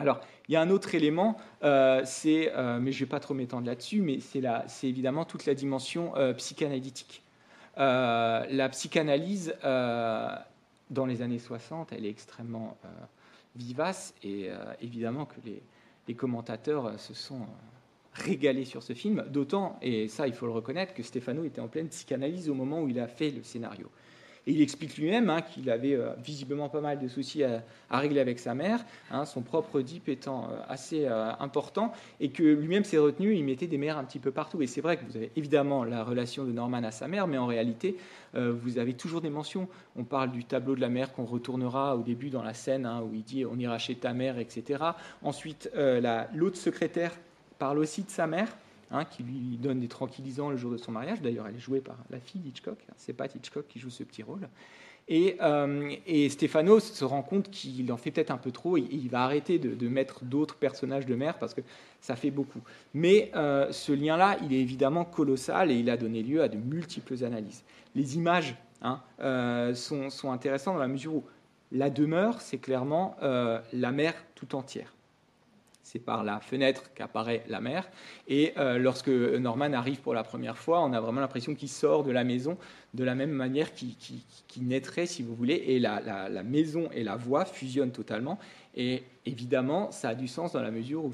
Alors, 0.00 0.22
il 0.48 0.54
y 0.54 0.56
a 0.56 0.62
un 0.62 0.70
autre 0.70 0.94
élément, 0.94 1.36
euh, 1.62 2.00
c'est, 2.06 2.50
euh, 2.56 2.80
mais 2.80 2.90
je 2.90 2.96
ne 2.96 3.06
vais 3.06 3.10
pas 3.10 3.20
trop 3.20 3.34
m'étendre 3.34 3.66
là-dessus, 3.66 4.00
mais 4.00 4.18
c'est, 4.20 4.88
évidemment 4.88 5.26
toute 5.26 5.44
la 5.44 5.54
dimension 5.54 6.16
euh, 6.16 6.32
psychanalytique. 6.32 7.22
la 7.76 8.68
psychanalyse, 8.70 9.54
dans 9.62 11.06
les 11.06 11.22
années 11.22 11.38
60, 11.38 11.92
elle 11.92 12.06
est 12.06 12.10
extrêmement 12.10 12.78
vivace, 13.56 14.14
et 14.22 14.48
évidemment 14.80 15.26
que 15.26 15.36
les, 15.44 15.62
les 16.08 16.14
commentateurs 16.14 16.98
se 16.98 17.14
sont 17.14 17.46
régalés 18.14 18.64
sur 18.64 18.82
ce 18.82 18.92
film, 18.94 19.24
d'autant, 19.28 19.78
et 19.82 20.08
ça 20.08 20.26
il 20.26 20.32
faut 20.32 20.46
le 20.46 20.52
reconnaître, 20.52 20.94
que 20.94 21.02
Stefano 21.02 21.44
était 21.44 21.60
en 21.60 21.68
pleine 21.68 21.88
psychanalyse 21.88 22.48
au 22.48 22.54
moment 22.54 22.82
où 22.82 22.88
il 22.88 22.98
a 22.98 23.06
fait 23.06 23.30
le 23.30 23.42
scénario. 23.42 23.88
Et 24.46 24.52
il 24.52 24.62
explique 24.62 24.96
lui-même 24.96 25.28
hein, 25.28 25.42
qu'il 25.42 25.68
avait 25.70 25.94
euh, 25.94 26.12
visiblement 26.22 26.68
pas 26.68 26.80
mal 26.80 26.98
de 26.98 27.08
soucis 27.08 27.44
à, 27.44 27.62
régler 27.90 28.20
avec 28.20 28.38
sa 28.38 28.54
mère, 28.54 28.84
hein, 29.10 29.24
son 29.24 29.42
propre 29.42 29.80
dip 29.80 30.08
étant 30.08 30.44
euh, 30.44 30.60
assez 30.68 31.04
euh, 31.04 31.30
important, 31.38 31.92
et 32.20 32.30
que 32.30 32.42
lui-même 32.42 32.84
s'est 32.84 32.98
retenu, 32.98 33.34
il 33.34 33.44
mettait 33.44 33.66
des 33.66 33.78
mères 33.78 33.98
un 33.98 34.04
petit 34.04 34.18
peu 34.18 34.30
partout. 34.30 34.62
Et 34.62 34.66
c'est 34.66 34.80
vrai 34.80 34.96
que 34.96 35.04
vous 35.04 35.16
avez 35.16 35.30
évidemment 35.36 35.84
la 35.84 36.04
relation 36.04 36.44
de 36.44 36.52
Norman 36.52 36.82
à 36.84 36.90
sa 36.90 37.08
mère, 37.08 37.26
mais 37.26 37.38
en 37.38 37.46
réalité, 37.46 37.96
vous 38.34 38.78
avez 38.78 38.94
toujours 38.94 39.20
des 39.20 39.30
mentions. 39.30 39.68
On 39.96 40.04
parle 40.04 40.30
du 40.30 40.44
tableau 40.44 40.76
de 40.76 40.80
la 40.80 40.88
mère 40.88 41.12
qu'on 41.12 41.24
retournera 41.24 41.96
au 41.96 42.02
début 42.02 42.30
dans 42.30 42.44
la 42.44 42.54
scène, 42.54 42.86
hein, 42.86 43.02
où 43.02 43.12
il 43.12 43.24
dit 43.24 43.44
on 43.44 43.58
ira 43.58 43.76
chez 43.78 43.96
ta 43.96 44.12
mère, 44.12 44.38
etc. 44.38 44.84
Ensuite, 45.22 45.70
l'autre 46.32 46.56
secrétaire 46.56 47.12
parle 47.58 47.78
aussi 47.78 48.02
de 48.02 48.10
sa 48.10 48.26
mère. 48.26 48.48
Hein, 48.92 49.04
qui 49.04 49.22
lui 49.22 49.56
donne 49.56 49.78
des 49.78 49.86
tranquillisants 49.86 50.50
le 50.50 50.56
jour 50.56 50.72
de 50.72 50.76
son 50.76 50.90
mariage. 50.90 51.22
D'ailleurs, 51.22 51.46
elle 51.46 51.54
est 51.54 51.60
jouée 51.60 51.80
par 51.80 51.96
la 52.10 52.18
fille 52.18 52.40
d'Hitchcock. 52.40 52.78
C'est 52.96 53.12
pas 53.12 53.26
Hitchcock 53.26 53.68
qui 53.68 53.78
joue 53.78 53.88
ce 53.88 54.02
petit 54.02 54.24
rôle. 54.24 54.48
Et, 55.06 55.36
euh, 55.40 55.94
et 56.06 56.28
Stéphano 56.28 56.80
se 56.80 57.04
rend 57.04 57.22
compte 57.22 57.52
qu'il 57.52 57.92
en 57.92 57.96
fait 57.96 58.10
peut-être 58.10 58.32
un 58.32 58.36
peu 58.36 58.50
trop. 58.50 58.76
Et 58.76 58.88
il 58.90 59.08
va 59.08 59.22
arrêter 59.22 59.60
de, 59.60 59.88
mettre 59.88 60.24
d'autres 60.24 60.56
personnages 60.56 61.06
de 61.06 61.14
mère 61.14 61.38
parce 61.38 61.54
que 61.54 61.60
ça 62.00 62.16
fait 62.16 62.32
beaucoup. 62.32 62.62
Mais 62.92 63.30
euh, 63.36 63.70
ce 63.70 63.92
lien-là, 63.92 64.36
il 64.42 64.52
est 64.52 64.60
évidemment 64.60 65.04
colossal 65.04 65.70
et 65.70 65.76
il 65.76 65.88
a 65.88 65.96
donné 65.96 66.24
lieu 66.24 66.42
à 66.42 66.48
de 66.48 66.56
multiples 66.56 67.24
analyses. 67.24 67.62
Les 67.94 68.16
images 68.16 68.56
hein, 68.82 69.00
euh, 69.20 69.72
sont, 69.72 70.10
sont, 70.10 70.32
intéressantes 70.32 70.74
dans 70.74 70.80
la 70.80 70.88
mesure 70.88 71.14
où 71.14 71.24
la 71.70 71.90
demeure, 71.90 72.40
c'est 72.40 72.58
clairement 72.58 73.16
la 73.20 73.92
mer 73.92 74.14
tout 74.34 74.56
entière 74.56 74.92
c'est 75.90 75.98
par 75.98 76.22
la 76.22 76.38
fenêtre 76.38 76.92
qu'apparaît 76.94 77.42
la 77.48 77.60
mer. 77.60 77.90
Et 78.28 78.52
euh, 78.58 78.78
lorsque 78.78 79.08
Norman 79.08 79.72
arrive 79.72 80.00
pour 80.00 80.14
la 80.14 80.22
première 80.22 80.56
fois, 80.56 80.84
on 80.84 80.92
a 80.92 81.00
vraiment 81.00 81.20
l'impression 81.20 81.56
qu'il 81.56 81.68
sort 81.68 82.04
de 82.04 82.12
la 82.12 82.22
maison 82.22 82.56
de 82.94 83.02
la 83.02 83.16
même 83.16 83.32
manière 83.32 83.72
qu'il 83.72 84.68
naîtrait, 84.68 85.06
si 85.06 85.24
vous 85.24 85.34
voulez. 85.34 85.54
Et 85.54 85.80
la, 85.80 86.42
maison 86.44 86.88
et 86.92 87.02
la 87.02 87.16
voie 87.16 87.44
fusionnent 87.44 87.90
totalement. 87.90 88.38
Et 88.76 89.02
évidemment, 89.26 89.90
ça 89.90 90.10
a 90.10 90.14
du 90.14 90.28
sens 90.28 90.52
dans 90.52 90.62
la 90.62 90.70
mesure 90.70 91.04
où 91.04 91.12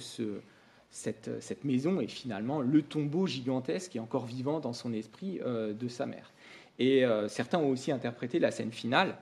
cette, 0.91 1.64
maison 1.64 2.01
est 2.01 2.07
finalement 2.07 2.61
le 2.61 2.83
tombeau 2.83 3.27
gigantesque 3.27 3.97
est 3.97 4.01
encore 4.01 4.27
vivant 4.27 4.61
dans 4.61 4.74
son 4.74 4.93
esprit 4.93 5.41
euh, 5.45 5.72
de 5.72 5.89
sa 5.89 6.05
mère. 6.05 6.33
Et 6.79 7.07
euh, 7.07 7.29
certains 7.29 7.59
ont 7.59 7.70
aussi 7.70 7.93
interprété 7.93 8.39
la 8.39 8.51
scène 8.51 8.72
finale 8.72 9.16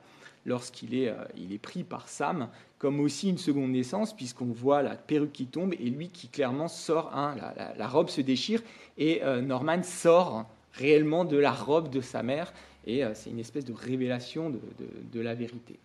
lorsqu'il 0.45 0.95
est, 0.95 1.13
il 1.37 1.53
est 1.53 1.57
pris 1.57 1.83
par 1.83 2.07
Sam 2.07 2.49
comme 2.85 2.99
aussi 2.99 3.29
une 3.29 3.39
seconde 3.39 3.71
naissance, 3.71 4.15
puisqu'on 4.15 4.45
voit 4.45 4.83
la 4.83 4.95
perruque 4.95 5.31
qui 5.31 5.47
tombe 5.47 5.73
et 5.73 5.89
lui 5.89 6.09
qui 6.09 6.27
clairement 6.27 6.67
sort, 6.67 7.09
hein, 7.15 7.35
la, 7.77 7.87
robe 7.87 8.09
se 8.09 8.21
déchire 8.21 8.61
et 8.99 9.23
euh, 9.23 9.41
Norman 9.41 9.81
sort 9.81 10.45
réellement 10.73 11.25
de 11.25 11.35
la 11.35 11.51
robe 11.51 11.89
de 11.89 11.99
sa 11.99 12.21
mère, 12.21 12.53
et 12.85 13.03
euh, 13.03 13.13
c'est 13.15 13.31
une 13.31 13.39
espèce 13.39 13.65
de 13.65 13.73
révélation 13.73 14.51
de, 14.51 15.19
la 15.19 15.33
vérité. 15.33 15.79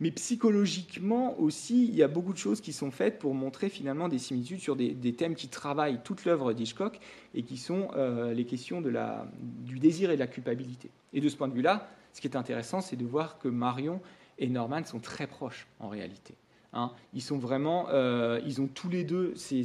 Mais 0.00 0.12
psychologiquement 0.12 1.38
aussi, 1.38 1.84
il 1.84 1.94
y 1.94 2.04
a 2.04 2.08
beaucoup 2.08 2.32
de 2.32 2.38
choses 2.38 2.62
qui 2.62 2.72
sont 2.72 2.92
faites 2.92 3.18
pour 3.18 3.34
montrer 3.34 3.68
finalement 3.68 4.08
des 4.08 4.18
similitudes 4.18 4.60
sur 4.60 4.74
des, 4.74 4.94
thèmes 5.12 5.34
qui 5.34 5.48
travaillent 5.48 6.00
toute 6.02 6.24
l'œuvre 6.24 6.54
d'Hitchcock 6.54 6.98
et 7.34 7.42
qui 7.42 7.58
sont 7.58 7.88
euh, 7.96 8.32
les 8.32 8.44
questions 8.44 8.80
de 8.80 8.88
la, 8.88 9.26
du 9.66 9.80
désir 9.80 10.10
et 10.10 10.14
de 10.14 10.20
la 10.20 10.28
culpabilité. 10.28 10.88
Et 11.12 11.20
de 11.20 11.28
ce 11.28 11.36
point 11.36 11.48
de 11.48 11.54
vue-là, 11.54 11.90
ce 12.18 12.20
qui 12.20 12.26
est 12.26 12.36
intéressant, 12.36 12.80
c'est 12.80 12.96
de 12.96 13.06
voir 13.06 13.38
que 13.38 13.46
Marion 13.46 14.00
et 14.38 14.48
Norman 14.48 14.84
sont 14.84 14.98
très 14.98 15.28
proches 15.28 15.68
en 15.78 15.88
réalité. 15.88 16.34
Hein. 16.72 16.90
Ils 17.14 17.22
sont 17.22 17.38
vraiment, 17.38 17.86
euh, 17.90 18.40
ils 18.44 18.60
ont 18.60 18.66
tous 18.66 18.88
les 18.88 19.04
deux 19.04 19.36
ces, 19.36 19.62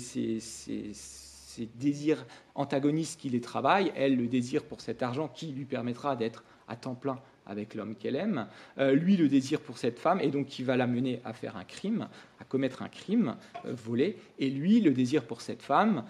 désirs 1.74 2.28
antagonistes 2.54 3.20
qui 3.20 3.30
les 3.30 3.42
travaillent. 3.42 3.92
Elle, 3.96 4.18
le 4.18 4.28
désir 4.28 4.66
pour 4.66 4.82
cet 4.82 5.02
argent 5.02 5.28
qui 5.30 5.48
lui 5.48 5.66
permettra 5.66 6.16
d'être 6.16 6.44
à 6.68 6.76
temps 6.76 6.94
plein 6.94 7.20
avec 7.46 7.76
l'homme 7.76 7.96
qu'elle 7.96 8.16
aime. 8.16 8.48
Euh, 8.78 8.94
lui, 8.94 9.18
le 9.18 9.28
désir 9.28 9.60
pour 9.60 9.78
cette 9.78 10.00
femme, 10.00 10.20
et 10.22 10.30
donc 10.30 10.48
qui 10.48 10.64
va 10.64 10.78
la 10.78 10.88
mener 10.88 11.22
à 11.26 11.34
faire 11.34 11.58
un 11.58 11.64
crime, 11.64 12.08
à 12.40 12.44
commettre 12.44 12.82
un 12.82 12.90
crime, 12.90 13.36
euh, 13.66 13.74
voler. 13.74 14.18
Et 14.40 14.50
lui, 14.50 14.82
le 14.82 14.92
désir 14.92 15.24
pour 15.24 15.42
cette 15.42 15.62
femme, 15.62 16.04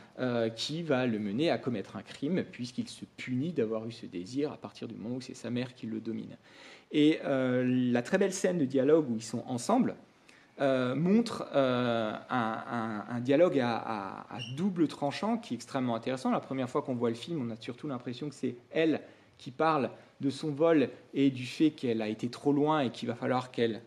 qui 0.55 0.83
va 0.83 1.05
le 1.05 1.19
mener 1.19 1.49
à 1.49 1.57
commettre 1.57 1.95
un 1.95 2.01
crime, 2.01 2.43
puisqu'il 2.43 2.87
se 2.87 3.05
punit 3.17 3.51
d'avoir 3.51 3.85
eu 3.87 3.91
ce 3.91 4.05
désir 4.05 4.51
à 4.51 4.57
partir 4.57 4.87
du 4.87 4.95
moment 4.95 5.15
où 5.15 5.21
c'est 5.21 5.33
sa 5.33 5.49
mère 5.49 5.73
qui 5.73 5.85
le 5.85 5.99
domine. 5.99 6.37
Et 6.93 7.19
euh, 7.25 7.63
la 7.91 8.03
très 8.03 8.19
belle 8.19 8.31
scène 8.31 8.59
de 8.59 8.65
dialogue 8.65 9.09
où 9.09 9.15
ils 9.15 9.23
sont 9.23 9.43
ensemble 9.47 9.95
euh, 10.61 10.93
montre 10.93 11.47
euh, 11.55 12.13
un, 12.29 13.19
dialogue 13.21 13.59
à, 13.59 14.25
double 14.55 14.87
tranchant 14.87 15.37
qui 15.37 15.55
est 15.55 15.57
extrêmement 15.57 15.95
intéressant. 15.95 16.29
La 16.29 16.39
première 16.39 16.69
fois 16.69 16.83
qu'on 16.83 16.93
voit 16.93 17.09
le 17.09 17.15
film, 17.15 17.41
on 17.41 17.51
a 17.51 17.55
surtout 17.55 17.87
l'impression 17.87 18.29
que 18.29 18.35
c'est 18.35 18.55
elle 18.69 19.01
qui 19.37 19.51
parle 19.51 19.89
de 20.21 20.29
son 20.29 20.51
vol 20.51 20.89
et 21.13 21.29
du 21.29 21.45
fait 21.45 21.71
qu'elle 21.71 22.01
a 22.01 22.07
été 22.07 22.29
trop 22.29 22.53
loin 22.53 22.81
et 22.81 22.91
qu'il 22.91 23.07
va 23.07 23.15
falloir 23.15 23.51
qu'elle 23.51 23.81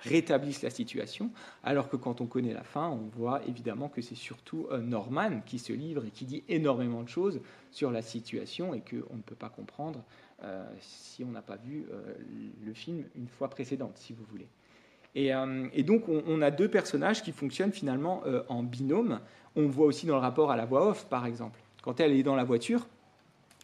rétablisse 0.00 0.62
la 0.62 0.70
situation, 0.70 1.30
alors 1.62 1.88
que 1.88 1.96
quand 1.96 2.20
on 2.20 2.26
connaît 2.26 2.52
la 2.52 2.62
fin, 2.62 2.88
on 2.88 3.08
voit 3.16 3.40
évidemment 3.46 3.88
que 3.88 4.02
c'est 4.02 4.14
surtout 4.14 4.68
Norman 4.82 5.40
qui 5.46 5.58
se 5.58 5.72
livre 5.72 6.04
et 6.04 6.10
qui 6.10 6.26
dit 6.26 6.42
énormément 6.48 7.02
de 7.02 7.08
choses 7.08 7.40
sur 7.70 7.90
la 7.90 8.02
situation 8.02 8.74
et 8.74 8.80
qu'on 8.80 9.16
ne 9.16 9.22
peut 9.22 9.34
pas 9.34 9.48
comprendre 9.48 10.04
euh, 10.44 10.64
si 10.80 11.24
on 11.24 11.30
n'a 11.30 11.42
pas 11.42 11.56
vu 11.56 11.86
euh, 11.90 12.14
le 12.64 12.74
film 12.74 13.04
une 13.16 13.28
fois 13.28 13.48
précédente, 13.48 13.96
si 13.96 14.12
vous 14.12 14.24
voulez. 14.30 14.48
Et, 15.14 15.32
euh, 15.32 15.68
donc, 15.78 16.08
on, 16.08 16.42
a 16.42 16.50
deux 16.50 16.68
personnages 16.68 17.22
qui 17.22 17.32
fonctionnent 17.32 17.72
finalement 17.72 18.24
en 18.48 18.64
binôme. 18.64 19.20
On 19.54 19.68
voit 19.68 19.86
aussi 19.86 20.06
dans 20.06 20.16
le 20.16 20.20
rapport 20.20 20.50
à 20.50 20.56
la 20.56 20.64
voix 20.64 20.88
off, 20.88 21.06
par 21.06 21.24
exemple. 21.24 21.60
Quand 21.82 22.00
elle 22.00 22.12
est 22.12 22.24
dans 22.24 22.34
la 22.34 22.42
voiture, 22.42 22.88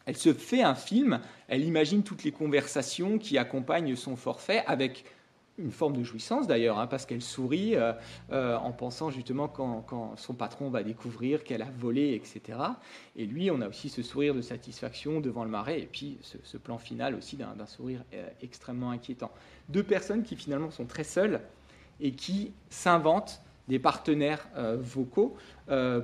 elle 0.06 0.16
se 0.16 0.32
fait 0.32 0.62
un 0.62 0.74
film, 0.74 1.20
elle 1.48 1.64
imagine 1.64 2.02
toutes 2.02 2.24
les 2.24 2.32
conversations 2.32 3.18
qui 3.18 3.38
accompagnent 3.38 3.96
son 3.96 4.16
forfait 4.16 4.64
avec 4.66 5.04
une 5.60 5.70
forme 5.70 5.96
de 5.96 6.02
jouissance 6.02 6.46
d'ailleurs, 6.46 6.78
hein, 6.78 6.86
parce 6.86 7.06
qu'elle 7.06 7.22
sourit 7.22 7.76
euh, 7.76 7.92
euh, 8.32 8.56
en 8.56 8.72
pensant 8.72 9.10
justement 9.10 9.48
quand, 9.48 10.16
son 10.16 10.34
patron 10.34 10.70
va 10.70 10.82
découvrir 10.82 11.44
qu'elle 11.44 11.62
a 11.62 11.70
volé, 11.78 12.14
etc. 12.14 12.58
Et 13.16 13.26
lui, 13.26 13.50
on 13.50 13.60
a 13.60 13.68
aussi 13.68 13.88
ce 13.88 14.02
sourire 14.02 14.34
de 14.34 14.40
satisfaction 14.40 15.20
devant 15.20 15.44
le 15.44 15.50
marais, 15.50 15.80
et 15.80 15.86
puis 15.86 16.18
ce, 16.22 16.56
plan 16.56 16.78
final 16.78 17.14
aussi 17.14 17.36
d'un 17.36 17.66
sourire 17.66 18.04
euh, 18.14 18.28
extrêmement 18.42 18.90
inquiétant. 18.90 19.30
Deux 19.68 19.82
personnes 19.82 20.22
qui 20.22 20.36
finalement 20.36 20.70
sont 20.70 20.86
très 20.86 21.04
seules 21.04 21.40
et 22.00 22.12
qui 22.12 22.52
s'inventent 22.70 23.42
des 23.68 23.78
partenaires 23.78 24.48
vocaux 24.80 25.36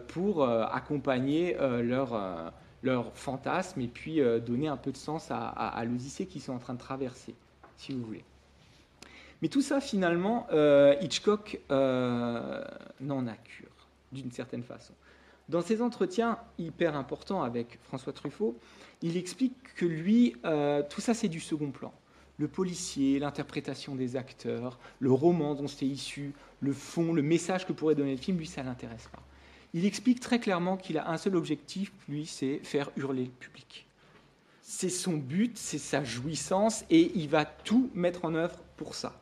pour 0.08 0.48
accompagner 0.48 1.56
leur, 1.58 2.52
leur 2.82 3.16
fantasme 3.16 3.80
et 3.80 3.88
puis 3.88 4.20
donner 4.44 4.68
un 4.68 4.76
peu 4.76 4.92
de 4.92 4.96
sens 4.96 5.30
à, 5.30 5.48
à 5.48 5.84
l'Odyssée 5.84 6.26
qu'ils 6.26 6.42
sont 6.42 6.52
en 6.52 6.58
train 6.58 6.74
de 6.74 6.78
traverser, 6.78 7.34
si 7.76 7.92
vous 7.92 8.02
voulez. 8.02 8.24
Mais 9.42 9.48
tout 9.48 9.62
ça, 9.62 9.80
finalement, 9.80 10.46
euh, 10.52 10.94
Hitchcock 11.00 11.60
euh, 11.70 12.64
n'en 13.00 13.26
a 13.26 13.36
cure, 13.36 13.68
d'une 14.12 14.30
certaine 14.30 14.62
façon. 14.62 14.94
Dans 15.48 15.60
ses 15.60 15.82
entretiens 15.82 16.38
hyper 16.58 16.96
importants 16.96 17.42
avec 17.42 17.78
François 17.84 18.12
Truffaut, 18.12 18.56
il 19.02 19.16
explique 19.16 19.74
que 19.74 19.84
lui, 19.84 20.34
euh, 20.44 20.82
tout 20.88 21.00
ça, 21.00 21.14
c'est 21.14 21.28
du 21.28 21.40
second 21.40 21.70
plan. 21.70 21.92
Le 22.38 22.48
policier, 22.48 23.18
l'interprétation 23.18 23.94
des 23.94 24.16
acteurs, 24.16 24.78
le 24.98 25.12
roman 25.12 25.54
dont 25.54 25.68
c'est 25.68 25.86
issu, 25.86 26.32
le 26.60 26.72
fond, 26.72 27.12
le 27.12 27.22
message 27.22 27.66
que 27.66 27.72
pourrait 27.72 27.94
donner 27.94 28.12
le 28.12 28.20
film, 28.20 28.38
lui, 28.38 28.46
ça 28.46 28.62
l'intéresse 28.62 29.08
pas. 29.12 29.22
Il 29.74 29.84
explique 29.84 30.20
très 30.20 30.38
clairement 30.38 30.76
qu'il 30.76 30.98
a 30.98 31.10
un 31.10 31.16
seul 31.16 31.36
objectif, 31.36 31.92
lui, 32.08 32.26
c'est 32.26 32.60
faire 32.62 32.90
hurler 32.96 33.24
le 33.24 33.30
public. 33.30 33.86
C'est 34.62 34.88
son 34.88 35.14
but, 35.14 35.56
c'est 35.56 35.78
sa 35.78 36.02
jouissance, 36.04 36.84
et 36.90 37.12
il 37.14 37.28
va 37.28 37.44
tout 37.44 37.90
mettre 37.94 38.24
en 38.24 38.34
œuvre 38.34 38.58
pour 38.76 38.94
ça. 38.94 39.18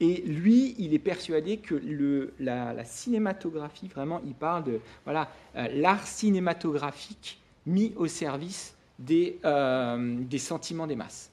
Et 0.00 0.22
lui, 0.22 0.74
il 0.78 0.92
est 0.92 0.98
persuadé 0.98 1.58
que 1.58 2.32
la, 2.38 2.84
cinématographie, 2.84 3.88
vraiment, 3.88 4.20
il 4.26 4.34
parle 4.34 4.64
de 4.64 4.80
voilà 5.04 5.30
euh, 5.56 5.68
l'art 5.72 6.06
cinématographique 6.06 7.40
mis 7.66 7.92
au 7.96 8.06
service 8.06 8.74
des, 8.98 9.38
euh, 9.44 10.18
des 10.20 10.38
sentiments 10.38 10.86
des 10.86 10.96
masses. 10.96 11.30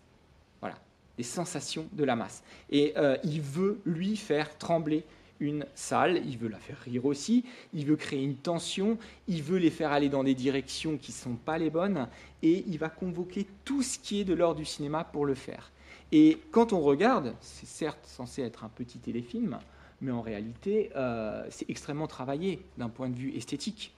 Voilà, 0.60 0.76
des 1.18 1.24
sensations 1.24 1.88
de 1.92 2.04
la 2.04 2.16
masse. 2.16 2.44
Et 2.70 2.94
euh, 2.98 3.18
il 3.24 3.42
veut, 3.42 3.80
lui, 3.86 4.16
faire 4.16 4.58
trembler 4.58 5.04
une 5.42 5.66
salle, 5.76 6.22
il 6.26 6.38
veut 6.38 6.48
la 6.48 6.58
faire 6.58 6.78
rire 6.78 7.06
aussi, 7.06 7.44
il 7.74 7.86
veut 7.86 7.98
créer 7.98 8.24
une 8.24 8.36
tension, 8.36 8.98
il 9.28 9.44
veut 9.44 9.58
les 9.58 9.72
faire 9.72 9.92
aller 9.92 10.08
dans 10.08 10.24
des 10.24 10.36
directions 10.36 10.98
qui 10.98 11.12
ne 11.12 11.18
sont 11.18 11.36
pas 11.36 11.58
les 11.58 11.70
bonnes, 11.70 12.08
et 12.44 12.64
il 12.68 12.78
va 12.78 12.90
convoquer 12.90 13.48
tout 13.66 13.82
ce 13.82 14.00
qui 14.00 14.22
est 14.22 14.24
de 14.24 14.34
l'ordre 14.34 14.60
du 14.60 14.66
cinéma 14.66 15.04
pour 15.04 15.26
le 15.26 15.34
faire. 15.34 15.72
Et 16.12 16.38
quand 16.52 16.74
on 16.74 16.80
regarde, 16.80 17.34
c'est 17.42 17.68
certes 17.68 18.06
censé 18.06 18.42
être 18.44 18.64
un 18.64 18.70
petit 18.70 19.00
téléfilm, 19.00 19.60
mais 20.02 20.12
en 20.12 20.22
réalité, 20.22 20.92
euh, 20.96 21.46
c'est 21.50 21.70
extrêmement 21.70 22.08
travaillé 22.08 22.62
d'un 22.78 22.90
point 22.90 23.10
de 23.10 23.16
vue 23.16 23.36
esthétique. 23.36 23.94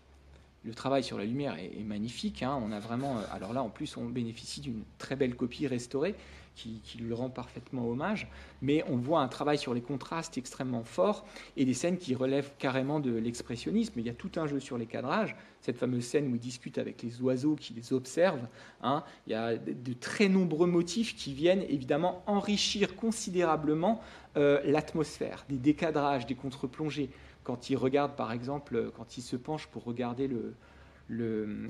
le 0.66 0.74
travail 0.74 1.04
sur 1.04 1.18
la 1.18 1.26
lumière 1.26 1.58
est, 1.58 1.84
magnifique. 1.84 2.42
Hein. 2.42 2.58
On 2.64 2.72
a 2.72 2.80
vraiment, 2.80 3.18
alors 3.34 3.52
là, 3.52 3.62
en 3.62 3.70
plus, 3.70 3.98
on 3.98 4.06
bénéficie 4.06 4.62
d'une 4.62 4.84
très 4.98 5.18
belle 5.18 5.36
copie 5.36 5.68
restaurée 5.68 6.16
qui, 6.56 6.82
lui 7.00 7.14
rend 7.14 7.30
parfaitement 7.30 7.88
hommage, 7.88 8.28
mais 8.62 8.84
on 8.88 8.98
voit 8.98 9.22
un 9.22 9.28
travail 9.28 9.58
sur 9.58 9.74
les 9.74 9.82
contrastes 9.82 10.38
extrêmement 10.38 10.84
fort 10.84 11.26
et 11.58 11.66
des 11.66 11.74
scènes 11.74 11.98
qui 11.98 12.16
relèvent 12.16 12.52
carrément 12.60 13.00
de 13.00 13.12
l'expressionnisme. 13.12 13.94
Il 14.00 14.06
y 14.06 14.10
a 14.10 14.14
tout 14.14 14.32
un 14.36 14.48
jeu 14.48 14.60
sur 14.60 14.78
les 14.78 14.86
cadrages, 14.86 15.36
cette 15.62 15.78
fameuse 15.78 16.06
scène 16.06 16.32
où 16.32 16.36
il 16.36 16.40
discute 16.40 16.78
avec 16.78 17.02
les 17.02 17.22
oiseaux 17.22 17.56
qui 17.56 17.74
les 17.74 17.94
observent. 17.94 18.48
Hein. 18.82 19.04
Il 19.28 19.32
y 19.32 19.36
a 19.36 19.58
de 19.58 19.94
très 19.94 20.30
nombreux 20.30 20.68
motifs 20.68 21.16
qui 21.16 21.34
viennent 21.34 21.64
évidemment 21.64 22.24
enrichir 22.28 22.96
considérablement 22.96 24.02
euh, 24.38 24.62
l'atmosphère, 24.66 25.46
des 25.50 25.58
décadrages, 25.58 26.26
des 26.26 26.36
contre-plongées. 26.36 27.10
Quand 27.44 27.70
il 27.70 27.76
regarde, 27.76 28.16
par 28.16 28.32
exemple, 28.32 28.92
quand 28.96 29.18
il 29.18 29.22
se 29.22 29.36
penche 29.36 29.68
pour 29.68 29.84
regarder 29.84 30.28
le, 30.28 30.54
le, 31.08 31.68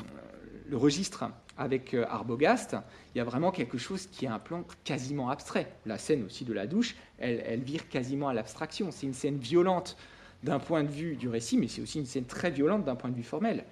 registre 0.71 1.25
avec 1.57 1.93
euh, 1.93 2.05
Arbogast, 2.09 2.75
il 3.13 3.17
y 3.19 3.21
a 3.21 3.23
vraiment 3.23 3.51
quelque 3.51 3.77
chose 3.77 4.07
qui 4.07 4.25
est 4.25 4.29
un 4.29 4.39
plan 4.39 4.63
quasiment 4.83 5.29
abstrait. 5.29 5.71
La 5.85 5.97
scène 5.97 6.23
aussi 6.23 6.45
de 6.45 6.53
la 6.53 6.65
douche, 6.65 6.95
elle, 7.19 7.61
vire 7.61 7.89
quasiment 7.89 8.29
à 8.29 8.33
l'abstraction. 8.33 8.89
C'est 8.91 9.05
une 9.05 9.13
scène 9.13 9.37
violente 9.37 9.97
d'un 10.41 10.59
point 10.59 10.83
de 10.83 10.89
vue 10.89 11.15
du 11.15 11.29
récit, 11.29 11.57
mais 11.57 11.67
c'est 11.67 11.81
aussi 11.81 11.99
une 11.99 12.05
scène 12.05 12.25
très 12.25 12.49
violente 12.49 12.85
d'un 12.85 12.95
point 12.95 13.09
de 13.09 13.15
vue 13.15 13.23
formel. 13.23 13.65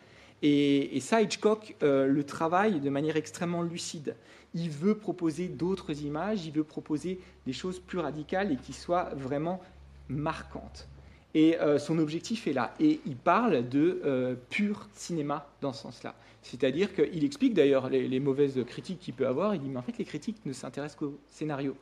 Et, 0.43 0.99
ça, 1.01 1.22
Hitchcock 1.22 1.76
euh, 1.84 2.07
le 2.07 2.24
travaille 2.24 2.80
de 2.80 2.89
manière 2.89 3.16
extrêmement 3.16 3.62
lucide. 3.62 4.16
Il 4.53 4.70
veut 4.70 4.95
proposer 4.95 5.47
d'autres 5.47 6.03
images, 6.03 6.45
il 6.45 6.51
veut 6.51 6.64
proposer 6.64 7.20
des 7.45 7.53
choses 7.53 7.80
plus 7.80 7.99
radicales 7.99 8.51
et 8.51 8.57
qui 8.57 8.74
soient 8.74 9.12
vraiment 9.16 9.62
marquantes. 10.09 10.88
Et 11.34 11.58
euh, 11.60 11.80
son 11.80 11.98
objectif 12.00 12.48
est 12.48 12.54
là. 12.54 12.74
Et 12.80 13.00
il 13.06 13.16
parle 13.16 13.68
de 13.68 14.02
euh, 14.06 14.36
pur 14.50 14.88
cinéma 14.94 15.48
dans 15.62 15.74
ce 15.74 15.84
sens-là. 15.84 16.16
C'est-à-dire 16.42 16.94
qu'il 16.94 17.24
explique 17.24 17.54
d'ailleurs 17.54 17.90
les, 17.90 18.20
mauvaises 18.20 18.60
critiques 18.66 19.00
qu'il 19.00 19.14
peut 19.14 19.28
avoir. 19.28 19.56
Il 19.56 19.62
dit, 19.62 19.70
mais 19.70 19.78
en 19.78 19.84
fait, 19.84 19.98
les 19.98 20.06
critiques 20.06 20.46
ne 20.46 20.54
s'intéressent 20.54 21.00
qu'au 21.00 21.20
scénario. 21.28 21.76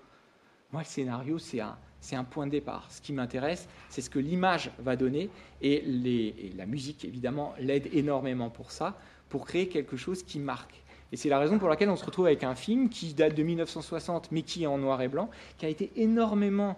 Moi, 0.72 0.82
le 0.82 0.88
scénario, 0.88 1.40
c'est 1.40 1.62
un, 1.62 1.78
un, 2.12 2.24
point 2.24 2.46
de 2.46 2.52
départ. 2.52 2.86
Ce 2.90 3.02
qui 3.02 3.14
m'intéresse, 3.14 3.68
c'est 3.90 4.02
ce 4.02 4.10
que 4.10 4.20
l'image 4.20 4.72
va 4.80 4.96
donner. 4.96 5.30
Et, 5.62 5.76
et 5.76 6.54
la 6.56 6.66
musique, 6.66 7.06
évidemment, 7.06 7.56
l'aide 7.60 7.90
énormément 7.94 8.50
pour 8.50 8.72
ça, 8.72 8.98
pour 9.30 9.46
créer 9.46 9.70
quelque 9.70 9.98
chose 9.98 10.24
qui 10.24 10.40
marque. 10.40 10.84
Et 11.12 11.18
c'est 11.18 11.30
la 11.30 11.40
raison 11.40 11.58
pour 11.58 11.70
laquelle 11.70 11.90
on 11.90 11.96
se 11.96 12.06
retrouve 12.06 12.28
avec 12.28 12.44
un 12.44 12.56
film 12.56 12.90
qui 12.90 13.14
date 13.14 13.36
de 13.36 13.44
1960, 13.44 14.32
mais 14.32 14.44
qui 14.44 14.64
est 14.64 14.68
en 14.68 14.78
noir 14.78 15.02
et 15.02 15.08
blanc, 15.08 15.30
qui 15.58 15.66
a 15.66 15.70
été 15.70 15.92
énormément 15.96 16.78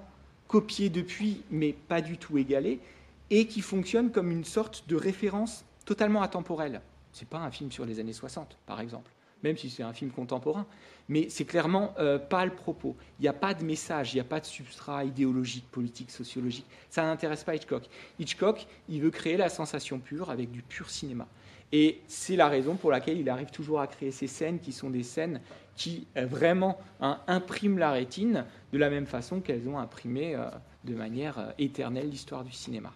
copié 0.52 0.90
depuis, 0.90 1.44
mais 1.50 1.72
pas 1.72 2.02
du 2.02 2.18
tout 2.18 2.38
égalé, 2.38 2.82
et 3.30 3.48
qui 3.48 3.62
fonctionne 3.62 4.12
comme 4.12 4.30
une 4.32 4.44
sorte 4.44 4.84
de 4.90 4.98
référence 4.98 5.64
totalement 5.86 6.22
atemporelle. 6.22 6.82
Ce 7.14 7.22
n'est 7.22 7.28
pas 7.28 7.38
un 7.38 7.52
film 7.52 7.72
sur 7.72 7.86
les 7.86 8.02
années 8.02 8.12
60, 8.12 8.58
par 8.66 8.82
exemple, 8.82 9.10
même 9.44 9.56
si 9.56 9.70
c'est 9.70 9.82
un 9.82 9.94
film 9.94 10.12
contemporain, 10.12 10.66
mais 11.08 11.28
c'est 11.30 11.46
clairement 11.46 11.94
euh, 12.00 12.20
pas 12.20 12.44
le 12.44 12.52
propos. 12.54 12.98
Il 13.18 13.22
n'y 13.22 13.30
a 13.30 13.34
pas 13.34 13.54
de 13.54 13.64
message, 13.64 14.12
il 14.12 14.18
n'y 14.18 14.22
a 14.22 14.26
pas 14.26 14.42
de 14.42 14.46
substrat 14.46 15.06
idéologique, 15.06 15.72
politique, 15.72 16.12
sociologique. 16.12 16.66
Ça 16.90 17.04
n'intéresse 17.04 17.46
pas 17.46 17.56
Hitchcock. 17.56 17.84
Hitchcock, 18.20 18.68
il 18.90 19.02
veut 19.02 19.10
créer 19.10 19.38
la 19.38 19.48
sensation 19.48 20.00
pure 20.00 20.32
avec 20.32 20.52
du 20.52 20.64
pur 20.64 20.90
cinéma. 20.90 21.28
Et 21.72 22.02
c'est 22.08 22.36
la 22.36 22.50
raison 22.50 22.76
pour 22.76 22.92
laquelle 22.92 23.18
il 23.18 23.30
arrive 23.30 23.52
toujours 23.52 23.80
à 23.80 23.88
créer 23.88 24.12
ces 24.12 24.28
scènes 24.28 24.60
qui 24.60 24.74
sont 24.74 24.90
des 24.90 25.04
scènes 25.04 25.40
qui 25.82 26.06
euh, 26.16 26.28
vraiment 26.28 26.78
hein, 27.00 27.20
impriment 27.26 27.80
la 27.80 27.90
rétine 27.90 28.46
de 28.72 28.78
la 28.78 28.92
même 28.92 29.08
façon 29.08 29.42
qu'elles 29.42 29.68
ont 29.68 29.80
imprimé 29.80 30.36
euh, 30.36 30.46
de 30.84 30.94
manière 30.94 31.40
euh, 31.40 31.52
éternelle 31.58 32.08
l'histoire 32.08 32.44
du 32.44 32.52
cinéma. 32.52 32.94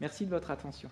Merci 0.00 0.24
de 0.24 0.30
votre 0.30 0.50
attention. 0.50 0.90